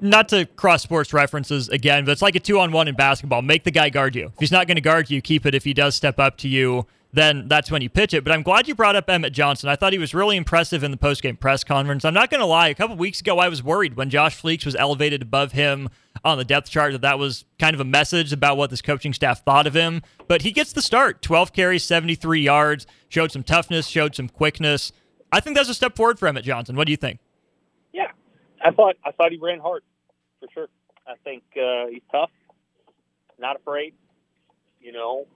not 0.00 0.28
to 0.28 0.46
cross 0.46 0.82
sports 0.82 1.12
references 1.12 1.68
again, 1.68 2.04
but 2.04 2.12
it's 2.12 2.22
like 2.22 2.36
a 2.36 2.40
two 2.40 2.58
on 2.58 2.72
one 2.72 2.88
in 2.88 2.94
basketball. 2.94 3.42
Make 3.42 3.64
the 3.64 3.70
guy 3.70 3.90
guard 3.90 4.14
you. 4.14 4.26
If 4.26 4.38
he's 4.38 4.52
not 4.52 4.66
going 4.66 4.76
to 4.76 4.80
guard 4.80 5.10
you, 5.10 5.20
keep 5.20 5.46
it. 5.46 5.54
If 5.54 5.64
he 5.64 5.74
does 5.74 5.94
step 5.94 6.18
up 6.18 6.36
to 6.38 6.48
you, 6.48 6.86
then 7.12 7.46
that's 7.46 7.70
when 7.70 7.80
you 7.80 7.88
pitch 7.88 8.12
it. 8.12 8.24
But 8.24 8.32
I'm 8.32 8.42
glad 8.42 8.66
you 8.66 8.74
brought 8.74 8.96
up 8.96 9.08
Emmett 9.08 9.32
Johnson. 9.32 9.68
I 9.68 9.76
thought 9.76 9.92
he 9.92 9.98
was 9.98 10.14
really 10.14 10.36
impressive 10.36 10.82
in 10.82 10.90
the 10.90 10.96
post-game 10.96 11.36
press 11.36 11.62
conference. 11.62 12.04
I'm 12.04 12.14
not 12.14 12.28
going 12.28 12.40
to 12.40 12.46
lie. 12.46 12.68
A 12.68 12.74
couple 12.74 12.96
weeks 12.96 13.20
ago, 13.20 13.38
I 13.38 13.48
was 13.48 13.62
worried 13.62 13.96
when 13.96 14.10
Josh 14.10 14.40
Fleeks 14.40 14.66
was 14.66 14.74
elevated 14.74 15.22
above 15.22 15.52
him 15.52 15.90
on 16.24 16.38
the 16.38 16.44
depth 16.44 16.70
chart 16.70 16.92
that 16.92 17.02
that 17.02 17.18
was 17.18 17.44
kind 17.58 17.74
of 17.74 17.80
a 17.80 17.84
message 17.84 18.32
about 18.32 18.56
what 18.56 18.70
this 18.70 18.82
coaching 18.82 19.12
staff 19.12 19.44
thought 19.44 19.66
of 19.66 19.74
him. 19.74 20.02
But 20.26 20.42
he 20.42 20.50
gets 20.50 20.72
the 20.72 20.82
start. 20.82 21.22
12 21.22 21.52
carries, 21.52 21.84
73 21.84 22.40
yards, 22.40 22.86
showed 23.08 23.30
some 23.30 23.44
toughness, 23.44 23.86
showed 23.86 24.16
some 24.16 24.28
quickness. 24.28 24.90
I 25.30 25.38
think 25.38 25.56
that's 25.56 25.68
a 25.68 25.74
step 25.74 25.94
forward 25.94 26.18
for 26.18 26.26
Emmett 26.26 26.44
Johnson. 26.44 26.74
What 26.74 26.86
do 26.86 26.92
you 26.92 26.96
think? 26.96 27.20
Yeah, 27.92 28.10
I 28.64 28.70
thought 28.70 28.96
I 29.04 29.12
thought 29.12 29.30
he 29.30 29.38
ran 29.38 29.60
hard 29.60 29.82
for 30.40 30.48
sure. 30.52 30.68
I 31.06 31.14
think 31.22 31.42
uh, 31.56 31.86
he's 31.90 32.02
tough, 32.10 32.30
not 33.38 33.56
afraid. 33.56 33.94
You 34.80 34.92
know, 34.92 35.26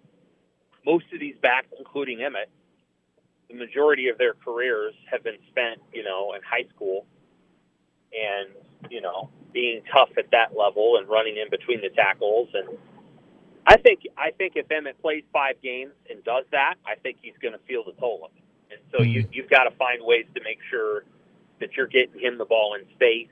most 0.84 1.04
of 1.12 1.20
these 1.20 1.36
backs, 1.42 1.68
including 1.78 2.22
Emmett, 2.22 2.48
the 3.48 3.54
majority 3.54 4.08
of 4.08 4.16
their 4.16 4.34
careers 4.34 4.94
have 5.10 5.22
been 5.22 5.36
spent, 5.50 5.80
you 5.92 6.02
know, 6.02 6.32
in 6.34 6.40
high 6.42 6.66
school, 6.74 7.04
and 8.12 8.48
you 8.90 9.02
know, 9.02 9.28
being 9.52 9.82
tough 9.92 10.10
at 10.16 10.30
that 10.30 10.56
level 10.56 10.96
and 10.96 11.06
running 11.08 11.36
in 11.36 11.50
between 11.50 11.82
the 11.82 11.90
tackles. 11.90 12.48
And 12.54 12.78
I 13.66 13.76
think 13.76 14.06
I 14.16 14.30
think 14.30 14.54
if 14.56 14.70
Emmett 14.70 15.00
plays 15.02 15.24
five 15.32 15.60
games 15.62 15.92
and 16.08 16.24
does 16.24 16.44
that, 16.52 16.76
I 16.86 16.94
think 16.94 17.18
he's 17.20 17.36
going 17.42 17.52
to 17.52 17.60
feel 17.68 17.84
the 17.84 17.92
toll 18.00 18.22
of 18.24 18.30
it. 18.36 18.42
And 18.70 18.80
so 18.90 19.02
you 19.02 19.22
mm-hmm. 19.22 19.32
you've 19.32 19.50
got 19.50 19.64
to 19.64 19.70
find 19.72 20.00
ways 20.02 20.24
to 20.34 20.42
make 20.42 20.58
sure 20.70 21.04
that 21.60 21.76
you're 21.76 21.86
getting 21.86 22.20
him 22.20 22.38
the 22.38 22.44
ball 22.44 22.74
in 22.74 22.88
space 22.94 23.28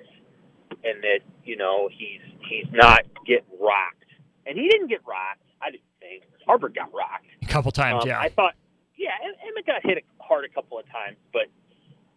and 0.85 1.03
that 1.03 1.21
you 1.45 1.57
know 1.57 1.89
he's 1.91 2.21
he's 2.49 2.67
not 2.73 3.03
getting 3.27 3.45
rocked. 3.61 4.05
And 4.47 4.57
he 4.57 4.69
didn't 4.69 4.89
get 4.89 5.01
rocked. 5.07 5.43
I 5.61 5.71
didn't 5.73 5.83
think 6.01 6.23
Haarberg 6.47 6.75
got 6.75 6.93
rocked 6.95 7.27
a 7.43 7.47
couple 7.47 7.73
times. 7.73 8.03
Um, 8.03 8.09
yeah, 8.09 8.21
I 8.21 8.29
thought. 8.29 8.55
Yeah, 8.97 9.11
Emmett 9.47 9.67
got 9.67 9.85
hit 9.85 10.05
hard 10.19 10.47
a 10.47 10.49
couple 10.49 10.79
of 10.79 10.91
times, 10.91 11.19
but 11.31 11.47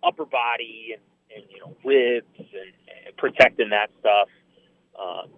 upper 0.01 0.25
body 0.25 0.95
and, 0.95 1.01
and 1.35 1.43
you 1.51 1.59
know 1.59 1.75
ribs 1.83 2.27
and, 2.37 2.71
and 3.05 3.17
protecting 3.17 3.69
that 3.71 3.89
stuff. 3.99 4.29
Um, 4.97 5.29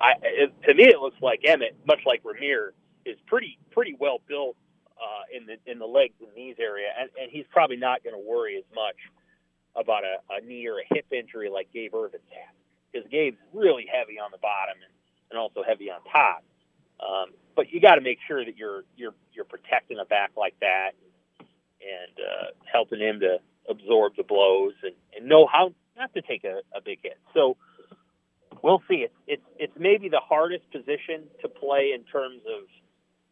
I, 0.00 0.12
it, 0.22 0.52
to 0.66 0.74
me, 0.74 0.84
it 0.84 0.98
looks 0.98 1.20
like 1.20 1.40
Emmett, 1.44 1.76
much 1.86 2.00
like 2.06 2.22
Rahmir, 2.22 2.70
is 3.04 3.16
pretty 3.26 3.58
pretty 3.70 3.96
well 3.98 4.20
built 4.26 4.56
uh, 4.96 5.36
in 5.36 5.46
the 5.46 5.56
in 5.70 5.78
the 5.78 5.86
legs 5.86 6.14
and 6.20 6.32
knees 6.34 6.56
area, 6.58 6.88
and, 6.98 7.10
and 7.20 7.30
he's 7.30 7.46
probably 7.50 7.76
not 7.76 8.02
going 8.02 8.14
to 8.14 8.28
worry 8.28 8.56
as 8.56 8.64
much 8.74 8.96
about 9.76 10.04
a, 10.04 10.18
a 10.32 10.40
knee 10.44 10.66
or 10.66 10.78
a 10.78 10.94
hip 10.94 11.06
injury 11.12 11.50
like 11.50 11.72
Gabe 11.72 11.94
Ervin's 11.94 12.28
had, 12.30 12.54
because 12.92 13.08
Gabe's 13.10 13.38
really 13.52 13.86
heavy 13.90 14.18
on 14.18 14.30
the 14.30 14.38
bottom 14.38 14.76
and, 14.82 14.92
and 15.30 15.38
also 15.38 15.62
heavy 15.66 15.90
on 15.90 16.00
top. 16.12 16.42
Um, 17.00 17.30
but 17.54 17.70
you 17.70 17.80
got 17.80 17.94
to 17.94 18.00
make 18.00 18.18
sure 18.26 18.44
that 18.44 18.56
you're 18.56 18.82
you're 18.96 19.14
you're 19.32 19.44
protecting 19.44 19.98
a 19.98 20.04
back 20.04 20.32
like 20.36 20.54
that 20.60 20.92
and 21.38 22.18
uh, 22.18 22.46
helping 22.70 23.00
him 23.00 23.20
to 23.20 23.38
absorb 23.68 24.16
the 24.16 24.22
blows 24.22 24.74
and, 24.82 24.94
and 25.16 25.28
know 25.28 25.46
how 25.46 25.72
not 25.96 26.12
to 26.14 26.22
take 26.22 26.44
a, 26.44 26.60
a 26.74 26.80
big 26.80 26.98
hit. 27.02 27.18
So 27.34 27.56
we'll 28.62 28.82
see. 28.88 29.06
It's 29.06 29.14
it's 29.26 29.42
it's 29.58 29.72
maybe 29.78 30.08
the 30.08 30.20
hardest 30.20 30.70
position 30.70 31.24
to 31.42 31.48
play 31.48 31.92
in 31.94 32.04
terms 32.04 32.42
of 32.46 32.64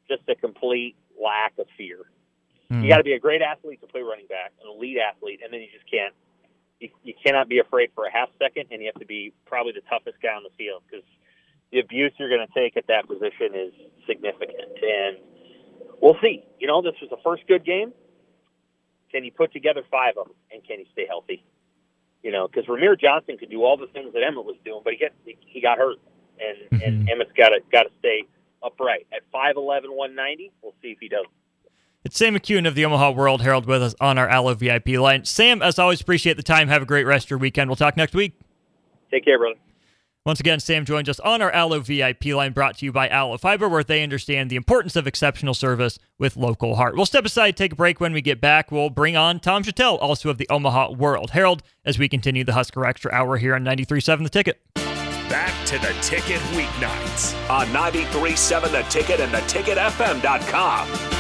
just 0.09 0.29
a 0.29 0.35
complete 0.35 0.97
lack 1.21 1.59
of 1.59 1.67
fear. 1.77 1.99
Mm. 2.71 2.77
You 2.77 2.83
hmm. 2.83 2.89
got 2.89 2.97
to 2.99 3.05
be 3.05 3.13
a 3.13 3.21
great 3.21 3.43
athlete 3.43 3.81
to 3.81 3.87
play 3.87 4.03
running 4.03 4.27
back, 4.27 4.53
an 4.63 4.69
elite 4.69 4.99
athlete, 4.99 5.41
and 5.43 5.53
then 5.53 5.61
you 5.61 5.69
just 5.73 5.89
can't 5.91 6.15
cannot 7.27 7.49
be 7.49 7.59
afraid 7.59 7.91
for 7.95 8.07
a 8.07 8.13
half 8.13 8.29
second, 8.39 8.67
and 8.71 8.81
you 8.81 8.87
have 8.87 9.01
to 9.01 9.07
be 9.07 9.33
probably 9.47 9.73
the 9.73 9.83
toughest 9.91 10.23
guy 10.23 10.31
on 10.31 10.45
the 10.45 10.55
field 10.57 10.83
because 10.87 11.05
the 11.73 11.81
abuse 11.81 12.13
you're 12.19 12.29
going 12.29 12.47
to 12.47 12.55
take 12.55 12.77
at 12.77 12.87
that 12.87 13.09
position 13.09 13.55
is 13.55 13.73
significant. 14.07 14.71
And 14.79 15.19
we'll 16.01 16.17
see. 16.23 16.45
You 16.61 16.69
know, 16.69 16.83
this 16.83 16.95
was 17.01 17.11
the 17.11 17.19
first 17.25 17.43
good 17.49 17.65
game. 17.65 17.93
Can 19.11 19.25
he 19.25 19.31
put 19.31 19.53
together 19.53 19.83
five 19.91 20.15
of 20.17 20.29
them, 20.29 20.37
and 20.53 20.63
can 20.67 20.79
he 20.79 20.87
stay 20.93 21.07
healthy? 21.07 21.45
You 22.23 22.31
know, 22.31 22.47
because 22.47 22.67
Rahmir 22.67 22.99
Johnson 22.99 23.39
could 23.39 23.51
do 23.51 23.63
all 23.65 23.77
the 23.77 23.87
things 23.89 24.13
that 24.15 24.23
Emmett 24.23 24.45
was 24.45 24.57
doing, 24.65 24.83
but 24.85 24.95
he 24.95 24.99
got 24.99 25.13
he 25.25 25.61
got 25.61 25.79
hurt, 25.79 25.99
and 26.39 26.71
mm-hmm. 26.71 26.83
and 26.83 27.09
Emmett's 27.09 27.33
got 27.37 27.51
to 27.51 27.61
got 27.73 27.85
to 27.85 27.91
stay 27.99 28.25
upright 28.63 29.07
at 29.13 29.23
5'11", 29.33 29.95
190. 29.95 30.53
We'll 30.63 30.75
see 30.83 30.89
if 30.89 30.99
he 31.01 31.09
does. 31.09 31.27
It's 32.07 32.17
Sam 32.17 32.37
McKewon 32.37 32.69
of 32.69 32.77
the 32.77 32.85
Omaha 32.85 33.11
World 33.11 33.43
Herald 33.43 33.67
with 33.67 33.83
us 33.83 33.93
on 34.01 34.17
our 34.17 34.29
Allo 34.29 34.55
VIP 34.55 34.91
line. 34.91 35.25
Sam, 35.25 35.61
as 35.61 35.77
always, 35.77 36.01
appreciate 36.01 36.37
the 36.37 36.43
time. 36.45 36.69
Have 36.69 36.83
a 36.83 36.87
great 36.87 37.03
rest 37.03 37.27
of 37.27 37.31
your 37.31 37.41
weekend. 37.41 37.69
We'll 37.69 37.75
talk 37.75 37.97
next 37.97 38.15
week. 38.15 38.39
Take 39.11 39.25
care, 39.25 39.37
brother. 39.39 39.57
Once 40.25 40.39
again, 40.39 40.61
Sam 40.61 40.85
joins 40.85 41.09
us 41.09 41.19
on 41.19 41.43
our 41.43 41.51
Allo 41.51 41.81
VIP 41.81 42.27
line 42.27 42.53
brought 42.53 42.79
to 42.79 42.85
you 42.85 42.93
by 42.93 43.09
Allo 43.09 43.37
Fiber, 43.39 43.69
where 43.69 43.83
they 43.83 44.05
understand 44.05 44.51
the 44.51 44.55
importance 44.55 44.95
of 44.95 45.09
exceptional 45.09 45.53
service 45.53 45.99
with 46.17 46.37
local 46.37 46.77
heart. 46.77 46.95
We'll 46.95 47.07
step 47.07 47.25
aside, 47.25 47.57
take 47.57 47.73
a 47.73 47.77
break. 47.77 47.99
When 47.99 48.13
we 48.13 48.23
get 48.23 48.41
back, 48.41 48.71
we'll 48.71 48.89
bring 48.91 49.17
on 49.17 49.41
Tom 49.41 49.65
Shatel, 49.65 49.99
also 50.01 50.31
of 50.31 50.39
the 50.39 50.49
Omaha 50.49 50.93
World 50.93 51.31
Herald, 51.31 51.65
as 51.85 51.99
we 51.99 52.09
continue 52.09 52.45
the 52.45 52.53
Husker 52.53 52.87
Extra 52.87 53.11
Hour 53.11 53.37
here 53.37 53.57
on 53.57 53.65
93.7 53.65 54.23
The 54.23 54.29
Ticket. 54.29 54.61
Back 55.29 55.67
to 55.67 55.77
the 55.81 55.93
ticket 56.03 56.41
weeknights 56.55 57.35
on 57.51 57.67
93.7 57.67 58.71
The 58.71 58.83
Ticket 58.83 59.19
and 59.19 59.33
theticketfm.com. 59.33 61.16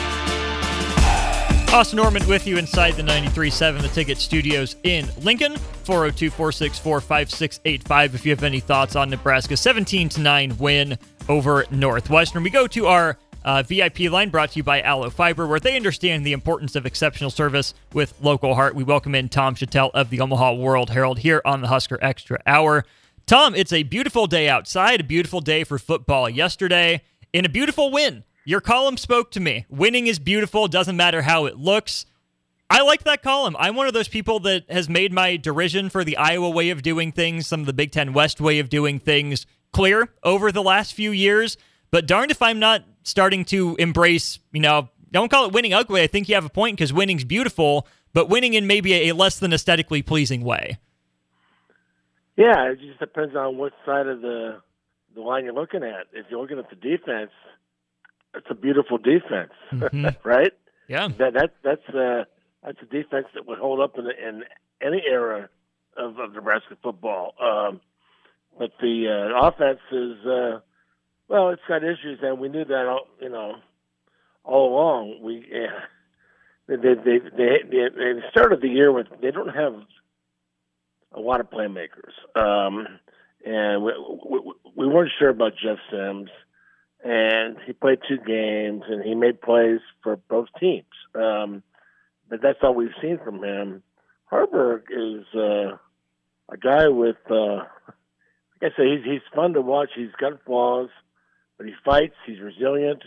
Austin 1.72 1.96
Norman 1.96 2.26
with 2.26 2.46
you 2.46 2.56
inside 2.56 2.92
the 2.92 3.02
93.7 3.02 3.82
The 3.82 3.88
Ticket 3.88 4.18
Studios 4.18 4.76
in 4.84 5.08
Lincoln. 5.22 5.56
402 5.84 6.30
464 6.30 7.00
5685 7.00 8.14
if 8.14 8.24
you 8.24 8.30
have 8.30 8.42
any 8.42 8.60
thoughts 8.60 8.96
on 8.96 9.10
Nebraska 9.10 9.56
17 9.56 10.08
to 10.10 10.20
9 10.20 10.56
win 10.58 10.96
over 11.28 11.66
Northwestern. 11.70 12.42
We 12.42 12.50
go 12.50 12.66
to 12.68 12.86
our 12.86 13.18
uh, 13.44 13.62
VIP 13.62 14.00
line 14.10 14.30
brought 14.30 14.52
to 14.52 14.58
you 14.58 14.62
by 14.62 14.80
Allo 14.82 15.10
Fiber, 15.10 15.46
where 15.46 15.60
they 15.60 15.76
understand 15.76 16.24
the 16.24 16.32
importance 16.32 16.76
of 16.76 16.86
exceptional 16.86 17.30
service 17.30 17.74
with 17.92 18.14
local 18.22 18.54
heart. 18.54 18.74
We 18.74 18.82
welcome 18.82 19.14
in 19.14 19.28
Tom 19.28 19.54
Shatel 19.54 19.90
of 19.92 20.10
the 20.10 20.20
Omaha 20.20 20.54
World 20.54 20.90
Herald 20.90 21.18
here 21.18 21.42
on 21.44 21.60
the 21.60 21.68
Husker 21.68 21.98
Extra 22.00 22.40
Hour. 22.46 22.84
Tom, 23.26 23.54
it's 23.54 23.72
a 23.72 23.82
beautiful 23.82 24.26
day 24.26 24.48
outside, 24.48 25.00
a 25.00 25.04
beautiful 25.04 25.40
day 25.40 25.62
for 25.62 25.78
football 25.78 26.30
yesterday, 26.30 27.02
and 27.34 27.44
a 27.44 27.48
beautiful 27.48 27.90
win 27.90 28.24
your 28.46 28.60
column 28.60 28.96
spoke 28.96 29.32
to 29.32 29.40
me. 29.40 29.66
Winning 29.68 30.06
is 30.06 30.18
beautiful, 30.20 30.68
doesn't 30.68 30.96
matter 30.96 31.22
how 31.22 31.46
it 31.46 31.58
looks. 31.58 32.06
I 32.70 32.82
like 32.82 33.02
that 33.04 33.22
column. 33.22 33.56
I'm 33.58 33.74
one 33.74 33.88
of 33.88 33.92
those 33.92 34.08
people 34.08 34.40
that 34.40 34.70
has 34.70 34.88
made 34.88 35.12
my 35.12 35.36
derision 35.36 35.90
for 35.90 36.04
the 36.04 36.16
Iowa 36.16 36.48
way 36.48 36.70
of 36.70 36.82
doing 36.82 37.10
things, 37.10 37.46
some 37.48 37.60
of 37.60 37.66
the 37.66 37.72
Big 37.72 37.90
Ten 37.90 38.12
West 38.12 38.40
way 38.40 38.60
of 38.60 38.68
doing 38.68 39.00
things 39.00 39.46
clear 39.72 40.08
over 40.22 40.52
the 40.52 40.62
last 40.62 40.94
few 40.94 41.10
years. 41.10 41.56
But 41.90 42.06
darned 42.06 42.30
if 42.30 42.40
I'm 42.40 42.60
not 42.60 42.84
starting 43.02 43.44
to 43.46 43.74
embrace, 43.80 44.38
you 44.52 44.60
know, 44.60 44.90
don't 45.10 45.28
call 45.28 45.46
it 45.46 45.52
winning 45.52 45.74
ugly. 45.74 46.02
I 46.02 46.06
think 46.06 46.28
you 46.28 46.36
have 46.36 46.44
a 46.44 46.50
point 46.50 46.76
because 46.76 46.92
winning's 46.92 47.24
beautiful, 47.24 47.86
but 48.12 48.28
winning 48.28 48.54
in 48.54 48.66
maybe 48.66 49.08
a 49.08 49.12
less 49.12 49.38
than 49.40 49.52
aesthetically 49.52 50.02
pleasing 50.02 50.44
way. 50.44 50.78
Yeah, 52.36 52.70
it 52.70 52.80
just 52.80 53.00
depends 53.00 53.34
on 53.34 53.58
what 53.58 53.72
side 53.84 54.06
of 54.06 54.20
the 54.20 54.60
the 55.14 55.22
line 55.22 55.44
you're 55.44 55.54
looking 55.54 55.82
at. 55.82 56.06
If 56.12 56.26
you're 56.30 56.40
looking 56.40 56.58
at 56.58 56.68
the 56.68 56.76
defense, 56.76 57.30
it's 58.36 58.46
a 58.50 58.54
beautiful 58.54 58.98
defense, 58.98 59.52
mm-hmm. 59.72 60.06
right? 60.28 60.52
Yeah. 60.88 61.08
That 61.18 61.34
that 61.34 61.50
that's 61.62 61.88
uh, 61.94 62.24
that's 62.62 62.78
a 62.82 62.86
defense 62.86 63.26
that 63.34 63.46
would 63.46 63.58
hold 63.58 63.80
up 63.80 63.98
in, 63.98 64.06
in 64.06 64.44
any 64.80 65.02
era 65.08 65.48
of, 65.96 66.18
of 66.18 66.32
Nebraska 66.34 66.76
football. 66.82 67.34
Um, 67.40 67.80
but 68.58 68.72
the 68.80 69.08
uh, 69.08 69.46
offense 69.46 69.80
is 69.90 70.26
uh, 70.26 70.60
Well, 71.28 71.50
it's 71.50 71.62
got 71.68 71.82
issues, 71.82 72.20
and 72.22 72.38
we 72.38 72.48
knew 72.48 72.64
that. 72.64 72.86
All, 72.86 73.06
you 73.20 73.28
know, 73.28 73.56
all 74.44 74.72
along. 74.72 75.22
We 75.22 75.46
yeah, 75.50 75.80
they 76.68 76.76
they 76.76 76.94
they 76.94 77.18
they, 77.36 77.58
they, 77.68 77.88
they 77.94 78.20
started 78.30 78.60
the 78.60 78.68
year 78.68 78.92
with 78.92 79.06
they 79.20 79.30
don't 79.30 79.54
have 79.54 79.74
a 81.12 81.20
lot 81.20 81.40
of 81.40 81.50
playmakers, 81.50 82.12
um, 82.36 82.86
and 83.44 83.82
we, 83.82 83.92
we, 84.28 84.52
we 84.76 84.86
weren't 84.86 85.12
sure 85.18 85.30
about 85.30 85.52
Jeff 85.56 85.78
Sims, 85.90 86.30
and 87.06 87.56
he 87.64 87.72
played 87.72 88.00
two 88.08 88.18
games 88.18 88.82
and 88.88 89.04
he 89.04 89.14
made 89.14 89.40
plays 89.40 89.78
for 90.02 90.16
both 90.16 90.48
teams. 90.58 90.84
Um, 91.14 91.62
but 92.28 92.42
that's 92.42 92.58
all 92.62 92.74
we've 92.74 92.88
seen 93.00 93.18
from 93.22 93.44
him. 93.44 93.84
Haarberg 94.32 94.82
is 94.90 95.24
uh, 95.32 95.76
a 96.48 96.56
guy 96.60 96.88
with, 96.88 97.16
uh, 97.30 97.62
like 98.60 98.72
I 98.72 98.76
say, 98.76 98.96
he's 98.96 99.04
he's 99.04 99.34
fun 99.34 99.52
to 99.52 99.60
watch. 99.60 99.90
He's 99.94 100.10
got 100.20 100.44
flaws, 100.44 100.88
but 101.56 101.66
he 101.66 101.74
fights. 101.84 102.16
He's 102.26 102.40
resilient. 102.40 103.04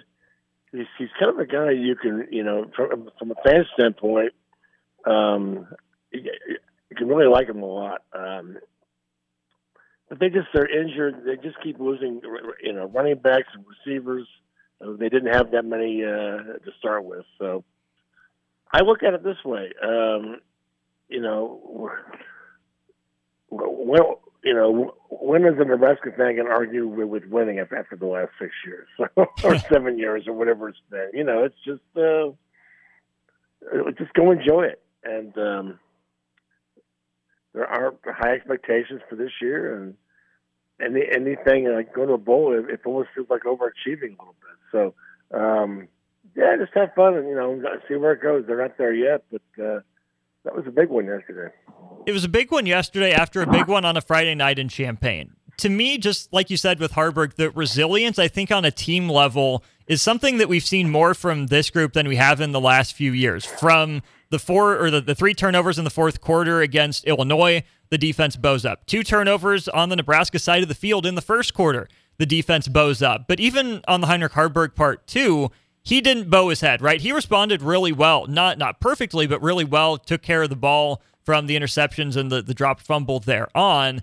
He's 0.72 0.88
he's 0.98 1.10
kind 1.20 1.32
of 1.34 1.40
a 1.40 1.46
guy 1.46 1.72
you 1.72 1.96
can 1.96 2.28
you 2.32 2.44
know 2.44 2.72
from 2.74 3.10
from 3.20 3.32
a 3.32 3.36
fan 3.44 3.66
standpoint. 3.74 4.32
Um, 5.06 5.68
you 6.12 6.32
can 6.96 7.08
really 7.08 7.28
like 7.28 7.50
him 7.50 7.62
a 7.62 7.66
lot. 7.66 8.04
Um, 8.14 8.60
they 10.18 10.30
just 10.30 10.48
they're 10.54 10.68
injured. 10.68 11.24
They 11.26 11.36
just 11.36 11.62
keep 11.62 11.80
losing, 11.80 12.22
you 12.64 12.74
know, 12.74 12.86
running 12.86 13.18
backs 13.18 13.50
and 13.54 13.64
receivers. 13.68 14.28
They 14.82 15.10
didn't 15.10 15.34
have 15.34 15.52
that 15.52 15.66
many 15.66 16.04
uh, 16.04 16.08
to 16.08 16.72
start 16.80 17.04
with. 17.04 17.26
So 17.38 17.64
I 18.72 18.82
look 18.82 19.04
at 19.04 19.14
it 19.14 19.24
this 19.24 19.44
way. 19.44 19.72
Um, 19.84 20.38
you 21.10 21.22
know, 21.22 21.92
well, 23.50 24.22
you 24.44 24.54
know, 24.54 24.96
when 25.10 25.44
is 25.44 25.60
a 25.60 25.66
Nebraska 25.66 26.12
fan 26.12 26.36
going 26.36 26.46
to 26.46 26.52
argue 26.52 26.88
with 26.88 27.26
winning 27.26 27.60
after 27.60 27.96
the 28.00 28.06
last 28.06 28.32
six 28.40 28.52
years 28.66 28.88
or 29.44 29.58
seven 29.60 29.98
years 29.98 30.28
or 30.28 30.34
whatever 30.34 30.70
it's 30.70 30.80
been? 30.90 31.10
You 31.14 31.24
know, 31.24 31.44
it's 31.44 31.56
just 31.66 31.82
uh, 31.98 32.32
just 33.98 34.14
go 34.14 34.32
enjoy 34.32 34.64
it 34.64 34.82
and. 35.04 35.38
Um, 35.38 35.80
there 37.54 37.66
aren't 37.66 37.98
high 38.06 38.34
expectations 38.34 39.02
for 39.10 39.16
this 39.16 39.32
year, 39.42 39.76
and 39.76 39.96
any 40.82 41.02
anything 41.12 41.72
like 41.74 41.94
going 41.94 42.08
to 42.08 42.14
a 42.14 42.18
bowl, 42.18 42.54
it, 42.54 42.70
it 42.72 42.82
almost 42.86 43.10
feels 43.16 43.30
like 43.30 43.44
overachieving 43.44 44.18
a 44.18 44.22
little 44.22 44.36
bit. 44.40 44.58
So, 44.72 44.94
um, 45.34 45.88
yeah, 46.36 46.56
just 46.60 46.74
have 46.76 46.94
fun 46.96 47.16
and 47.16 47.28
you 47.28 47.36
know 47.36 47.62
see 47.88 47.96
where 47.96 48.14
it 48.14 48.22
goes. 48.22 48.46
They're 48.48 48.62
not 48.62 48.78
there 48.78 48.94
yet, 48.94 49.24
but 49.32 49.64
uh, 49.64 49.80
that 50.46 50.56
was 50.56 50.66
a 50.68 50.72
big 50.72 50.90
one 50.90 51.06
yesterday. 51.06 51.54
It 52.06 52.12
was 52.12 52.24
a 52.24 52.30
big 52.30 52.52
one 52.52 52.66
yesterday 52.66 53.12
after 53.12 53.42
a 53.42 53.48
big 53.48 53.68
one 53.68 53.86
on 53.86 53.98
a 53.98 54.02
Friday 54.02 54.36
night 54.36 54.58
in 54.60 54.70
Champaign. 54.70 55.34
To 55.58 55.70
me, 55.70 55.98
just 55.98 56.32
like 56.32 56.50
you 56.50 56.56
said 56.56 56.80
with 56.80 56.94
Haarberg, 56.94 57.36
the 57.36 57.52
resilience 57.52 58.18
I 58.18 58.30
think 58.30 58.50
on 58.50 58.64
a 58.64 58.72
team 58.72 59.10
level 59.10 59.64
is 59.88 60.02
something 60.02 60.38
that 60.38 60.48
we've 60.48 60.64
seen 60.64 60.90
more 60.90 61.14
from 61.14 61.48
this 61.48 61.70
group 61.70 61.94
than 61.94 62.08
we 62.08 62.16
have 62.16 62.40
in 62.40 62.54
the 62.54 62.62
last 62.62 62.94
few 62.94 63.12
years. 63.12 63.44
From 63.44 64.02
the 64.30 64.40
four 64.40 64.78
or 64.80 64.92
the, 64.92 65.02
the 65.02 65.16
three 65.16 65.34
turnovers 65.34 65.78
in 65.78 65.84
the 65.84 65.90
fourth 65.90 66.22
quarter 66.22 66.62
against 66.62 67.06
Illinois, 67.06 67.64
the 67.90 67.98
defense 67.98 68.36
bows 68.36 68.66
up. 68.66 68.86
Two 68.86 69.04
turnovers 69.04 69.68
on 69.68 69.90
the 69.90 69.96
Nebraska 69.96 70.40
side 70.40 70.62
of 70.62 70.70
the 70.70 70.76
field 70.76 71.06
in 71.06 71.16
the 71.16 71.22
first 71.22 71.54
quarter, 71.54 71.88
the 72.18 72.26
defense 72.26 72.68
bows 72.68 73.02
up. 73.02 73.28
But 73.28 73.40
even 73.40 73.82
on 73.88 74.02
the 74.02 74.08
Heinrich 74.08 74.34
Haarberg 74.34 74.76
part 74.76 75.08
two, 75.08 75.52
he 75.82 76.02
didn't 76.02 76.30
bow 76.30 76.50
his 76.50 76.62
head, 76.62 76.82
right? 76.82 77.02
He 77.02 77.12
responded 77.12 77.62
really 77.62 77.92
well. 77.92 78.28
Not 78.28 78.58
not 78.58 78.80
perfectly, 78.80 79.26
but 79.26 79.42
really 79.42 79.66
well, 79.66 79.98
took 79.98 80.22
care 80.22 80.44
of 80.44 80.50
the 80.50 80.56
ball 80.56 81.02
from 81.24 81.48
the 81.48 81.56
interceptions 81.56 82.16
and 82.16 82.32
the, 82.32 82.42
the 82.42 82.54
dropped 82.54 82.86
fumble 82.86 83.20
there 83.20 83.48
on 83.56 84.02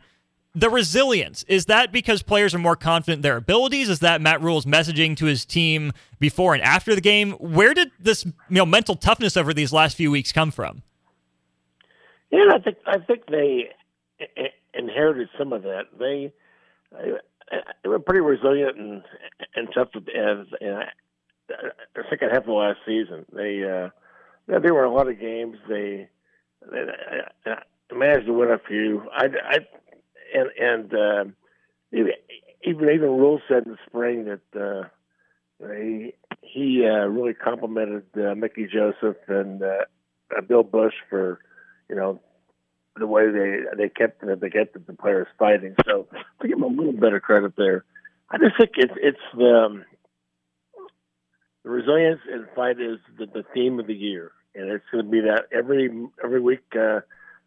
the 0.56 0.70
resilience. 0.70 1.44
Is 1.48 1.66
that 1.66 1.92
because 1.92 2.22
players 2.22 2.54
are 2.54 2.58
more 2.58 2.74
confident 2.74 3.18
in 3.18 3.22
their 3.22 3.36
abilities? 3.36 3.88
Is 3.88 4.00
that 4.00 4.20
Matt 4.20 4.42
Rhule's 4.42 4.64
messaging 4.64 5.16
to 5.18 5.26
his 5.26 5.44
team 5.44 5.92
before 6.18 6.54
and 6.54 6.62
after 6.62 6.94
the 6.94 7.00
game? 7.00 7.32
Where 7.32 7.74
did 7.74 7.92
this 8.00 8.24
you 8.24 8.32
know 8.48 8.66
mental 8.66 8.96
toughness 8.96 9.36
over 9.36 9.54
these 9.54 9.72
last 9.72 9.96
few 9.96 10.10
weeks 10.10 10.32
come 10.32 10.50
from? 10.50 10.82
Yeah 12.30 12.50
i 12.52 12.58
think 12.58 12.78
i 12.86 12.98
think 12.98 13.26
they 13.26 13.70
inherited 14.76 15.28
some 15.38 15.52
of 15.52 15.62
that. 15.62 15.84
They 15.98 16.32
they 17.82 17.88
were 17.88 17.98
pretty 17.98 18.20
resilient 18.20 18.76
and 18.76 19.02
and 19.54 19.68
tough 19.74 19.88
as 19.94 20.46
in 20.60 20.80
the 21.48 22.02
second 22.10 22.30
half 22.30 22.40
of 22.40 22.46
the 22.46 22.52
last 22.52 22.78
season. 22.86 23.24
They 23.32 23.62
uh 23.64 23.90
were 24.48 24.84
a 24.84 24.92
lot 24.92 25.08
of 25.08 25.20
games. 25.20 25.56
They, 25.68 26.08
they 26.70 26.84
managed 27.92 28.26
to 28.26 28.32
win 28.32 28.50
a 28.50 28.58
few. 28.58 29.02
I 29.12 29.26
i 29.26 29.58
and 30.36 30.50
and 30.58 30.94
uh, 30.94 31.24
even 31.92 32.12
even 32.64 33.08
Rhule 33.08 33.40
said 33.48 33.64
in 33.64 33.72
the 33.72 33.78
spring 33.86 34.24
that 34.24 34.60
uh, 34.60 34.88
he 35.60 36.14
he 36.42 36.86
uh, 36.86 37.06
really 37.06 37.34
complimented 37.34 38.04
uh, 38.16 38.34
Mickey 38.34 38.66
Joseph 38.72 39.16
and 39.28 39.62
uh, 39.62 39.84
Bill 40.46 40.62
Bush 40.62 40.94
for 41.08 41.40
you 41.88 41.96
know 41.96 42.20
the 42.96 43.06
way 43.06 43.30
they 43.30 43.60
they 43.76 43.88
kept 43.88 44.24
they 44.24 44.50
kept 44.50 44.86
the 44.86 44.92
players 44.92 45.28
fighting. 45.38 45.74
So 45.86 46.06
to 46.40 46.48
give 46.48 46.58
them 46.58 46.64
a 46.64 46.76
little 46.76 46.92
better 46.92 47.20
credit 47.20 47.54
there. 47.56 47.84
I 48.30 48.38
just 48.38 48.56
think 48.58 48.72
it's 48.76 48.94
it's 48.96 49.18
the 49.36 49.64
um, 49.66 49.84
the 51.62 51.70
resilience 51.70 52.20
and 52.30 52.46
fight 52.54 52.80
is 52.80 52.98
the, 53.18 53.26
the 53.26 53.44
theme 53.54 53.78
of 53.78 53.86
the 53.86 53.94
year, 53.94 54.32
and 54.54 54.70
it's 54.70 54.84
going 54.90 55.04
to 55.04 55.10
be 55.10 55.20
that 55.20 55.46
every 55.52 55.90
every 56.22 56.40
week. 56.40 56.64
Uh, 56.74 57.00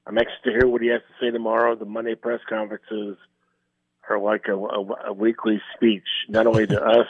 I'm 0.09 0.17
anxious 0.17 0.33
to 0.43 0.49
hear 0.49 0.67
what 0.67 0.81
he 0.81 0.87
has 0.87 1.01
to 1.01 1.23
say 1.23 1.29
tomorrow. 1.29 1.75
The 1.75 1.85
Monday 1.85 2.15
press 2.15 2.39
conferences 2.49 3.15
are 4.09 4.19
like 4.19 4.45
a, 4.47 4.55
a, 4.55 5.09
a 5.09 5.13
weekly 5.13 5.61
speech, 5.75 6.07
not 6.27 6.47
only 6.47 6.65
to 6.65 6.83
us, 6.99 7.07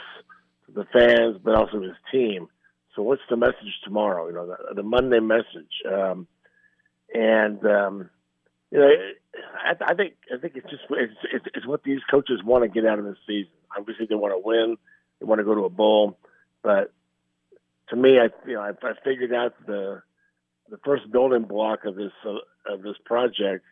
to 0.65 0.71
the 0.73 0.83
fans, 0.91 1.37
but 1.41 1.55
also 1.55 1.81
his 1.81 1.95
team. 2.11 2.49
So, 2.93 3.03
what's 3.03 3.21
the 3.29 3.37
message 3.37 3.79
tomorrow? 3.85 4.27
You 4.27 4.33
know, 4.33 4.47
the, 4.47 4.75
the 4.75 4.83
Monday 4.83 5.21
message. 5.21 5.71
Um, 5.89 6.27
and 7.13 7.65
um, 7.65 8.09
you 8.69 8.79
know, 8.79 8.89
I, 9.65 9.91
I 9.91 9.93
think 9.93 10.15
I 10.33 10.37
think 10.37 10.57
it's 10.57 10.69
just 10.69 10.83
it's, 10.89 11.13
it's, 11.31 11.45
it's 11.55 11.65
what 11.65 11.83
these 11.83 12.01
coaches 12.11 12.43
want 12.43 12.65
to 12.65 12.67
get 12.67 12.85
out 12.85 12.99
of 12.99 13.05
this 13.05 13.17
season. 13.25 13.51
Obviously, 13.77 14.07
they 14.07 14.15
want 14.15 14.33
to 14.33 14.41
win. 14.45 14.75
They 15.21 15.25
want 15.25 15.39
to 15.39 15.45
go 15.45 15.55
to 15.55 15.63
a 15.63 15.69
bowl, 15.69 16.17
but 16.61 16.91
to 17.91 17.95
me, 17.95 18.19
I 18.19 18.27
you 18.45 18.55
know 18.55 18.61
I, 18.61 18.71
I 18.71 18.91
figured 19.05 19.33
out 19.33 19.53
the 19.65 20.01
the 20.69 20.77
first 20.83 21.09
building 21.11 21.43
block 21.43 21.85
of 21.85 21.95
this 21.95 22.11
uh, 22.25 22.33
of 22.69 22.81
this 22.81 22.95
project 23.05 23.65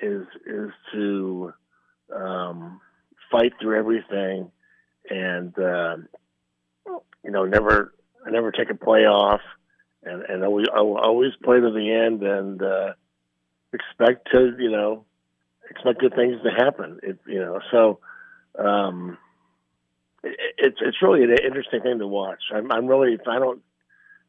is 0.00 0.26
is 0.46 0.70
to 0.92 1.52
um, 2.14 2.80
fight 3.30 3.52
through 3.60 3.78
everything 3.78 4.50
and 5.10 5.58
uh, 5.58 5.96
you 7.24 7.30
know 7.30 7.44
never 7.44 7.94
never 8.26 8.52
take 8.52 8.70
a 8.70 8.74
play 8.74 9.00
off 9.00 9.40
and 10.02 10.22
and 10.22 10.44
always 10.44 10.66
always 10.74 11.32
play 11.42 11.60
to 11.60 11.70
the 11.70 11.92
end 11.92 12.22
and 12.22 12.62
uh, 12.62 12.92
expect 13.72 14.28
to 14.32 14.54
you 14.58 14.70
know 14.70 15.04
expect 15.70 16.00
good 16.00 16.14
things 16.14 16.36
to 16.42 16.50
happen. 16.50 17.00
It, 17.02 17.18
you 17.26 17.40
know 17.40 17.60
so 17.70 17.98
um, 18.58 19.18
it, 20.22 20.36
it's 20.58 20.78
it's 20.80 21.02
really 21.02 21.24
an 21.24 21.36
interesting 21.44 21.80
thing 21.82 21.98
to 21.98 22.06
watch. 22.06 22.42
I'm, 22.54 22.70
I'm 22.70 22.86
really 22.86 23.18
I 23.28 23.38
don't 23.38 23.62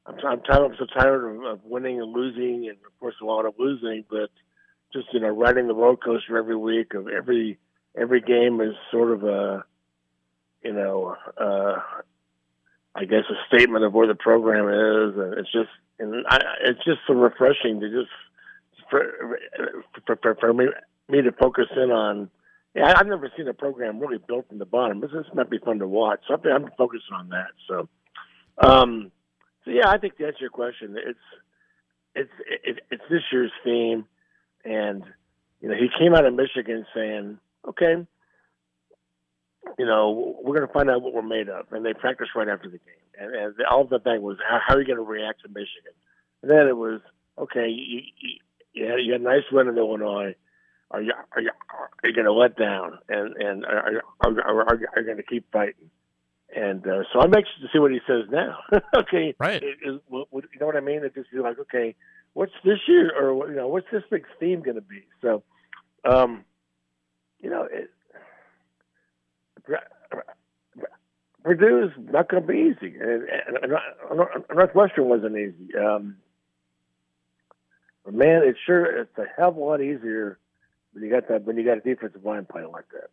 I'm, 0.06 0.16
I'm 0.26 0.42
tired. 0.42 0.72
I'm 0.72 0.76
so 0.78 0.86
tired 0.86 1.36
of, 1.36 1.44
of 1.44 1.60
winning 1.66 2.02
and 2.02 2.12
losing, 2.12 2.68
and 2.68 2.78
of 2.86 3.00
course 3.00 3.16
a 3.22 3.26
lot 3.26 3.46
of 3.46 3.54
losing. 3.58 4.04
But 4.10 4.30
just 4.92 5.08
you 5.14 5.20
know, 5.20 5.30
riding 5.30 5.68
the 5.68 5.74
roller 5.76 5.98
coaster 5.98 6.38
every 6.38 6.56
week 6.58 6.94
of 6.94 7.08
every 7.08 7.58
every 7.98 8.22
game 8.22 8.62
is 8.62 8.76
sort 8.92 9.12
of 9.12 9.24
a 9.24 9.66
you 10.64 10.74
know, 10.74 11.16
uh, 11.38 11.76
I 12.96 13.06
guess 13.06 13.24
a 13.30 13.56
statement 13.56 13.84
of 13.84 13.94
where 13.94 14.08
the 14.08 14.16
program 14.16 14.68
is, 14.68 15.18
and 15.18 15.34
it's 15.40 15.52
just 15.52 15.70
and 16.00 16.26
I, 16.28 16.40
it's 16.62 16.84
just 16.86 17.00
so 17.08 17.14
refreshing 17.14 17.80
to 17.80 17.90
just 17.90 18.12
for 18.90 19.40
for, 20.06 20.16
for, 20.22 20.36
for 20.36 20.54
me 20.54 20.66
me 21.10 21.22
to 21.22 21.32
focus 21.34 21.68
in 21.76 21.92
on. 21.92 22.30
Yeah, 22.76 22.92
I've 22.98 23.06
never 23.06 23.32
seen 23.38 23.48
a 23.48 23.54
program 23.54 24.00
really 24.00 24.18
built 24.18 24.48
from 24.48 24.58
the 24.58 24.66
bottom. 24.66 25.00
This, 25.00 25.12
this 25.14 25.28
might 25.36 25.52
be 25.52 25.60
fun 25.60 25.78
to 25.78 25.88
watch. 25.88 26.22
So 26.28 26.34
I'm 26.50 26.72
focusing 26.76 27.14
on 27.14 27.30
that. 27.30 27.50
So, 27.68 27.88
um, 28.58 29.12
so 29.66 29.72
yeah, 29.72 29.88
I 29.88 29.98
think 29.98 30.18
to 30.18 30.26
answer 30.26 30.40
your 30.42 30.50
question, 30.50 30.96
it's 30.98 31.20
it's 32.16 32.32
it, 32.64 32.80
it's 32.92 33.04
this 33.10 33.22
year's 33.32 33.52
theme, 33.64 34.06
and 34.66 35.04
you 35.62 35.70
know 35.70 35.76
he 35.76 35.88
came 35.98 36.14
out 36.14 36.26
of 36.26 36.34
Michigan 36.34 36.86
saying, 36.94 37.40
okay, 37.68 38.06
you 39.80 39.86
know 39.86 40.38
we're 40.44 40.56
going 40.56 40.68
to 40.68 40.74
find 40.74 40.90
out 40.90 41.02
what 41.02 41.14
we're 41.14 41.22
made 41.22 41.50
of, 41.50 41.72
and 41.72 41.86
they 41.86 41.94
practiced 41.94 42.32
right 42.36 42.50
after 42.50 42.70
the 42.70 42.78
game, 42.78 43.04
and, 43.18 43.34
and 43.34 43.56
all 43.72 43.86
the 43.86 44.00
thing 44.00 44.22
was 44.22 44.38
how, 44.48 44.60
how 44.66 44.76
are 44.76 44.82
you 44.82 44.88
going 44.88 44.98
to 44.98 45.04
react 45.04 45.42
to 45.44 45.50
Michigan, 45.50 45.94
and 46.42 46.52
then 46.52 46.68
it 46.68 46.78
was 46.78 47.00
okay, 47.38 47.68
you 47.70 48.02
you, 48.20 48.32
you, 48.74 48.86
had, 48.86 48.96
you 49.00 49.12
had 49.14 49.22
a 49.22 49.24
nice 49.24 49.44
win 49.52 49.68
in 49.68 49.78
Illinois. 49.78 50.36
Are 50.92 51.02
you 51.02 51.14
are 51.32 51.42
you, 51.42 51.52
are 52.04 52.10
you 52.10 52.14
going 52.14 52.26
to 52.26 52.34
let 52.34 52.58
down? 52.58 53.00
And 53.10 53.36
and 53.38 53.66
are 53.66 54.04
are, 54.22 54.42
are, 54.42 54.62
are 54.70 54.76
you 54.76 55.06
going 55.06 55.18
to 55.18 55.24
keep 55.24 55.52
fighting? 55.52 55.90
And 56.56 56.86
uh, 56.86 57.04
so 57.12 57.20
I'm 57.20 57.34
anxious 57.34 57.56
to 57.62 57.68
see 57.74 57.80
what 57.80 57.92
he 57.92 58.00
says 58.08 58.26
now. 58.30 58.60
okay, 58.96 59.34
right? 59.40 59.62
It, 59.64 59.78
it, 59.82 60.02
what, 60.08 60.28
you 60.32 60.60
know 60.60 60.68
what 60.68 60.76
I 60.76 60.82
mean? 60.82 61.04
It 61.04 61.16
just 61.16 61.32
be 61.32 61.40
like, 61.40 61.58
okay, 61.60 61.96
what's 62.34 62.54
this 62.64 62.80
year, 62.88 63.12
or 63.18 63.50
you 63.50 63.56
know, 63.56 63.68
what's 63.68 63.88
this 63.92 64.04
big 64.10 64.26
theme 64.40 64.62
going 64.62 64.76
to 64.76 64.82
be? 64.82 65.04
So, 65.22 65.44
um, 66.06 66.46
you 67.42 67.50
know, 67.50 67.68
it, 67.72 67.90
Purdue 71.44 71.86
is 71.86 71.92
not 72.12 72.30
going 72.30 72.44
to 72.44 72.48
be 72.48 72.58
easy, 72.58 72.96
and, 72.98 73.24
and, 73.24 73.58
and 73.64 74.28
Northwestern 74.54 75.06
wasn't 75.06 75.38
easy. 75.38 75.76
Um, 75.78 76.18
but 78.06 78.14
man, 78.14 78.42
it's 78.46 78.60
sure 78.66 78.86
it's 78.86 79.18
a 79.18 79.26
hell 79.38 79.50
of 79.50 79.58
a 79.58 79.60
lot 79.60 79.82
easier 79.82 80.38
when 80.94 81.04
you 81.04 81.10
got 81.10 81.28
that 81.30 81.44
when 81.44 81.58
you 81.58 81.66
got 81.66 81.78
a 81.78 81.82
defensive 81.82 82.24
line 82.24 82.46
playing 82.50 82.72
like 82.72 82.86
that. 82.94 83.10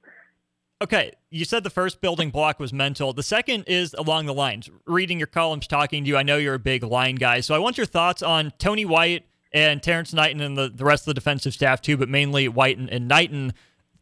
Okay, 0.83 1.12
you 1.29 1.45
said 1.45 1.62
the 1.62 1.71
first 1.71 2.01
building 2.01 2.31
block 2.31 2.59
was 2.59 2.73
mental. 2.73 3.12
The 3.12 3.23
second 3.23 3.64
is 3.66 3.95
along 3.99 4.25
the 4.25 4.33
lines. 4.33 4.71
Reading 4.87 5.19
your 5.19 5.27
columns, 5.27 5.66
talking 5.66 6.05
to 6.05 6.09
you, 6.09 6.16
I 6.16 6.23
know 6.23 6.38
you're 6.38 6.55
a 6.55 6.59
big 6.59 6.83
line 6.83 7.16
guy, 7.16 7.40
so 7.40 7.55
I 7.55 7.59
want 7.59 7.77
your 7.77 7.87
thoughts 7.87 8.23
on 8.23 8.53
Tony 8.59 8.87
White 8.87 9.27
and 9.53 9.83
Terrance 9.83 10.14
Knighton 10.14 10.40
and 10.40 10.57
the, 10.57 10.71
the 10.75 10.85
rest 10.85 11.03
of 11.03 11.07
the 11.07 11.14
defensive 11.14 11.53
staff 11.53 11.83
too, 11.83 11.99
but 11.99 12.09
mainly 12.09 12.49
White 12.49 12.79
and, 12.79 12.88
and 12.88 13.07
Knighton 13.09 13.53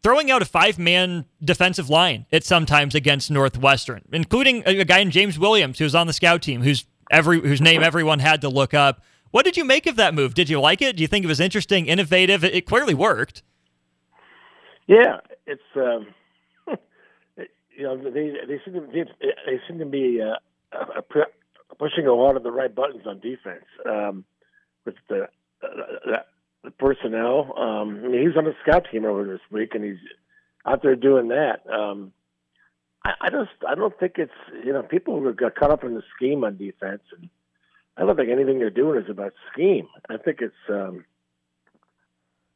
throwing 0.05 0.31
out 0.31 0.41
a 0.41 0.45
five 0.45 0.79
man 0.79 1.25
defensive 1.43 1.91
line 1.91 2.27
at 2.33 2.45
sometimes 2.45 2.95
against 2.95 3.29
Northwestern, 3.29 4.03
including 4.13 4.63
a, 4.65 4.79
a, 4.79 4.85
guy 4.85 5.01
in 5.01 5.11
James 5.11 5.37
Williams 5.37 5.81
who's 5.81 5.97
on 5.97 6.07
the 6.07 6.13
scout 6.13 6.43
team, 6.43 6.63
who's 6.63 6.87
every 7.11 7.41
whose 7.41 7.61
name 7.61 7.83
everyone 7.83 8.21
had 8.21 8.41
to 8.43 8.49
look 8.49 8.73
up. 8.73 9.03
What 9.33 9.45
did 9.45 9.57
you 9.57 9.65
make 9.65 9.87
of 9.87 9.97
that 9.97 10.15
move? 10.15 10.35
Did 10.35 10.49
you 10.49 10.61
like 10.61 10.81
it? 10.81 10.97
Do 10.97 11.03
you 11.03 11.09
think 11.09 11.25
it 11.25 11.29
was 11.29 11.41
interesting, 11.41 11.87
innovative? 11.87 12.45
It, 12.45 12.55
it 12.55 12.67
clearly 12.67 12.95
worked. 12.95 13.43
Yeah, 14.87 15.19
it's 15.47 15.61
um, 15.77 16.07
you 17.79 17.85
know 17.85 17.97
they 17.97 18.33
they 18.47 18.61
seem 18.65 18.75
to 18.75 18.87
they, 18.93 19.05
they 19.47 19.61
seem 19.69 19.79
to 19.79 19.87
be 19.87 20.21
uh, 20.21 20.35
uh, 20.77 21.01
pushing 21.79 22.07
a 22.07 22.13
lot 22.13 22.37
of 22.37 22.43
the 22.43 22.51
right 22.51 22.75
buttons 22.75 23.07
on 23.07 23.21
defense 23.21 23.65
um, 23.89 24.25
with 24.85 24.97
the 25.09 25.29
uh, 25.63 26.17
the 26.65 26.71
personnel. 26.73 27.55
Um, 27.57 28.03
I 28.05 28.09
mean, 28.09 28.27
he's 28.27 28.37
on 28.37 28.45
the 28.45 28.55
scout 28.67 28.87
team 28.91 29.05
over 29.05 29.25
this 29.25 29.41
week, 29.53 29.77
and 29.77 29.85
he's 29.85 30.01
out 30.67 30.83
there 30.83 30.97
doing 30.97 31.29
that. 31.29 31.61
Um, 31.73 32.13
I, 33.05 33.13
I 33.21 33.31
just 33.31 33.51
I 33.67 33.77
don't 33.77 33.97
think 33.99 34.15
it's 34.17 34.33
you 34.65 34.73
know 34.73 34.83
people 34.83 35.21
who 35.21 35.33
got 35.33 35.55
caught 35.55 35.71
up 35.71 35.85
in 35.85 35.95
the 35.95 36.03
scheme 36.17 36.43
on 36.43 36.57
defense, 36.57 37.03
and 37.17 37.31
I 37.97 38.05
don't 38.05 38.17
think 38.17 38.29
anything 38.29 38.59
they're 38.59 38.71
doing 38.71 39.01
is 39.01 39.09
about 39.09 39.35
scheme. 39.53 39.87
I 40.11 40.17
think 40.17 40.41
it's 40.41 40.69
um, 40.69 41.05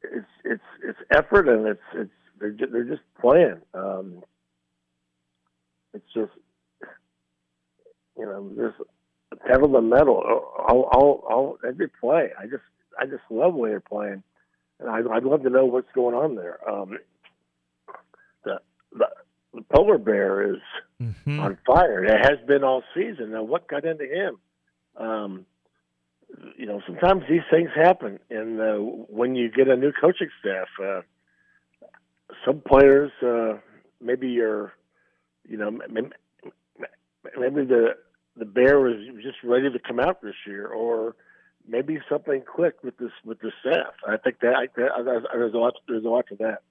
it's 0.03 0.27
it's 0.43 0.63
it's 0.83 0.99
effort, 1.11 1.47
and 1.47 1.65
it's 1.65 1.81
it's 1.93 2.11
they're 2.41 2.67
they're 2.69 2.83
just 2.83 3.03
playing. 3.21 3.61
Um, 3.73 4.21
it's 5.93 6.13
just 6.13 6.31
you 8.17 8.25
know 8.25 8.49
there's 8.55 8.73
pedal 9.47 9.71
the 9.71 9.81
metal 9.81 10.15
all, 10.15 10.89
all, 10.91 11.23
all 11.29 11.57
every 11.67 11.87
play. 11.87 12.29
I 12.39 12.43
just 12.43 12.63
I 12.99 13.05
just 13.05 13.23
love 13.29 13.53
the 13.53 13.59
way 13.59 13.69
they're 13.69 13.79
playing, 13.79 14.23
and 14.79 14.89
I, 14.89 15.01
would 15.01 15.23
love 15.23 15.43
to 15.43 15.49
know 15.49 15.65
what's 15.65 15.91
going 15.93 16.15
on 16.15 16.35
there. 16.35 16.57
Um, 16.69 16.97
the, 18.43 18.59
the 18.91 19.07
the 19.53 19.61
polar 19.73 19.97
bear 19.97 20.53
is 20.53 20.61
mm-hmm. 21.01 21.39
on 21.39 21.57
fire. 21.65 22.03
It 22.03 22.25
has 22.25 22.39
been 22.47 22.63
all 22.63 22.83
season. 22.95 23.31
Now, 23.31 23.43
what 23.43 23.67
got 23.67 23.85
into 23.85 24.05
him? 24.05 24.37
Um, 24.97 25.45
you 26.57 26.65
know, 26.65 26.81
sometimes 26.87 27.23
these 27.29 27.41
things 27.51 27.69
happen, 27.75 28.19
and 28.29 28.59
uh, 28.59 28.75
when 28.75 29.35
you 29.35 29.51
get 29.51 29.67
a 29.67 29.75
new 29.75 29.91
coaching 29.91 30.29
staff, 30.39 30.67
uh, 30.83 31.01
some 32.45 32.61
players 32.61 33.11
uh, 33.21 33.59
maybe 34.01 34.29
you're, 34.29 34.73
you 35.47 35.57
know, 35.57 35.71
maybe, 35.71 36.09
the 37.65 37.95
the 38.35 38.45
bear 38.45 38.79
was 38.79 38.95
just 39.21 39.37
ready 39.43 39.69
to 39.69 39.79
come 39.79 39.99
out 39.99 40.21
this 40.21 40.35
year, 40.47 40.67
or 40.67 41.15
maybe 41.67 41.99
something 42.09 42.41
clicked 42.41 42.83
with 42.83 42.97
this 42.97 43.11
with 43.23 43.39
the 43.41 43.51
staff. 43.61 43.93
I 44.07 44.17
think 44.17 44.39
that, 44.41 44.55
I, 44.55 44.67
that 44.75 45.23
there's 45.33 45.53
a 45.53 45.57
lot 45.57 45.73
there's 45.87 46.05
a 46.05 46.09
lot 46.09 46.25
to 46.27 46.35
that. 46.37 46.61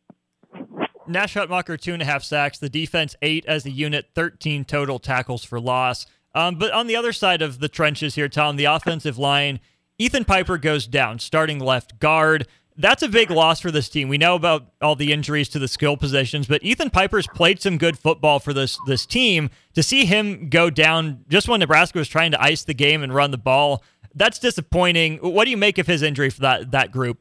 Nash 1.07 1.35
Hutmacher 1.35 1.81
two 1.81 1.93
and 1.93 2.03
a 2.03 2.05
half 2.05 2.23
sacks. 2.23 2.59
The 2.59 2.69
defense 2.69 3.17
eight 3.23 3.45
as 3.47 3.65
a 3.67 3.71
unit, 3.71 4.11
thirteen 4.15 4.65
total 4.65 4.99
tackles 4.99 5.45
for 5.45 5.61
loss. 5.61 6.07
Um, 6.35 6.57
but 6.57 6.73
on 6.73 6.87
the 6.87 6.97
other 6.97 7.13
side 7.13 7.43
of 7.43 7.59
the 7.59 7.69
trenches 7.69 8.15
here, 8.15 8.29
Tom, 8.29 8.57
the 8.57 8.65
offensive 8.65 9.19
line, 9.19 9.61
Ethan 9.99 10.25
Piper 10.25 10.57
goes 10.57 10.87
down, 10.87 11.19
starting 11.19 11.59
left 11.59 11.99
guard. 11.99 12.47
That's 12.77 13.03
a 13.03 13.09
big 13.09 13.31
loss 13.31 13.61
for 13.61 13.71
this 13.71 13.89
team. 13.89 14.09
We 14.09 14.19
know 14.19 14.35
about 14.35 14.67
all 14.81 14.97
the 14.97 15.13
injuries 15.13 15.49
to 15.51 15.59
the 15.59 15.69
skill 15.69 15.97
positions, 15.97 16.47
but 16.47 16.63
Ethan 16.63 16.91
Piper's 16.91 17.27
played 17.27 17.61
some 17.61 17.77
good 17.77 17.99
football 17.99 18.39
for 18.39 18.53
this 18.53 18.79
this 18.87 19.05
team. 19.05 19.51
To 19.75 19.83
see 19.83 20.07
him 20.07 20.49
go 20.49 20.71
down 20.71 21.25
just 21.29 21.49
when 21.49 21.61
Nebraska 21.61 21.99
was 21.99 22.09
trying 22.09 22.31
to 22.31 22.43
ice 22.43 22.65
the 22.65 22.75
game 22.75 23.03
and 23.03 23.15
run 23.15 23.31
the 23.31 23.39
ball, 23.39 23.85
that's 24.15 24.39
disappointing. 24.39 25.19
What 25.19 25.45
do 25.45 25.51
you 25.51 25.57
make 25.57 25.79
of 25.79 25.87
his 25.87 26.03
injury 26.03 26.31
for 26.31 26.41
that 26.41 26.71
that 26.71 26.93
group? 26.93 27.19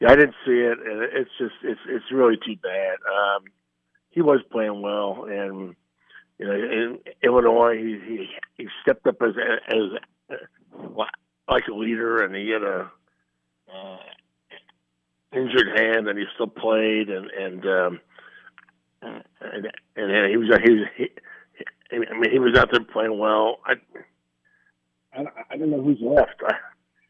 Yeah, 0.00 0.12
I 0.12 0.16
didn't 0.16 0.34
see 0.44 0.52
it, 0.52 0.78
and 0.78 1.02
it's 1.02 1.30
just 1.38 1.54
it's 1.62 1.80
it's 1.88 2.12
really 2.12 2.36
too 2.36 2.56
bad. 2.62 2.96
Um, 3.10 3.44
he 4.10 4.20
was 4.20 4.40
playing 4.50 4.82
well, 4.82 5.26
and 5.28 5.74
you 6.38 6.46
know, 6.46 6.54
in 6.54 6.98
Illinois, 7.22 7.76
he 7.76 7.98
he, 8.06 8.28
he 8.58 8.68
stepped 8.82 9.06
up 9.06 9.16
as 9.22 9.34
as 9.68 10.38
like 11.48 11.64
a 11.70 11.74
leader, 11.74 12.22
and 12.22 12.34
he 12.34 12.50
had 12.50 12.62
a 12.62 12.90
uh, 13.72 13.98
injured 15.32 15.78
hand, 15.78 16.08
and 16.08 16.18
he 16.18 16.24
still 16.34 16.46
played, 16.46 17.08
and 17.08 17.30
and 17.30 17.66
um, 17.66 18.00
and, 19.02 19.66
and 19.96 20.30
he 20.30 20.36
was 20.36 20.48
he 20.64 20.70
was 20.70 20.88
he, 20.96 21.08
I 21.92 21.98
mean 22.18 22.30
he 22.30 22.38
was 22.38 22.56
out 22.56 22.70
there 22.70 22.84
playing 22.84 23.18
well. 23.18 23.58
I 23.66 23.74
I, 25.12 25.24
I 25.50 25.56
don't 25.56 25.70
know 25.70 25.82
who's 25.82 26.00
left. 26.00 26.42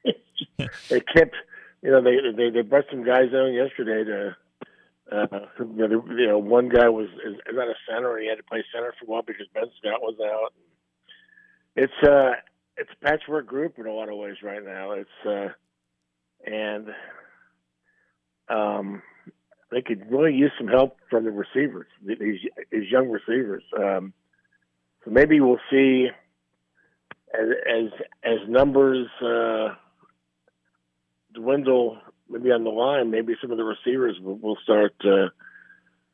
they 0.89 1.01
kept, 1.01 1.35
you 1.83 1.91
know, 1.91 2.03
they 2.03 2.17
they 2.37 2.51
they 2.51 2.63
brought 2.63 2.85
some 2.91 3.05
guys 3.05 3.33
on 3.33 3.55
yesterday 3.55 4.05
to. 4.05 4.37
Uh, 5.13 5.27
you, 5.59 5.87
know, 5.87 6.05
you 6.17 6.27
know, 6.27 6.39
one 6.39 6.71
guy 6.71 6.89
was 6.89 7.09
is, 7.27 7.35
is 7.35 7.53
not 7.53 7.69
a 7.69 7.75
center, 7.87 8.15
and 8.15 8.23
he 8.23 8.29
had 8.29 8.39
to 8.39 8.43
play 8.43 8.65
center 8.75 8.95
for 8.99 9.05
a 9.05 9.09
while 9.09 9.23
because 9.23 9.47
Ben 9.53 9.65
Scott 9.79 10.01
was 10.01 10.17
out. 10.25 10.55
It's 11.77 11.93
uh, 12.03 12.33
it's 12.79 12.91
a 12.91 13.05
patchwork 13.05 13.47
group 13.47 13.79
in 13.79 13.87
a 13.87 13.93
lot 13.93 14.09
of 14.09 14.17
ways 14.17 14.37
right 14.43 14.65
now. 14.65 14.93
It's 14.93 15.27
uh, 15.27 15.49
and 16.47 16.89
um, 18.49 19.03
they 19.71 19.83
could 19.83 20.11
really 20.11 20.35
use 20.35 20.53
some 20.59 20.69
help 20.69 20.97
from 21.11 21.25
the 21.25 21.31
receivers, 21.31 21.87
these 22.05 22.41
these 22.71 22.91
young 22.91 23.09
receivers. 23.09 23.63
Um, 23.77 24.13
so 25.05 25.11
maybe 25.11 25.41
we'll 25.41 25.59
see 25.71 26.09
as 27.33 27.49
as, 27.69 27.91
as 28.23 28.49
numbers 28.49 29.09
uh, 29.23 29.75
dwindle, 31.35 31.99
maybe 32.29 32.51
on 32.51 32.65
the 32.65 32.71
line, 32.71 33.11
maybe 33.11 33.35
some 33.41 33.51
of 33.51 33.57
the 33.57 33.65
receivers 33.65 34.19
will, 34.21 34.37
will 34.37 34.59
start. 34.63 34.95
Uh, 35.05 35.29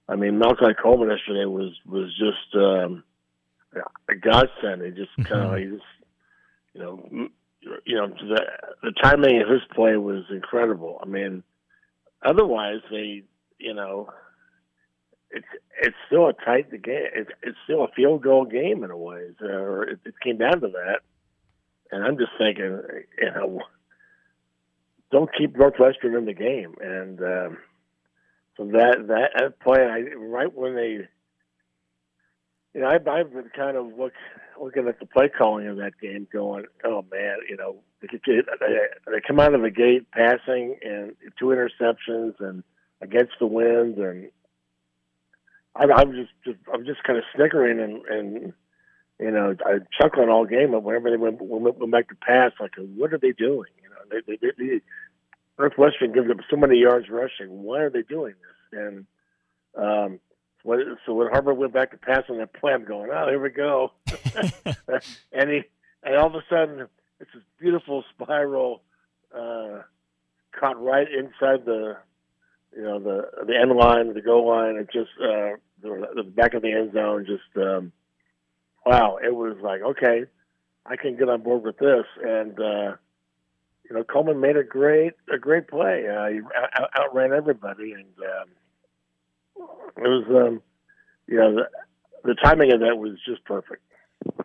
I 0.08 0.16
mean, 0.16 0.38
Malachi 0.38 0.74
Coleman 0.82 1.10
yesterday 1.10 1.44
was 1.44 1.72
was 1.86 2.10
just 2.18 2.54
um, 2.56 3.04
a 4.08 4.16
godsend. 4.16 4.82
He 4.82 4.90
just 4.90 5.14
kind 5.28 5.44
of, 5.44 5.50
mm-hmm. 5.52 5.70
he 5.70 5.76
just, 5.76 5.90
you 6.74 6.80
know, 6.80 7.28
you 7.84 7.96
know, 7.96 8.08
the 8.08 8.42
the 8.82 8.92
timing 9.02 9.42
of 9.42 9.48
his 9.48 9.62
play 9.74 9.96
was 9.96 10.24
incredible. 10.30 10.98
I 11.02 11.06
mean, 11.06 11.42
otherwise 12.22 12.80
they, 12.90 13.22
you 13.58 13.74
know, 13.74 14.10
it's 15.30 15.46
it's 15.80 15.96
still 16.06 16.28
a 16.28 16.32
tight 16.32 16.70
game. 16.70 17.08
It's 17.14 17.30
it's 17.42 17.58
still 17.64 17.84
a 17.84 17.92
field 17.94 18.22
goal 18.22 18.44
game 18.44 18.84
in 18.84 18.90
a 18.90 18.96
way. 18.96 19.30
Or 19.40 19.84
it, 19.84 20.00
it 20.04 20.14
came 20.22 20.38
down 20.38 20.60
to 20.60 20.68
that. 20.68 21.00
And 21.92 22.04
I'm 22.04 22.18
just 22.18 22.32
thinking, 22.38 22.80
you 23.18 23.30
know, 23.32 23.60
don't 25.10 25.30
keep 25.36 25.56
Northwestern 25.56 26.14
in 26.14 26.24
the 26.24 26.34
game. 26.34 26.74
And 26.80 27.20
um, 27.20 27.58
so 28.56 28.64
that 28.66 29.06
that 29.08 29.60
play, 29.60 29.82
I, 29.82 30.14
right 30.16 30.54
when 30.54 30.74
they, 30.74 31.08
you 32.74 32.80
know, 32.80 32.88
I've, 32.88 33.06
I've 33.08 33.32
been 33.32 33.50
kind 33.54 33.76
of 33.76 33.86
look 33.98 34.12
looking 34.60 34.88
at 34.88 35.00
the 35.00 35.06
play 35.06 35.28
calling 35.28 35.66
of 35.66 35.76
that 35.78 35.92
game, 36.00 36.26
going, 36.32 36.66
oh 36.84 37.04
man, 37.10 37.38
you 37.48 37.56
know, 37.56 37.76
they, 38.00 38.08
they 38.08 39.20
come 39.26 39.40
out 39.40 39.54
of 39.54 39.62
the 39.62 39.70
gate 39.70 40.10
passing 40.10 40.76
and 40.82 41.12
two 41.38 41.46
interceptions 41.46 42.34
and 42.40 42.62
against 43.00 43.32
the 43.40 43.46
wind, 43.46 43.96
and 43.98 44.30
I, 45.74 45.84
I'm 45.84 46.12
just, 46.12 46.30
just 46.44 46.58
I'm 46.72 46.84
just 46.84 47.02
kind 47.04 47.18
of 47.18 47.24
snickering 47.34 47.80
and 47.80 48.04
and 48.06 48.52
you 49.18 49.30
know, 49.30 49.54
I 49.66 49.78
chuckling 50.00 50.30
all 50.30 50.46
game 50.46 50.72
whenever 50.72 51.10
they 51.10 51.16
went, 51.18 51.40
went 51.42 51.78
went 51.78 51.92
back 51.92 52.08
to 52.08 52.14
pass. 52.14 52.52
Like, 52.58 52.72
what 52.78 53.12
are 53.12 53.18
they 53.18 53.32
doing? 53.32 53.70
You 53.82 53.90
know, 53.90 54.22
they, 54.26 54.36
they, 54.36 54.52
they, 54.58 54.80
Northwestern 55.58 56.12
gives 56.12 56.26
them 56.26 56.40
so 56.50 56.56
many 56.56 56.78
yards 56.78 57.10
rushing. 57.10 57.62
Why 57.62 57.80
are 57.80 57.90
they 57.90 58.02
doing 58.02 58.32
this? 58.32 58.80
And 58.80 59.06
um, 59.76 60.20
so 60.64 61.14
when 61.14 61.28
Haarberg 61.28 61.56
went 61.56 61.72
back 61.72 61.90
to 61.92 61.96
pass 61.96 62.24
on 62.28 62.38
that 62.38 62.52
play, 62.52 62.72
I'm 62.72 62.84
going, 62.84 63.10
oh, 63.12 63.26
here 63.28 63.40
we 63.40 63.50
go. 63.50 63.92
and 65.32 65.50
he, 65.50 65.62
and 66.02 66.16
all 66.16 66.26
of 66.26 66.34
a 66.34 66.42
sudden, 66.48 66.86
it's 67.20 67.30
this 67.34 67.42
beautiful 67.58 68.04
spiral 68.14 68.82
uh, 69.34 69.82
caught 70.58 70.82
right 70.82 71.06
inside 71.10 71.64
the, 71.64 71.96
you 72.76 72.82
know, 72.82 72.98
the 73.00 73.44
the 73.46 73.56
end 73.56 73.72
line, 73.72 74.14
the 74.14 74.20
goal 74.22 74.48
line, 74.48 74.76
and 74.76 74.88
just 74.92 75.10
uh, 75.20 75.56
the, 75.82 76.08
the 76.14 76.22
back 76.22 76.54
of 76.54 76.62
the 76.62 76.72
end 76.72 76.92
zone, 76.92 77.26
just. 77.26 77.56
Um, 77.56 77.92
wow, 78.84 79.18
it 79.22 79.34
was 79.34 79.56
like, 79.62 79.82
okay, 79.82 80.24
I 80.86 80.96
can 80.96 81.16
get 81.16 81.28
on 81.28 81.42
board 81.42 81.62
with 81.62 81.78
this. 81.78 82.04
And, 82.22 82.58
uh, 82.58 82.96
you 83.88 83.96
know, 83.96 84.04
Coleman 84.04 84.40
made 84.40 84.56
a 84.56 84.64
great, 84.64 85.14
a 85.32 85.38
great 85.38 85.68
play. 85.68 86.06
Uh, 86.08 86.26
he 86.28 86.40
out- 86.78 86.90
outran 86.98 87.32
everybody. 87.32 87.92
And, 87.92 88.06
um, 88.18 88.48
it 89.96 90.08
was, 90.08 90.24
um, 90.28 90.62
the, 91.28 91.68
the 92.24 92.34
timing 92.42 92.72
of 92.72 92.80
that 92.80 92.96
was 92.96 93.18
just 93.26 93.44
perfect. 93.44 93.82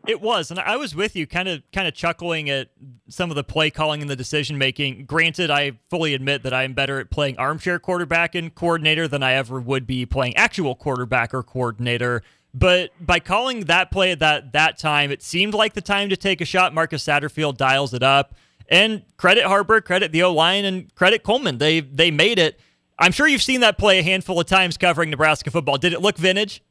It 0.07 0.22
was, 0.22 0.51
and 0.51 0.59
I 0.59 0.78
was 0.78 0.95
with 0.95 1.16
you, 1.16 1.28
kind 1.28 1.49
of, 1.49 1.61
kind 1.74 1.88
of 1.88 1.93
chuckling 1.93 2.49
at 2.49 2.70
some 3.09 3.30
of 3.30 3.36
the 3.36 3.43
play 3.43 3.70
calling 3.70 4.01
and 4.01 4.09
the 4.09 4.16
decision 4.16 4.57
making. 4.57 5.05
Granted, 5.05 5.51
I 5.51 5.74
fully 5.89 6.13
admit 6.13 6.43
that 6.43 6.53
I 6.53 6.63
am 6.63 6.74
better 6.74 6.99
at 6.99 7.09
playing 7.09 7.38
armchair 7.38 7.80
quarterback 7.80 8.36
and 8.36 8.53
coordinator 8.53 9.07
than 9.07 9.22
I 9.22 9.34
ever 9.34 9.59
would 9.59 9.86
be 9.86 10.05
playing 10.05 10.38
actual 10.38 10.76
quarterback 10.76 11.34
or 11.34 11.43
coordinator. 11.43 12.22
But 12.53 12.91
by 13.01 13.20
calling 13.20 13.66
that 13.66 13.91
play 13.91 14.11
at 14.11 14.20
that 14.20 14.53
that 14.53 14.78
time, 14.78 15.11
it 15.11 15.22
seemed 15.22 15.53
like 15.53 15.74
the 15.74 15.82
time 15.82 16.07
to 16.09 16.16
take 16.16 16.39
a 16.39 16.45
shot. 16.45 16.74
Marcus 16.74 17.03
Satterfield 17.03 17.57
dials 17.57 17.93
it 17.93 18.01
up, 18.01 18.34
and 18.70 19.03
credit 19.18 19.43
Haarberg, 19.43 19.84
credit 19.84 20.13
the 20.13 20.24
O 20.24 20.32
line, 20.32 20.63
and 20.63 20.93
credit 20.95 21.22
Coleman. 21.22 21.57
They 21.57 21.82
they 21.82 22.11
made 22.11 22.39
it. 22.39 22.57
I'm 22.97 23.11
sure 23.11 23.27
you've 23.27 23.41
seen 23.41 23.61
that 23.61 23.77
play 23.77 23.99
a 23.99 24.03
handful 24.03 24.39
of 24.39 24.47
times 24.47 24.77
covering 24.77 25.09
Nebraska 25.09 25.51
football. 25.51 25.77
Did 25.77 25.93
it 25.93 26.01
look 26.01 26.17
vintage? 26.17 26.61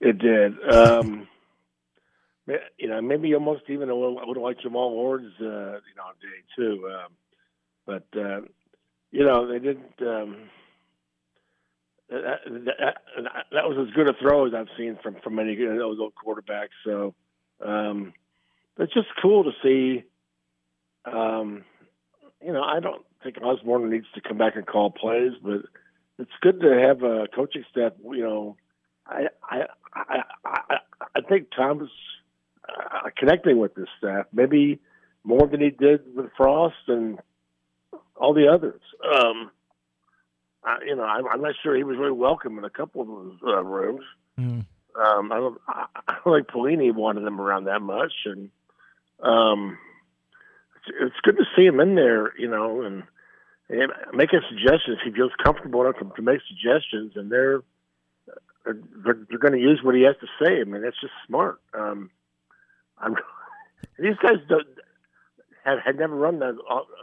It 0.00 0.18
did. 0.18 0.54
Um, 0.70 1.28
you 2.78 2.88
know, 2.88 3.00
maybe 3.02 3.34
almost 3.34 3.62
even 3.68 3.90
a 3.90 3.94
little, 3.94 4.22
a 4.22 4.26
little 4.26 4.42
like 4.42 4.58
Jammal 4.60 4.90
Ward's, 4.90 5.32
uh, 5.40 5.44
you 5.44 5.94
know, 5.96 6.12
day 6.20 6.42
too. 6.56 6.88
Um, 6.88 7.12
but 7.84 8.18
uh, 8.18 8.40
you 9.10 9.24
know, 9.24 9.46
they 9.46 9.58
didn't. 9.58 10.00
Um, 10.00 10.36
that, 12.08 12.40
that, 12.46 12.96
that, 13.50 13.68
was 13.68 13.88
as 13.88 13.94
good 13.94 14.08
a 14.08 14.14
throw 14.20 14.46
as 14.46 14.54
I've 14.54 14.68
seen 14.76 14.98
from 15.02 15.16
from 15.22 15.34
many 15.34 15.52
of 15.52 15.76
those 15.76 15.98
old 15.98 16.12
quarterbacks. 16.14 16.68
So 16.84 17.14
um, 17.64 18.12
it's 18.78 18.94
just 18.94 19.08
cool 19.20 19.44
to 19.44 19.50
see. 19.62 20.04
Um, 21.04 21.64
you 22.44 22.52
know, 22.52 22.62
I 22.62 22.80
don't 22.80 23.04
think 23.32 23.42
Osborne 23.42 23.90
needs 23.90 24.06
to 24.14 24.20
come 24.20 24.38
back 24.38 24.56
and 24.56 24.66
call 24.66 24.90
plays, 24.90 25.32
but 25.42 25.62
it's 26.18 26.30
good 26.40 26.60
to 26.60 26.80
have 26.80 27.02
a 27.02 27.26
coaching 27.34 27.64
staff. 27.70 27.92
You 28.04 28.22
know, 28.22 28.56
I 29.06 29.26
I 29.42 29.62
I 29.94 30.22
I, 30.44 30.76
I 31.16 31.20
think 31.22 31.48
Tom's 31.54 31.90
uh, 32.68 33.10
connecting 33.16 33.58
with 33.58 33.74
this 33.74 33.88
staff, 33.98 34.26
maybe 34.32 34.80
more 35.24 35.46
than 35.46 35.60
he 35.60 35.70
did 35.70 36.00
with 36.14 36.30
Frost 36.36 36.76
and 36.88 37.18
all 38.16 38.32
the 38.32 38.48
others. 38.48 38.80
Um, 39.04 39.50
I, 40.64 40.78
you 40.86 40.96
know, 40.96 41.04
I'm, 41.04 41.26
I'm, 41.28 41.42
not 41.42 41.54
sure 41.62 41.76
he 41.76 41.84
was 41.84 41.96
really 41.98 42.12
welcome 42.12 42.58
in 42.58 42.64
a 42.64 42.70
couple 42.70 43.02
of 43.02 43.08
those 43.08 43.38
uh, 43.46 43.62
rooms. 43.62 44.02
Mm. 44.38 44.64
Um, 45.00 45.32
I 45.32 45.36
don't, 45.36 45.60
I, 45.68 45.86
I 46.08 46.16
don't 46.24 46.38
think 46.38 46.48
Pelini 46.48 46.94
wanted 46.94 47.24
them 47.24 47.40
around 47.40 47.64
that 47.64 47.82
much, 47.82 48.12
and 48.24 48.50
um, 49.22 49.78
it's, 50.76 50.96
it's 51.00 51.20
good 51.22 51.36
to 51.36 51.44
see 51.56 51.66
him 51.66 51.80
in 51.80 51.94
there. 51.94 52.36
You 52.38 52.48
know, 52.48 52.82
and, 52.82 52.96
and 52.96 53.04
making 53.68 54.40
suggestions. 54.48 54.98
He 55.04 55.10
feels 55.10 55.32
comfortable 55.42 55.82
enough 55.82 55.98
to, 55.98 56.10
to 56.16 56.22
make 56.22 56.40
suggestions, 56.48 57.12
and 57.16 57.30
they're 57.30 57.62
they're, 58.64 59.18
they're, 59.28 59.38
going 59.38 59.52
to 59.52 59.60
use 59.60 59.80
what 59.82 59.94
he 59.94 60.02
has 60.02 60.16
to 60.20 60.26
say. 60.44 60.60
I 60.60 60.64
mean, 60.64 60.82
that's 60.82 61.00
just 61.00 61.12
smart. 61.26 61.60
Um, 61.72 62.10
I'm 62.98 63.14
these 63.98 64.16
guys 64.20 64.38
don't, 64.48 64.66
have 65.64 65.78
had 65.84 65.98
never 65.98 66.14
run 66.14 66.38
the, 66.38 66.56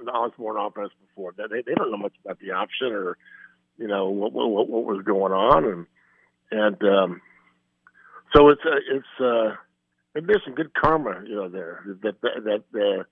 the 0.06 0.12
Osborne 0.12 0.58
offense 0.58 0.92
before. 1.08 1.34
They 1.38 1.62
they 1.62 1.74
don't 1.74 1.92
know 1.92 1.98
much 1.98 2.14
about 2.24 2.40
the 2.40 2.52
option 2.52 2.88
or 2.92 3.18
you 3.78 3.88
know 3.88 4.10
what 4.10 4.32
what, 4.34 4.70
what 4.70 4.86
was 4.86 5.04
going 5.04 5.34
on 5.34 5.66
and 5.66 5.86
and 6.52 6.84
um, 6.84 7.22
so 8.36 8.50
it's 8.50 8.62
uh, 8.66 8.80
it's 8.90 9.22
uh, 9.22 9.56
there's 10.14 10.44
some 10.46 10.56
good 10.56 10.74
karma 10.74 11.22
you 11.28 11.36
know 11.36 11.50
there 11.50 11.84
that 12.04 12.22
that, 12.22 12.44
that 12.44 12.64
uh, 12.80 13.04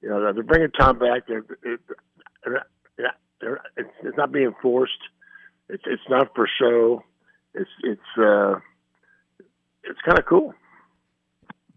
you 0.00 0.08
know 0.08 0.32
they're 0.32 0.42
bringing 0.42 0.70
Tom 0.70 0.98
back. 0.98 1.26
They're, 1.28 1.44
they're, 1.62 2.66
it's, 2.98 3.90
it's 4.02 4.16
not 4.16 4.32
being 4.32 4.54
forced. 4.60 4.92
It's 5.68 5.82
it's 5.86 6.02
not 6.08 6.34
for 6.34 6.48
show. 6.60 7.02
It's 7.54 7.70
it's 7.82 8.18
uh, 8.18 8.60
it's 9.82 10.00
kind 10.04 10.18
of 10.18 10.26
cool. 10.26 10.54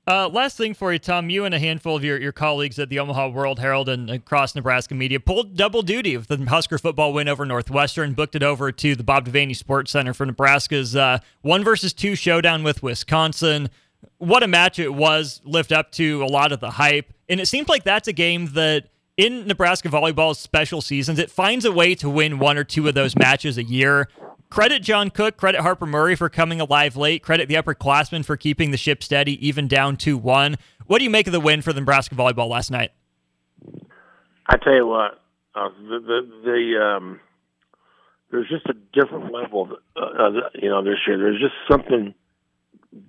Uh, 0.07 0.27
last 0.27 0.57
thing 0.57 0.73
for 0.73 0.91
you, 0.91 0.97
Tom. 0.97 1.29
You 1.29 1.45
and 1.45 1.53
a 1.53 1.59
handful 1.59 1.95
of 1.95 2.03
your, 2.03 2.19
your 2.19 2.31
colleagues 2.31 2.79
at 2.79 2.89
the 2.89 2.97
Omaha 2.97 3.29
World 3.29 3.59
Herald 3.59 3.87
and 3.89 4.09
across 4.09 4.55
Nebraska 4.55 4.95
media 4.95 5.19
pulled 5.19 5.55
double 5.55 5.83
duty 5.83 6.17
with 6.17 6.27
the 6.27 6.43
Husker 6.45 6.79
football 6.79 7.13
win 7.13 7.27
over 7.27 7.45
Northwestern, 7.45 8.13
booked 8.13 8.35
it 8.35 8.41
over 8.41 8.71
to 8.71 8.95
the 8.95 9.03
Bob 9.03 9.27
Devaney 9.27 9.55
Sports 9.55 9.91
Center 9.91 10.15
for 10.15 10.25
Nebraska's 10.25 10.95
uh, 10.95 11.19
one 11.41 11.63
versus 11.63 11.93
two 11.93 12.15
showdown 12.15 12.63
with 12.63 12.81
Wisconsin. 12.81 13.69
What 14.17 14.41
a 14.41 14.47
match 14.47 14.79
it 14.79 14.95
was, 14.95 15.41
lived 15.43 15.71
up 15.71 15.91
to 15.93 16.23
a 16.23 16.25
lot 16.25 16.51
of 16.51 16.59
the 16.59 16.71
hype. 16.71 17.13
And 17.27 17.39
it 17.39 17.45
seems 17.45 17.69
like 17.69 17.83
that's 17.83 18.07
a 18.07 18.13
game 18.13 18.47
that 18.53 18.85
in 19.19 19.45
Nebraska 19.45 19.89
volleyball's 19.89 20.39
special 20.39 20.79
seasons, 20.79 21.19
it 21.19 21.29
finds 21.29 21.65
a 21.65 21.73
way 21.73 21.93
to 21.93 22.09
win 22.09 22.39
one 22.39 22.57
or 22.57 22.63
two 22.63 22.87
of 22.87 22.93
those 22.93 23.17
matches 23.17 23.57
a 23.57 23.63
year. 23.63 24.07
Credit 24.49 24.81
John 24.81 25.09
Cook, 25.09 25.35
credit 25.35 25.59
Harper 25.59 25.85
Murray 25.85 26.15
for 26.15 26.29
coming 26.29 26.61
alive 26.61 26.95
late, 26.95 27.21
credit 27.21 27.49
the 27.49 27.55
upperclassmen 27.55 28.23
for 28.23 28.37
keeping 28.37 28.71
the 28.71 28.77
ship 28.77 29.03
steady, 29.03 29.45
even 29.45 29.67
down 29.67 29.97
2 29.97 30.17
1. 30.17 30.55
What 30.87 30.99
do 30.99 31.03
you 31.03 31.09
make 31.09 31.27
of 31.27 31.33
the 31.33 31.41
win 31.41 31.61
for 31.61 31.73
the 31.73 31.81
Nebraska 31.81 32.15
volleyball 32.15 32.47
last 32.47 32.71
night? 32.71 32.91
I 34.47 34.55
tell 34.55 34.73
you 34.73 34.87
what, 34.87 35.19
uh, 35.53 35.67
the, 35.77 35.99
the, 35.99 36.41
the 36.45 36.81
um, 36.81 37.19
there's 38.31 38.47
just 38.47 38.67
a 38.67 38.73
different 38.93 39.33
level, 39.33 39.69
uh, 39.97 39.99
uh, 39.99 40.29
you 40.55 40.69
know, 40.69 40.81
this 40.81 40.97
year. 41.05 41.17
There's 41.17 41.41
just 41.41 41.55
something 41.69 42.15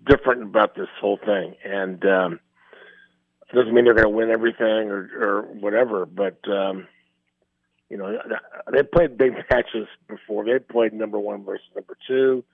different 0.09 0.43
about 0.43 0.75
this 0.75 0.89
whole 1.01 1.19
thing. 1.25 1.55
And 1.65 2.05
um, 2.05 2.41
it 3.53 3.57
doesn't 3.57 3.74
mean 3.74 3.84
they're 3.84 3.94
going 3.94 4.05
to 4.05 4.09
win 4.09 4.30
everything 4.30 4.90
or, 4.90 5.11
or 5.20 5.42
whatever, 5.42 6.07
but. 6.07 6.38
Um, 6.48 6.86
you 7.90 7.96
know, 7.96 8.16
they 8.72 8.84
played 8.84 9.18
big 9.18 9.32
matches 9.51 9.88
before. 10.09 10.44
They 10.44 10.61
played 10.61 10.92
number 10.92 11.18
one 11.18 11.44
versus 11.44 11.66
number 11.74 11.96
two. 12.07 12.44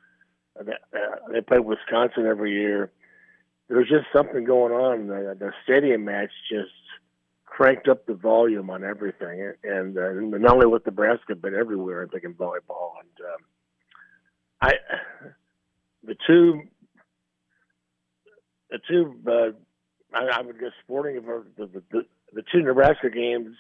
They 0.58 1.40
played 1.42 1.60
Wisconsin 1.60 2.26
every 2.26 2.52
year. 2.52 2.90
There's 3.68 3.88
just 3.88 4.06
something 4.14 4.44
going 4.44 4.72
on. 4.72 5.08
The, 5.08 5.36
the 5.38 5.52
stadium 5.64 6.04
match 6.06 6.30
just 6.50 6.70
cranked 7.44 7.88
up 7.88 8.06
the 8.06 8.14
volume 8.14 8.70
on 8.70 8.84
everything, 8.84 9.52
and, 9.62 9.96
uh, 9.96 10.12
not 10.38 10.54
only 10.54 10.66
with 10.66 10.86
Nebraska 10.86 11.34
but 11.34 11.52
everywhere. 11.52 12.04
I 12.04 12.08
think 12.10 12.24
in 12.24 12.34
volleyball, 12.34 12.92
and 13.00 13.26
um, 13.26 13.40
I, 14.60 14.72
the 16.04 16.16
two, 16.26 16.62
the 18.70 18.78
two, 18.88 19.14
uh, 19.26 19.58
I, 20.16 20.38
I 20.38 20.40
would 20.40 20.58
guess 20.58 20.72
sporting 20.82 21.16
the, 21.16 21.44
the, 21.56 21.82
the, 21.92 22.06
the 22.32 22.42
two 22.50 22.62
Nebraska 22.62 23.10
games 23.10 23.56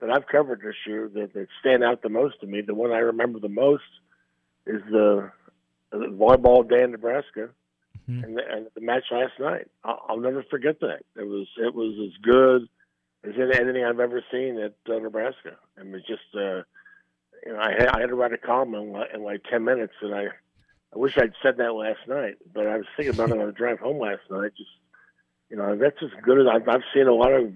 that 0.00 0.10
I've 0.10 0.26
covered 0.26 0.60
this 0.60 0.74
year 0.86 1.08
that, 1.14 1.32
that 1.34 1.48
stand 1.60 1.82
out 1.84 2.02
the 2.02 2.08
most 2.08 2.40
to 2.40 2.46
me. 2.46 2.60
The 2.60 2.74
one 2.74 2.92
I 2.92 2.98
remember 2.98 3.38
the 3.38 3.48
most 3.48 3.90
is 4.66 4.82
the, 4.90 5.30
the 5.90 6.08
volleyball 6.22 6.68
day 6.68 6.82
in 6.82 6.90
Nebraska, 6.90 7.50
mm-hmm. 8.08 8.24
and, 8.24 8.36
the, 8.36 8.42
and 8.50 8.66
the 8.74 8.80
match 8.80 9.04
last 9.10 9.32
night. 9.38 9.68
I'll, 9.84 10.02
I'll 10.08 10.20
never 10.20 10.42
forget 10.50 10.80
that. 10.80 11.00
It 11.16 11.26
was 11.26 11.46
it 11.58 11.74
was 11.74 11.94
as 12.06 12.16
good 12.22 12.68
as 13.24 13.58
anything 13.58 13.84
I've 13.84 14.00
ever 14.00 14.22
seen 14.30 14.58
at 14.58 14.74
uh, 14.92 14.98
Nebraska. 14.98 15.56
I 15.78 15.84
mean, 15.84 16.02
just 16.06 16.22
uh, 16.34 16.62
you 17.44 17.52
know, 17.52 17.60
I 17.60 17.70
had, 17.78 17.88
I 17.88 18.00
had 18.00 18.08
to 18.08 18.14
write 18.14 18.32
a 18.32 18.38
column 18.38 18.74
in, 18.74 18.94
in 19.14 19.22
like 19.22 19.42
ten 19.44 19.64
minutes, 19.64 19.94
and 20.02 20.14
I 20.14 20.24
I 20.94 20.98
wish 20.98 21.16
I'd 21.18 21.32
said 21.42 21.56
that 21.58 21.74
last 21.74 22.00
night, 22.08 22.36
but 22.54 22.66
I 22.66 22.76
was 22.76 22.86
thinking 22.96 23.14
about 23.14 23.30
it 23.30 23.38
on 23.38 23.46
the 23.46 23.52
drive 23.52 23.78
home 23.78 23.98
last 23.98 24.22
night. 24.30 24.52
Just 24.56 24.70
you 25.50 25.56
know, 25.56 25.76
that's 25.76 25.96
as 26.02 26.10
good 26.22 26.40
as 26.40 26.46
I've, 26.52 26.68
I've 26.68 26.82
seen 26.94 27.06
a 27.06 27.14
lot 27.14 27.32
of 27.32 27.52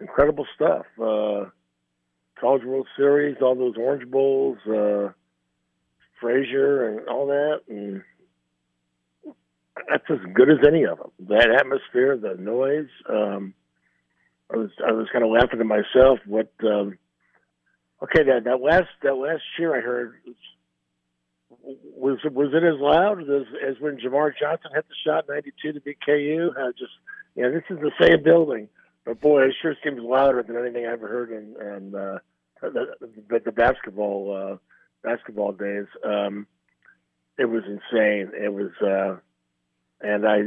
incredible 0.00 0.46
stuff. 0.54 0.86
Uh, 1.00 1.50
College 2.38 2.64
World 2.64 2.86
Series, 2.96 3.36
all 3.40 3.54
those 3.54 3.76
Orange 3.78 4.10
Bowls, 4.10 4.58
uh, 4.66 5.12
Frazier, 6.20 6.88
and 6.90 7.08
all 7.08 7.26
that, 7.28 7.62
and 7.68 8.02
that's 9.88 10.04
as 10.10 10.18
good 10.34 10.50
as 10.50 10.66
any 10.66 10.84
of 10.84 10.98
them. 10.98 11.10
That 11.28 11.50
atmosphere, 11.50 12.16
the 12.16 12.34
noise. 12.40 12.88
Um, 13.08 13.54
I 14.52 14.56
was 14.56 14.70
I 14.86 14.92
was 14.92 15.08
kind 15.12 15.24
of 15.24 15.30
laughing 15.30 15.58
to 15.58 15.64
myself. 15.64 16.20
What? 16.26 16.52
Um, 16.62 16.98
okay, 18.02 18.22
that 18.24 18.44
that 18.44 18.60
last 18.60 18.88
that 19.02 19.14
last 19.14 19.42
cheer 19.56 19.76
I 19.76 19.80
heard 19.80 20.14
was 21.66 22.18
was 22.24 22.50
it 22.54 22.62
as 22.62 22.80
loud 22.80 23.20
as, 23.20 23.46
as 23.66 23.80
when 23.80 23.98
Jamar 23.98 24.32
Johnson 24.38 24.70
hit 24.74 24.86
the 24.88 24.94
shot 25.04 25.26
'92 25.28 25.72
to 25.72 25.80
beat 25.80 25.98
KU? 26.04 26.52
I 26.56 26.70
just 26.78 26.92
you 27.34 27.42
know 27.42 27.52
this 27.52 27.64
is 27.70 27.78
the 27.80 27.92
same 28.00 28.22
building. 28.22 28.68
But 29.04 29.20
boy, 29.20 29.44
it 29.44 29.54
sure 29.62 29.74
seems 29.84 30.00
louder 30.02 30.42
than 30.42 30.56
anything 30.56 30.84
I 30.84 30.92
ever 30.92 31.06
heard 31.06 31.30
in, 31.30 31.54
in 31.60 31.94
uh, 31.94 32.18
the, 32.60 32.96
the, 33.28 33.40
the 33.44 33.52
basketball 33.52 34.34
uh, 34.52 34.56
basketball 35.02 35.52
days. 35.52 35.86
Um, 36.04 36.46
it 37.38 37.44
was 37.44 37.62
insane. 37.64 38.32
It 38.34 38.52
was, 38.52 38.72
uh, 38.82 39.20
and 40.00 40.26
I, 40.26 40.38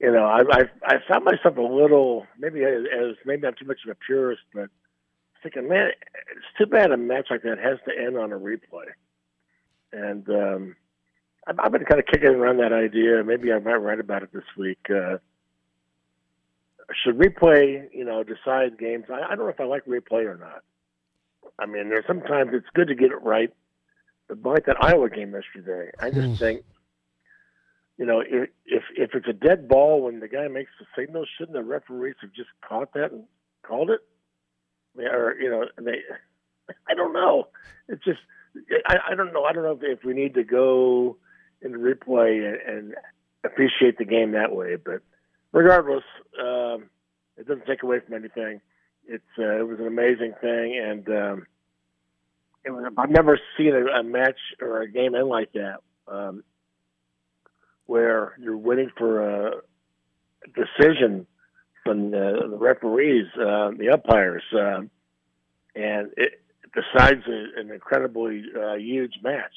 you 0.00 0.12
know, 0.12 0.24
I, 0.24 0.40
I 0.50 0.62
I 0.84 0.94
found 1.08 1.24
myself 1.24 1.56
a 1.56 1.62
little 1.62 2.26
maybe 2.38 2.62
as, 2.62 2.84
as 2.92 3.16
maybe 3.24 3.46
I'm 3.46 3.54
too 3.54 3.66
much 3.66 3.78
of 3.86 3.90
a 3.90 3.94
purist, 3.94 4.42
but 4.52 4.68
thinking, 5.42 5.68
man, 5.68 5.90
it's 6.36 6.58
too 6.58 6.66
bad 6.66 6.90
a 6.90 6.96
match 6.96 7.28
like 7.30 7.42
that 7.42 7.58
has 7.58 7.78
to 7.86 7.98
end 7.98 8.18
on 8.18 8.32
a 8.32 8.38
replay. 8.38 8.88
And 9.94 10.28
um, 10.28 10.76
I've, 11.46 11.58
I've 11.58 11.72
been 11.72 11.84
kind 11.84 12.00
of 12.00 12.06
kicking 12.06 12.28
around 12.28 12.58
that 12.58 12.72
idea. 12.72 13.22
Maybe 13.24 13.52
I 13.52 13.58
might 13.58 13.76
write 13.76 14.00
about 14.00 14.22
it 14.22 14.32
this 14.32 14.44
week. 14.56 14.86
Uh, 14.90 15.18
should 17.02 17.18
replay, 17.18 17.88
you 17.92 18.04
know, 18.04 18.22
decide 18.22 18.78
games? 18.78 19.04
I, 19.08 19.22
I 19.24 19.28
don't 19.28 19.46
know 19.46 19.48
if 19.48 19.60
I 19.60 19.64
like 19.64 19.84
replay 19.86 20.26
or 20.26 20.36
not. 20.36 20.62
I 21.58 21.66
mean, 21.66 21.88
there's 21.88 22.06
sometimes 22.06 22.50
it's 22.52 22.66
good 22.74 22.88
to 22.88 22.94
get 22.94 23.12
it 23.12 23.22
right. 23.22 23.52
But 24.28 24.42
like 24.42 24.66
that 24.66 24.82
Iowa 24.82 25.10
game 25.10 25.34
yesterday, 25.34 25.90
I 26.00 26.10
just 26.10 26.40
think 26.40 26.64
you 27.98 28.06
know, 28.06 28.20
if 28.20 28.50
if 28.96 29.14
it's 29.14 29.28
a 29.28 29.32
dead 29.32 29.68
ball 29.68 30.02
when 30.02 30.20
the 30.20 30.28
guy 30.28 30.48
makes 30.48 30.70
the 30.80 30.86
signal, 30.96 31.24
shouldn't 31.38 31.54
the 31.54 31.62
referees 31.62 32.16
have 32.22 32.32
just 32.32 32.48
caught 32.66 32.92
that 32.94 33.12
and 33.12 33.24
called 33.62 33.90
it? 33.90 34.00
Or 34.98 35.34
you 35.40 35.50
know, 35.50 35.66
they, 35.80 35.98
I 36.88 36.94
don't 36.94 37.12
know. 37.12 37.48
It's 37.88 38.04
just, 38.04 38.20
I, 38.86 38.96
I 39.10 39.14
don't 39.14 39.32
know. 39.32 39.44
I 39.44 39.52
don't 39.52 39.64
know 39.64 39.72
if, 39.72 39.98
if 39.98 40.04
we 40.04 40.14
need 40.14 40.34
to 40.34 40.44
go 40.44 41.16
the 41.62 41.68
replay 41.78 42.46
and, 42.46 42.76
and 42.76 42.94
appreciate 43.44 43.98
the 43.98 44.04
game 44.04 44.32
that 44.32 44.54
way. 44.54 44.76
But 44.76 45.00
regardless, 45.52 46.04
um, 46.38 46.90
it 47.36 47.48
doesn't 47.48 47.66
take 47.66 47.82
away 47.82 48.00
from 48.00 48.14
anything. 48.14 48.60
It's 49.06 49.24
uh, 49.38 49.58
it 49.58 49.66
was 49.66 49.80
an 49.80 49.86
amazing 49.86 50.34
thing, 50.40 50.78
and 50.82 51.08
um, 51.08 51.46
it 52.64 52.70
was, 52.70 52.90
I've 52.96 53.10
never 53.10 53.38
seen 53.56 53.74
a, 53.74 54.00
a 54.00 54.02
match 54.02 54.38
or 54.60 54.82
a 54.82 54.90
game 54.90 55.14
end 55.14 55.28
like 55.28 55.52
that. 55.52 55.80
Um, 56.06 56.44
where 57.86 58.34
you're 58.40 58.56
waiting 58.56 58.90
for 58.96 59.48
a 59.48 59.60
decision 60.54 61.26
from 61.84 62.10
the, 62.10 62.46
the 62.48 62.56
referees, 62.56 63.26
uh, 63.34 63.72
the 63.76 63.90
umpires, 63.92 64.42
uh, 64.54 64.80
and 65.74 66.10
it 66.16 66.40
decides 66.74 67.22
a, 67.26 67.60
an 67.60 67.70
incredibly 67.70 68.42
uh, 68.56 68.74
huge 68.74 69.14
match. 69.22 69.54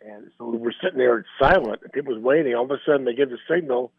And 0.00 0.30
so 0.38 0.46
we 0.46 0.58
were 0.58 0.74
sitting 0.82 0.98
there 0.98 1.24
silent, 1.38 1.80
and 1.82 1.92
people 1.92 2.14
was 2.14 2.22
waiting. 2.22 2.54
All 2.54 2.64
of 2.64 2.70
a 2.70 2.78
sudden, 2.86 3.04
they 3.04 3.14
give 3.14 3.30
the 3.30 3.38
signal, 3.48 3.92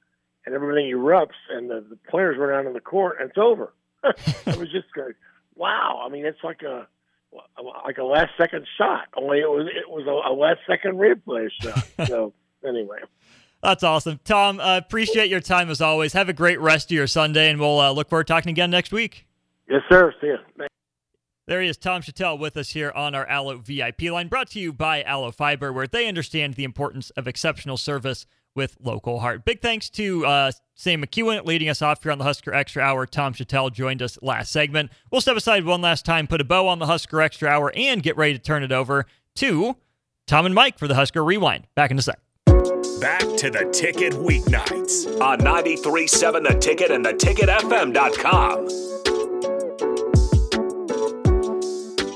and 0.45 0.55
everything 0.55 0.91
erupts, 0.91 1.37
and 1.51 1.69
the, 1.69 1.85
the 1.87 1.97
players 2.09 2.37
run 2.39 2.57
out 2.57 2.65
in 2.65 2.73
the 2.73 2.79
court, 2.79 3.17
and 3.19 3.29
it's 3.29 3.37
over. 3.37 3.73
it 4.03 4.57
was 4.57 4.71
just 4.71 4.87
like, 4.97 5.15
wow. 5.55 6.01
I 6.03 6.09
mean, 6.09 6.25
it's 6.25 6.43
like 6.43 6.63
a 6.63 6.87
like 7.85 7.97
a 7.97 8.03
last 8.03 8.31
second 8.37 8.65
shot. 8.77 9.07
Only 9.15 9.39
it 9.39 9.49
was 9.49 9.67
it 9.67 9.89
was 9.89 10.05
a, 10.07 10.31
a 10.31 10.33
last 10.33 10.59
second 10.67 10.97
replay 10.97 11.49
shot. 11.61 11.87
So 12.07 12.33
anyway. 12.67 12.97
That's 13.61 13.83
awesome. 13.83 14.19
Tom, 14.25 14.59
uh, 14.59 14.77
appreciate 14.77 15.29
your 15.29 15.39
time 15.39 15.69
as 15.69 15.81
always. 15.81 16.13
Have 16.13 16.29
a 16.29 16.33
great 16.33 16.59
rest 16.59 16.87
of 16.87 16.95
your 16.95 17.05
Sunday, 17.05 17.49
and 17.51 17.59
we'll 17.59 17.79
uh, 17.79 17.91
look 17.91 18.09
forward 18.09 18.25
to 18.25 18.33
talking 18.33 18.49
again 18.49 18.71
next 18.71 18.91
week. 18.91 19.27
Yes, 19.69 19.81
sir. 19.89 20.13
See 20.19 20.27
you. 20.27 20.67
There 21.51 21.61
he 21.61 21.67
is, 21.67 21.75
Tom 21.75 22.01
Shatel, 22.01 22.39
with 22.39 22.55
us 22.55 22.69
here 22.69 22.93
on 22.95 23.13
our 23.13 23.27
Allo 23.27 23.57
VIP 23.57 24.03
line, 24.03 24.29
brought 24.29 24.51
to 24.51 24.59
you 24.61 24.71
by 24.71 25.03
Allo 25.03 25.31
Fiber, 25.31 25.73
where 25.73 25.85
they 25.85 26.07
understand 26.07 26.53
the 26.53 26.63
importance 26.63 27.09
of 27.17 27.27
exceptional 27.27 27.75
service 27.75 28.25
with 28.55 28.77
local 28.81 29.19
heart. 29.19 29.43
Big 29.43 29.59
thanks 29.59 29.89
to 29.89 30.25
uh, 30.25 30.53
Sam 30.75 31.03
McKewon 31.03 31.43
leading 31.43 31.67
us 31.67 31.81
off 31.81 32.03
here 32.03 32.13
on 32.13 32.19
the 32.19 32.23
Husker 32.23 32.53
Extra 32.53 32.81
Hour. 32.81 33.05
Tom 33.05 33.33
Shatel 33.33 33.73
joined 33.73 34.01
us 34.01 34.17
last 34.21 34.49
segment. 34.49 34.91
We'll 35.11 35.19
step 35.19 35.35
aside 35.35 35.65
one 35.65 35.81
last 35.81 36.05
time, 36.05 36.25
put 36.25 36.39
a 36.39 36.45
bow 36.45 36.69
on 36.69 36.79
the 36.79 36.85
Husker 36.85 37.19
Extra 37.19 37.49
Hour, 37.49 37.73
and 37.75 38.01
get 38.01 38.15
ready 38.15 38.31
to 38.31 38.39
turn 38.39 38.63
it 38.63 38.71
over 38.71 39.05
to 39.35 39.75
Tom 40.27 40.45
and 40.45 40.55
Mike 40.55 40.79
for 40.79 40.87
the 40.87 40.95
Husker 40.95 41.21
Rewind. 41.21 41.67
Back 41.75 41.91
in 41.91 41.99
a 41.99 42.01
sec. 42.01 42.17
Back 42.45 43.27
to 43.39 43.51
the 43.51 43.69
ticket 43.73 44.13
weeknights 44.13 45.19
on 45.19 45.39
93.7 45.39 46.47
The 46.47 46.57
Ticket 46.59 46.91
and 46.91 47.03
the 47.03 47.11
theticketfm.com. 47.11 49.20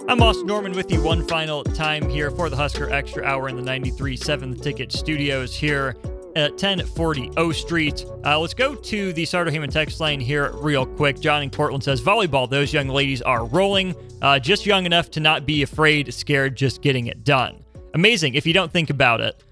I'm 0.08 0.22
Austin 0.22 0.46
Norman 0.46 0.74
with 0.74 0.92
you 0.92 1.02
one 1.02 1.28
final 1.28 1.64
time 1.64 2.08
here 2.08 2.30
for 2.30 2.48
the 2.48 2.56
Husker 2.56 2.92
Extra 2.92 3.24
Hour 3.24 3.50
in 3.50 3.56
the 3.56 3.64
93.7 3.64 4.56
The 4.56 4.64
Ticket 4.64 4.92
studios 4.92 5.56
here 5.56 5.96
at 6.36 6.52
1040 6.52 7.32
O 7.38 7.52
Street. 7.52 8.06
Uh, 8.24 8.40
let's 8.40 8.54
go 8.54 8.76
to 8.76 9.14
the 9.14 9.26
Hamann 9.26 9.72
text 9.72 10.00
line 10.00 10.20
here 10.20 10.52
real 10.58 10.86
quick. 10.86 11.20
John 11.20 11.42
in 11.42 11.50
Portland 11.50 11.84
says, 11.84 12.02
Volleyball, 12.02 12.48
those 12.48 12.72
young 12.72 12.88
ladies 12.88 13.24
are 13.24 13.46
rolling, 13.46 13.96
uh, 14.22 14.38
just 14.38 14.68
young 14.68 14.86
enough 14.86 15.10
to 15.10 15.20
not 15.20 15.48
be 15.48 15.64
afraid, 15.64 16.14
scared, 16.14 16.56
just 16.56 16.84
getting 16.84 17.08
it 17.08 17.24
done. 17.24 17.66
Amazing 17.96 18.36
if 18.36 18.46
you 18.46 18.54
don't 18.54 18.72
think 18.72 18.92
about 18.92 19.22
it. 19.22 19.44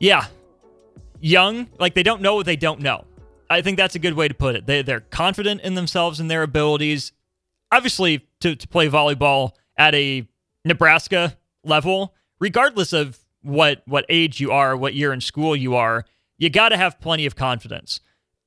Yeah. 0.00 0.26
Young, 1.20 1.68
like 1.78 1.94
they 1.94 2.02
don't 2.02 2.20
know 2.20 2.34
what 2.34 2.46
they 2.46 2.56
don't 2.56 2.80
know. 2.80 3.04
I 3.48 3.62
think 3.62 3.76
that's 3.76 3.94
a 3.94 4.00
good 4.00 4.14
way 4.14 4.26
to 4.26 4.34
put 4.34 4.56
it. 4.56 4.66
They, 4.66 4.82
they're 4.82 5.00
confident 5.00 5.60
in 5.60 5.76
themselves 5.76 6.18
and 6.18 6.28
their 6.28 6.42
abilities. 6.42 7.12
Obviously, 7.70 8.26
to, 8.42 8.54
to 8.54 8.68
play 8.68 8.88
volleyball 8.88 9.52
at 9.76 9.94
a 9.94 10.28
Nebraska 10.64 11.36
level, 11.64 12.14
regardless 12.38 12.92
of 12.92 13.18
what 13.42 13.82
what 13.86 14.04
age 14.08 14.40
you 14.40 14.52
are, 14.52 14.76
what 14.76 14.94
year 14.94 15.12
in 15.12 15.20
school 15.20 15.56
you 15.56 15.74
are, 15.74 16.04
you 16.38 16.50
got 16.50 16.68
to 16.68 16.76
have 16.76 17.00
plenty 17.00 17.26
of 17.26 17.34
confidence. 17.34 18.00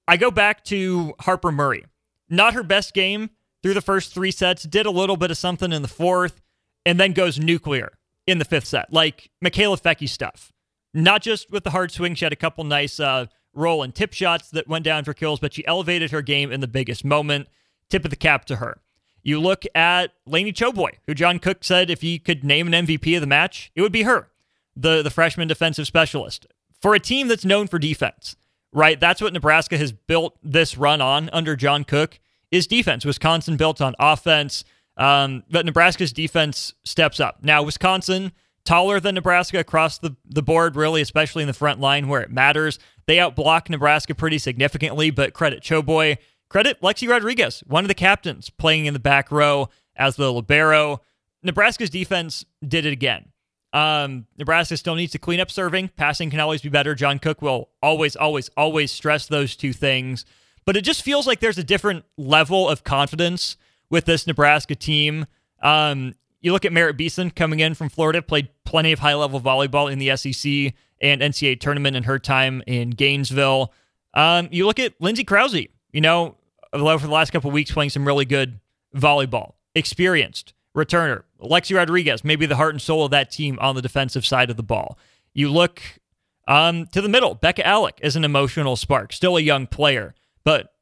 I 0.08 0.18
go 0.18 0.32
back 0.32 0.64
to 0.66 1.14
Harper 1.22 1.52
Murray. 1.52 1.86
Not 2.30 2.54
her 2.54 2.64
best 2.64 2.94
game 2.94 3.32
through 3.62 3.74
the 3.74 3.82
first 3.82 4.14
three 4.14 4.32
sets, 4.32 4.64
did 4.64 4.86
a 4.86 4.92
little 4.92 5.18
bit 5.18 5.32
of 5.32 5.38
something 5.38 5.72
in 5.72 5.82
the 5.82 5.88
fourth, 5.88 6.42
and 6.86 7.00
then 7.00 7.14
goes 7.14 7.40
nuclear 7.40 7.98
in 8.28 8.38
the 8.38 8.46
fifth 8.46 8.68
set, 8.68 8.92
like 8.94 9.32
Mikaela 9.44 9.80
Foecke 9.82 10.08
stuff. 10.08 10.52
Not 10.94 11.22
just 11.22 11.52
with 11.52 11.64
the 11.64 11.72
hard 11.72 11.92
swing, 11.92 12.16
she 12.16 12.26
had 12.26 12.34
a 12.34 12.38
couple 12.38 12.64
nice 12.64 13.00
uh, 13.00 13.26
roll 13.54 13.84
and 13.84 13.94
tip 13.94 14.14
shots 14.14 14.50
that 14.52 14.68
went 14.68 14.86
down 14.86 15.04
for 15.04 15.14
kills, 15.14 15.40
but 15.40 15.54
she 15.54 15.66
elevated 15.68 16.12
her 16.12 16.22
game 16.22 16.52
in 16.52 16.62
the 16.62 16.68
biggest 16.68 17.04
moment. 17.04 17.48
Tip 17.90 18.06
of 18.06 18.12
the 18.12 18.16
cap 18.16 18.46
to 18.46 18.58
her. 18.58 18.80
You 19.26 19.42
look 19.42 19.66
at 19.76 20.14
Laney 20.26 20.54
Choboy, 20.54 20.92
who 21.06 21.14
John 21.14 21.40
Cook 21.40 21.64
said 21.64 21.90
if 21.90 22.02
he 22.02 22.20
could 22.20 22.46
name 22.46 22.72
an 22.72 22.86
MVP 22.86 23.16
of 23.16 23.22
the 23.22 23.28
match, 23.28 23.72
it 23.76 23.82
would 23.82 23.92
be 23.92 24.04
her, 24.04 24.30
the, 24.78 25.02
the 25.02 25.10
freshman 25.10 25.48
defensive 25.48 25.88
specialist. 25.88 26.48
For 26.80 26.96
a 26.96 27.00
team 27.00 27.28
that's 27.28 27.44
known 27.44 27.68
for 27.68 27.78
defense, 27.78 28.38
right? 28.72 29.00
That's 29.00 29.22
what 29.22 29.34
Nebraska 29.34 29.78
has 29.78 29.92
built 29.92 30.38
this 30.44 30.78
run 30.78 31.02
on 31.02 31.30
under 31.34 31.58
John 31.58 31.84
Cook 31.84 32.20
is 32.52 32.68
defense. 32.68 33.04
Wisconsin 33.04 33.58
built 33.58 33.82
on 33.82 33.96
offense, 34.00 34.64
um, 34.96 35.44
but 35.50 35.66
Nebraska's 35.66 36.14
defense 36.14 36.74
steps 36.84 37.20
up. 37.20 37.40
Now, 37.42 37.64
Wisconsin– 37.64 38.32
taller 38.66 39.00
than 39.00 39.16
Nebraska 39.16 39.60
across 39.60 40.00
the, 40.00 40.16
the 40.26 40.42
board, 40.42 40.76
really, 40.76 41.02
especially 41.02 41.44
in 41.44 41.48
the 41.48 41.54
front 41.54 41.80
line 41.80 42.08
where 42.08 42.22
it 42.22 42.32
matters. 42.32 42.80
They 43.06 43.18
outblock 43.18 43.70
Nebraska 43.70 44.16
pretty 44.16 44.40
significantly, 44.40 45.12
but 45.12 45.34
credit 45.34 45.64
Choboy. 45.64 46.18
Credit 46.50 46.80
Lexi 46.82 47.10
Rodriguez, 47.10 47.64
one 47.66 47.84
of 47.84 47.88
the 47.88 47.94
captains 47.94 48.50
playing 48.50 48.86
in 48.86 48.94
the 48.94 49.00
back 49.00 49.32
row 49.32 49.70
as 49.96 50.16
the 50.16 50.32
libero. 50.32 51.02
Nebraska's 51.44 51.90
defense 51.90 52.46
did 52.66 52.86
it 52.86 52.94
again. 52.94 53.32
Um, 53.74 54.26
Nebraska 54.38 54.78
still 54.78 54.96
needs 54.96 55.12
to 55.12 55.20
clean 55.20 55.40
up 55.40 55.52
serving. 55.52 55.90
Passing 55.98 56.30
can 56.30 56.40
always 56.40 56.62
be 56.62 56.70
better. 56.70 56.96
John 56.96 57.20
Cook 57.20 57.42
will 57.42 57.70
always, 57.84 58.16
always, 58.16 58.50
always 58.56 58.92
stress 58.92 59.28
those 59.28 59.56
two 59.56 59.74
things. 59.74 60.26
But 60.66 60.78
it 60.78 60.82
just 60.82 61.04
feels 61.04 61.28
like 61.28 61.42
there's 61.42 61.58
a 61.58 61.64
different 61.64 62.06
level 62.18 62.70
of 62.70 62.84
confidence 62.84 63.58
with 63.90 64.06
this 64.06 64.26
Nebraska 64.26 64.76
team. 64.76 65.26
Um, 65.62 66.16
you 66.40 66.54
look 66.54 66.64
at 66.64 66.72
Merritt 66.72 66.96
Beason 66.96 67.32
coming 67.32 67.60
in 67.60 67.74
from 67.74 67.90
Florida, 67.90 68.22
played 68.22 68.50
plenty 68.64 68.92
of 68.92 69.00
high 69.00 69.14
level 69.14 69.42
volleyball 69.42 69.92
in 69.92 70.00
the 70.00 70.16
SEC 70.16 70.74
and 71.02 71.22
NCAA 71.22 71.60
tournament 71.60 71.96
in 71.96 72.04
her 72.04 72.18
time 72.18 72.64
in 72.66 72.92
Gainesville. 72.92 73.74
Um, 74.14 74.48
you 74.52 74.66
look 74.66 74.80
at 74.80 74.94
Lindsay 75.02 75.24
Krause, 75.24 75.68
you 75.96 76.02
know, 76.02 76.36
for 76.72 76.78
the 76.78 77.08
last 77.08 77.32
couple 77.32 77.50
weeks 77.52 77.72
playing 77.72 77.90
some 77.90 78.06
really 78.06 78.26
good 78.26 78.60
volleyball, 78.94 79.54
experienced 79.76 80.54
returner. 80.76 81.24
Lexi 81.42 81.74
Rodriguez, 81.74 82.22
maybe 82.22 82.46
the 82.46 82.58
heart 82.58 82.74
and 82.74 82.82
soul 82.82 83.06
of 83.06 83.12
that 83.12 83.32
team 83.32 83.58
on 83.62 83.76
the 83.76 83.82
defensive 83.82 84.26
side 84.26 84.50
of 84.50 84.58
the 84.58 84.64
ball. 84.64 85.00
You 85.34 85.50
look 85.50 85.82
um, 86.50 86.88
to 86.88 87.00
the 87.00 87.08
middle. 87.08 87.34
Bekka 87.34 87.64
Allick 87.64 87.94
is 88.02 88.18
an 88.18 88.26
emotional 88.26 88.76
spark, 88.76 89.14
still 89.14 89.38
a 89.38 89.42
young 89.42 89.68
player, 89.68 90.14
but 90.44 90.74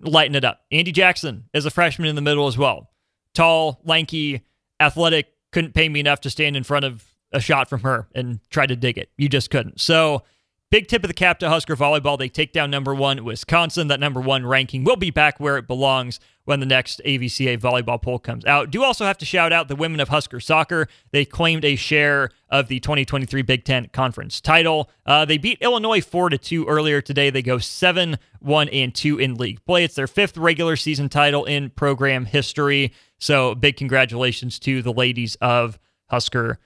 lighten 0.00 0.36
it 0.36 0.44
up. 0.44 0.60
Andi 0.72 0.92
Jackson 0.92 1.46
is 1.52 1.66
a 1.66 1.70
freshman 1.70 2.08
in 2.08 2.14
the 2.14 2.22
middle 2.22 2.46
as 2.46 2.56
well. 2.56 2.90
Tall, 3.34 3.80
lanky, 3.82 4.42
athletic 4.78 5.26
couldn't 5.50 5.74
pay 5.74 5.88
me 5.88 5.98
enough 5.98 6.20
to 6.20 6.30
stand 6.30 6.56
in 6.56 6.62
front 6.62 6.84
of 6.84 7.04
a 7.32 7.40
shot 7.40 7.68
from 7.68 7.80
her 7.80 8.06
and 8.14 8.38
try 8.48 8.64
to 8.64 8.76
dig 8.76 8.96
it. 8.96 9.10
You 9.18 9.28
just 9.28 9.50
couldn't. 9.50 9.80
So, 9.80 10.22
big 10.70 10.88
tip 10.88 11.04
of 11.04 11.08
the 11.08 11.14
cap 11.14 11.38
to 11.38 11.48
Husker 11.48 11.76
volleyball. 11.76 12.18
They 12.18 12.28
take 12.28 12.52
down 12.52 12.70
number 12.70 12.94
one 12.94 13.24
Wisconsin. 13.24 13.88
That 13.88 14.00
number 14.00 14.20
one 14.20 14.46
ranking 14.46 14.84
will 14.84 14.96
be 14.96 15.10
back 15.10 15.38
where 15.38 15.56
it 15.56 15.66
belongs 15.66 16.20
when 16.44 16.60
the 16.60 16.66
next 16.66 17.00
AVCA 17.04 17.58
volleyball 17.58 18.00
poll 18.00 18.18
comes 18.18 18.44
out. 18.44 18.70
Do 18.70 18.84
also 18.84 19.04
have 19.04 19.18
to 19.18 19.24
shout 19.24 19.52
out 19.52 19.68
the 19.68 19.76
women 19.76 20.00
of 20.00 20.08
Husker 20.08 20.38
soccer. 20.38 20.88
They 21.10 21.24
claimed 21.24 21.64
a 21.64 21.76
share 21.76 22.30
of 22.48 22.68
the 22.68 22.78
2023 22.80 23.42
Big 23.42 23.64
Ten 23.64 23.88
Conference 23.88 24.40
title. 24.40 24.88
Uh, 25.04 25.24
they 25.24 25.38
beat 25.38 25.58
Illinois 25.60 26.00
four 26.00 26.30
to 26.30 26.38
two 26.38 26.64
earlier 26.66 27.00
today. 27.00 27.30
They 27.30 27.42
go 27.42 27.58
seven 27.58 28.18
one 28.40 28.68
and 28.68 28.94
two 28.94 29.18
in 29.18 29.34
league 29.34 29.64
play. 29.64 29.84
It's 29.84 29.96
their 29.96 30.06
fifth 30.06 30.36
regular 30.36 30.76
season 30.76 31.08
title 31.08 31.44
in 31.44 31.70
program 31.70 32.26
history. 32.26 32.92
So 33.18 33.54
big 33.54 33.76
congratulations 33.76 34.58
to 34.60 34.82
the 34.82 34.92
ladies 34.92 35.36
of 35.40 35.78
Husker 36.06 36.60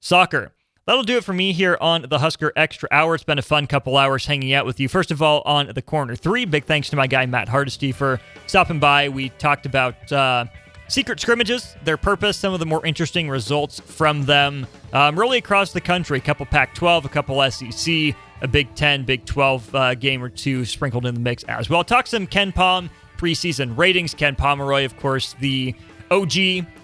Soccer. 0.00 0.52
That'll 0.86 1.02
do 1.02 1.18
it 1.18 1.24
for 1.24 1.32
me 1.34 1.52
here 1.52 1.76
on 1.80 2.06
the 2.08 2.18
Husker 2.18 2.52
Extra 2.56 2.88
Hour. 2.90 3.14
It's 3.14 3.22
been 3.22 3.38
a 3.38 3.42
fun 3.42 3.66
couple 3.66 3.96
hours 3.96 4.24
hanging 4.26 4.54
out 4.54 4.64
with 4.64 4.80
you. 4.80 4.88
First 4.88 5.10
of 5.10 5.20
all, 5.20 5.42
on 5.44 5.70
the 5.74 5.82
corner 5.82 6.16
three, 6.16 6.46
big 6.46 6.64
thanks 6.64 6.88
to 6.90 6.96
my 6.96 7.06
guy 7.06 7.26
Matt 7.26 7.48
Hardesty 7.48 7.92
for 7.92 8.18
stopping 8.46 8.80
by. 8.80 9.08
We 9.10 9.28
talked 9.28 9.66
about 9.66 10.10
uh, 10.10 10.46
secret 10.88 11.20
scrimmages, 11.20 11.76
their 11.84 11.98
purpose, 11.98 12.38
some 12.38 12.54
of 12.54 12.60
the 12.60 12.66
more 12.66 12.84
interesting 12.84 13.28
results 13.28 13.78
from 13.78 14.24
them, 14.24 14.66
um, 14.94 15.18
really 15.18 15.38
across 15.38 15.72
the 15.72 15.82
country. 15.82 16.18
A 16.18 16.22
couple 16.22 16.46
Pac-12, 16.46 17.04
a 17.04 17.08
couple 17.10 17.50
SEC, 17.50 18.16
a 18.40 18.48
Big 18.48 18.74
10, 18.74 19.04
Big 19.04 19.26
12 19.26 19.74
uh, 19.74 19.94
game 19.94 20.24
or 20.24 20.30
two 20.30 20.64
sprinkled 20.64 21.04
in 21.04 21.14
the 21.14 21.20
mix 21.20 21.44
as 21.44 21.68
well. 21.68 21.84
Talk 21.84 22.06
some 22.06 22.26
KenPom 22.26 22.88
preseason 23.18 23.76
ratings. 23.76 24.14
Ken 24.14 24.34
Pomeroy, 24.34 24.86
of 24.86 24.96
course, 24.96 25.34
the 25.40 25.74
OG 26.10 26.36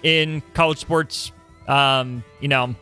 in 0.03 0.43
college 0.53 0.77
sports, 0.77 1.31
um, 1.67 2.23
you 2.39 2.47
know, 2.47 2.75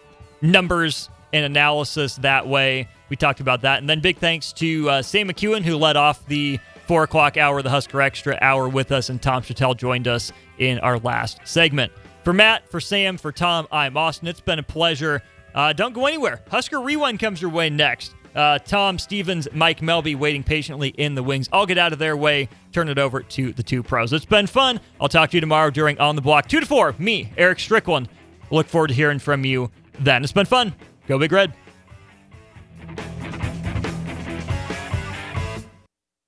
numbers 0.52 1.10
and 1.34 1.46
analysis 1.46 2.16
that 2.18 2.48
way. 2.48 2.88
We 3.10 3.16
talked 3.16 3.40
about 3.40 3.62
that. 3.62 3.80
And 3.80 3.90
then 3.90 4.00
big 4.00 4.18
thanks 4.18 4.54
to 4.54 4.90
uh, 4.90 5.02
Sam 5.02 5.30
McKewon, 5.30 5.64
who 5.64 5.78
led 5.78 5.98
off 5.98 6.26
the 6.28 6.60
four 6.88 7.04
o'clock 7.04 7.38
hour, 7.38 7.62
the 7.62 7.70
Husker 7.70 8.02
Extra 8.02 8.38
hour 8.42 8.70
with 8.70 8.92
us, 8.92 9.10
and 9.10 9.22
Tom 9.22 9.44
Shatel 9.44 9.76
joined 9.76 10.08
us 10.08 10.32
in 10.58 10.80
our 10.80 11.00
last 11.00 11.40
segment. 11.44 11.92
For 12.24 12.34
Matt, 12.34 12.70
for 12.70 12.80
Sam, 12.80 13.18
for 13.18 13.32
Tom, 13.32 13.68
I'm 13.72 13.98
Austin. 13.98 14.28
It's 14.28 14.42
been 14.42 14.60
a 14.60 14.64
pleasure. 14.64 15.22
Uh, 15.54 15.74
don't 15.74 15.94
go 15.94 16.06
anywhere. 16.06 16.42
Husker 16.50 16.82
Rewind 16.82 17.20
comes 17.20 17.42
your 17.42 17.52
way 17.52 17.70
next. 17.70 18.16
Uh, 18.36 18.60
Tom 18.60 19.00
Stevens, 19.00 19.48
Mike 19.54 19.80
Melby 19.80 20.16
waiting 20.16 20.44
patiently 20.44 20.90
in 20.90 21.16
the 21.16 21.24
wings. 21.24 21.48
I'll 21.54 21.66
get 21.66 21.78
out 21.78 21.94
of 21.94 22.00
their 22.00 22.18
way, 22.18 22.50
turn 22.74 22.90
it 22.90 22.98
over 22.98 23.22
to 23.22 23.54
the 23.54 23.64
two 23.64 23.82
pros. 23.82 24.12
It's 24.12 24.26
been 24.26 24.48
fun. 24.48 24.82
I'll 25.00 25.08
talk 25.08 25.30
to 25.30 25.38
you 25.38 25.42
tomorrow 25.42 25.70
during 25.70 25.98
On 26.00 26.16
the 26.16 26.22
Block. 26.22 26.48
Two 26.48 26.60
to 26.60 26.66
four, 26.66 26.94
me, 26.98 27.32
Eric 27.38 27.60
Strickland. 27.60 28.10
Look 28.52 28.68
forward 28.68 28.90
to 28.90 28.94
hearing 28.94 29.20
from 29.20 29.46
you 29.46 29.72
then. 30.00 30.24
It's 30.24 30.34
been 30.34 30.46
fun. 30.46 30.74
Go 31.08 31.20
Big 31.20 31.32
Red. 31.32 31.54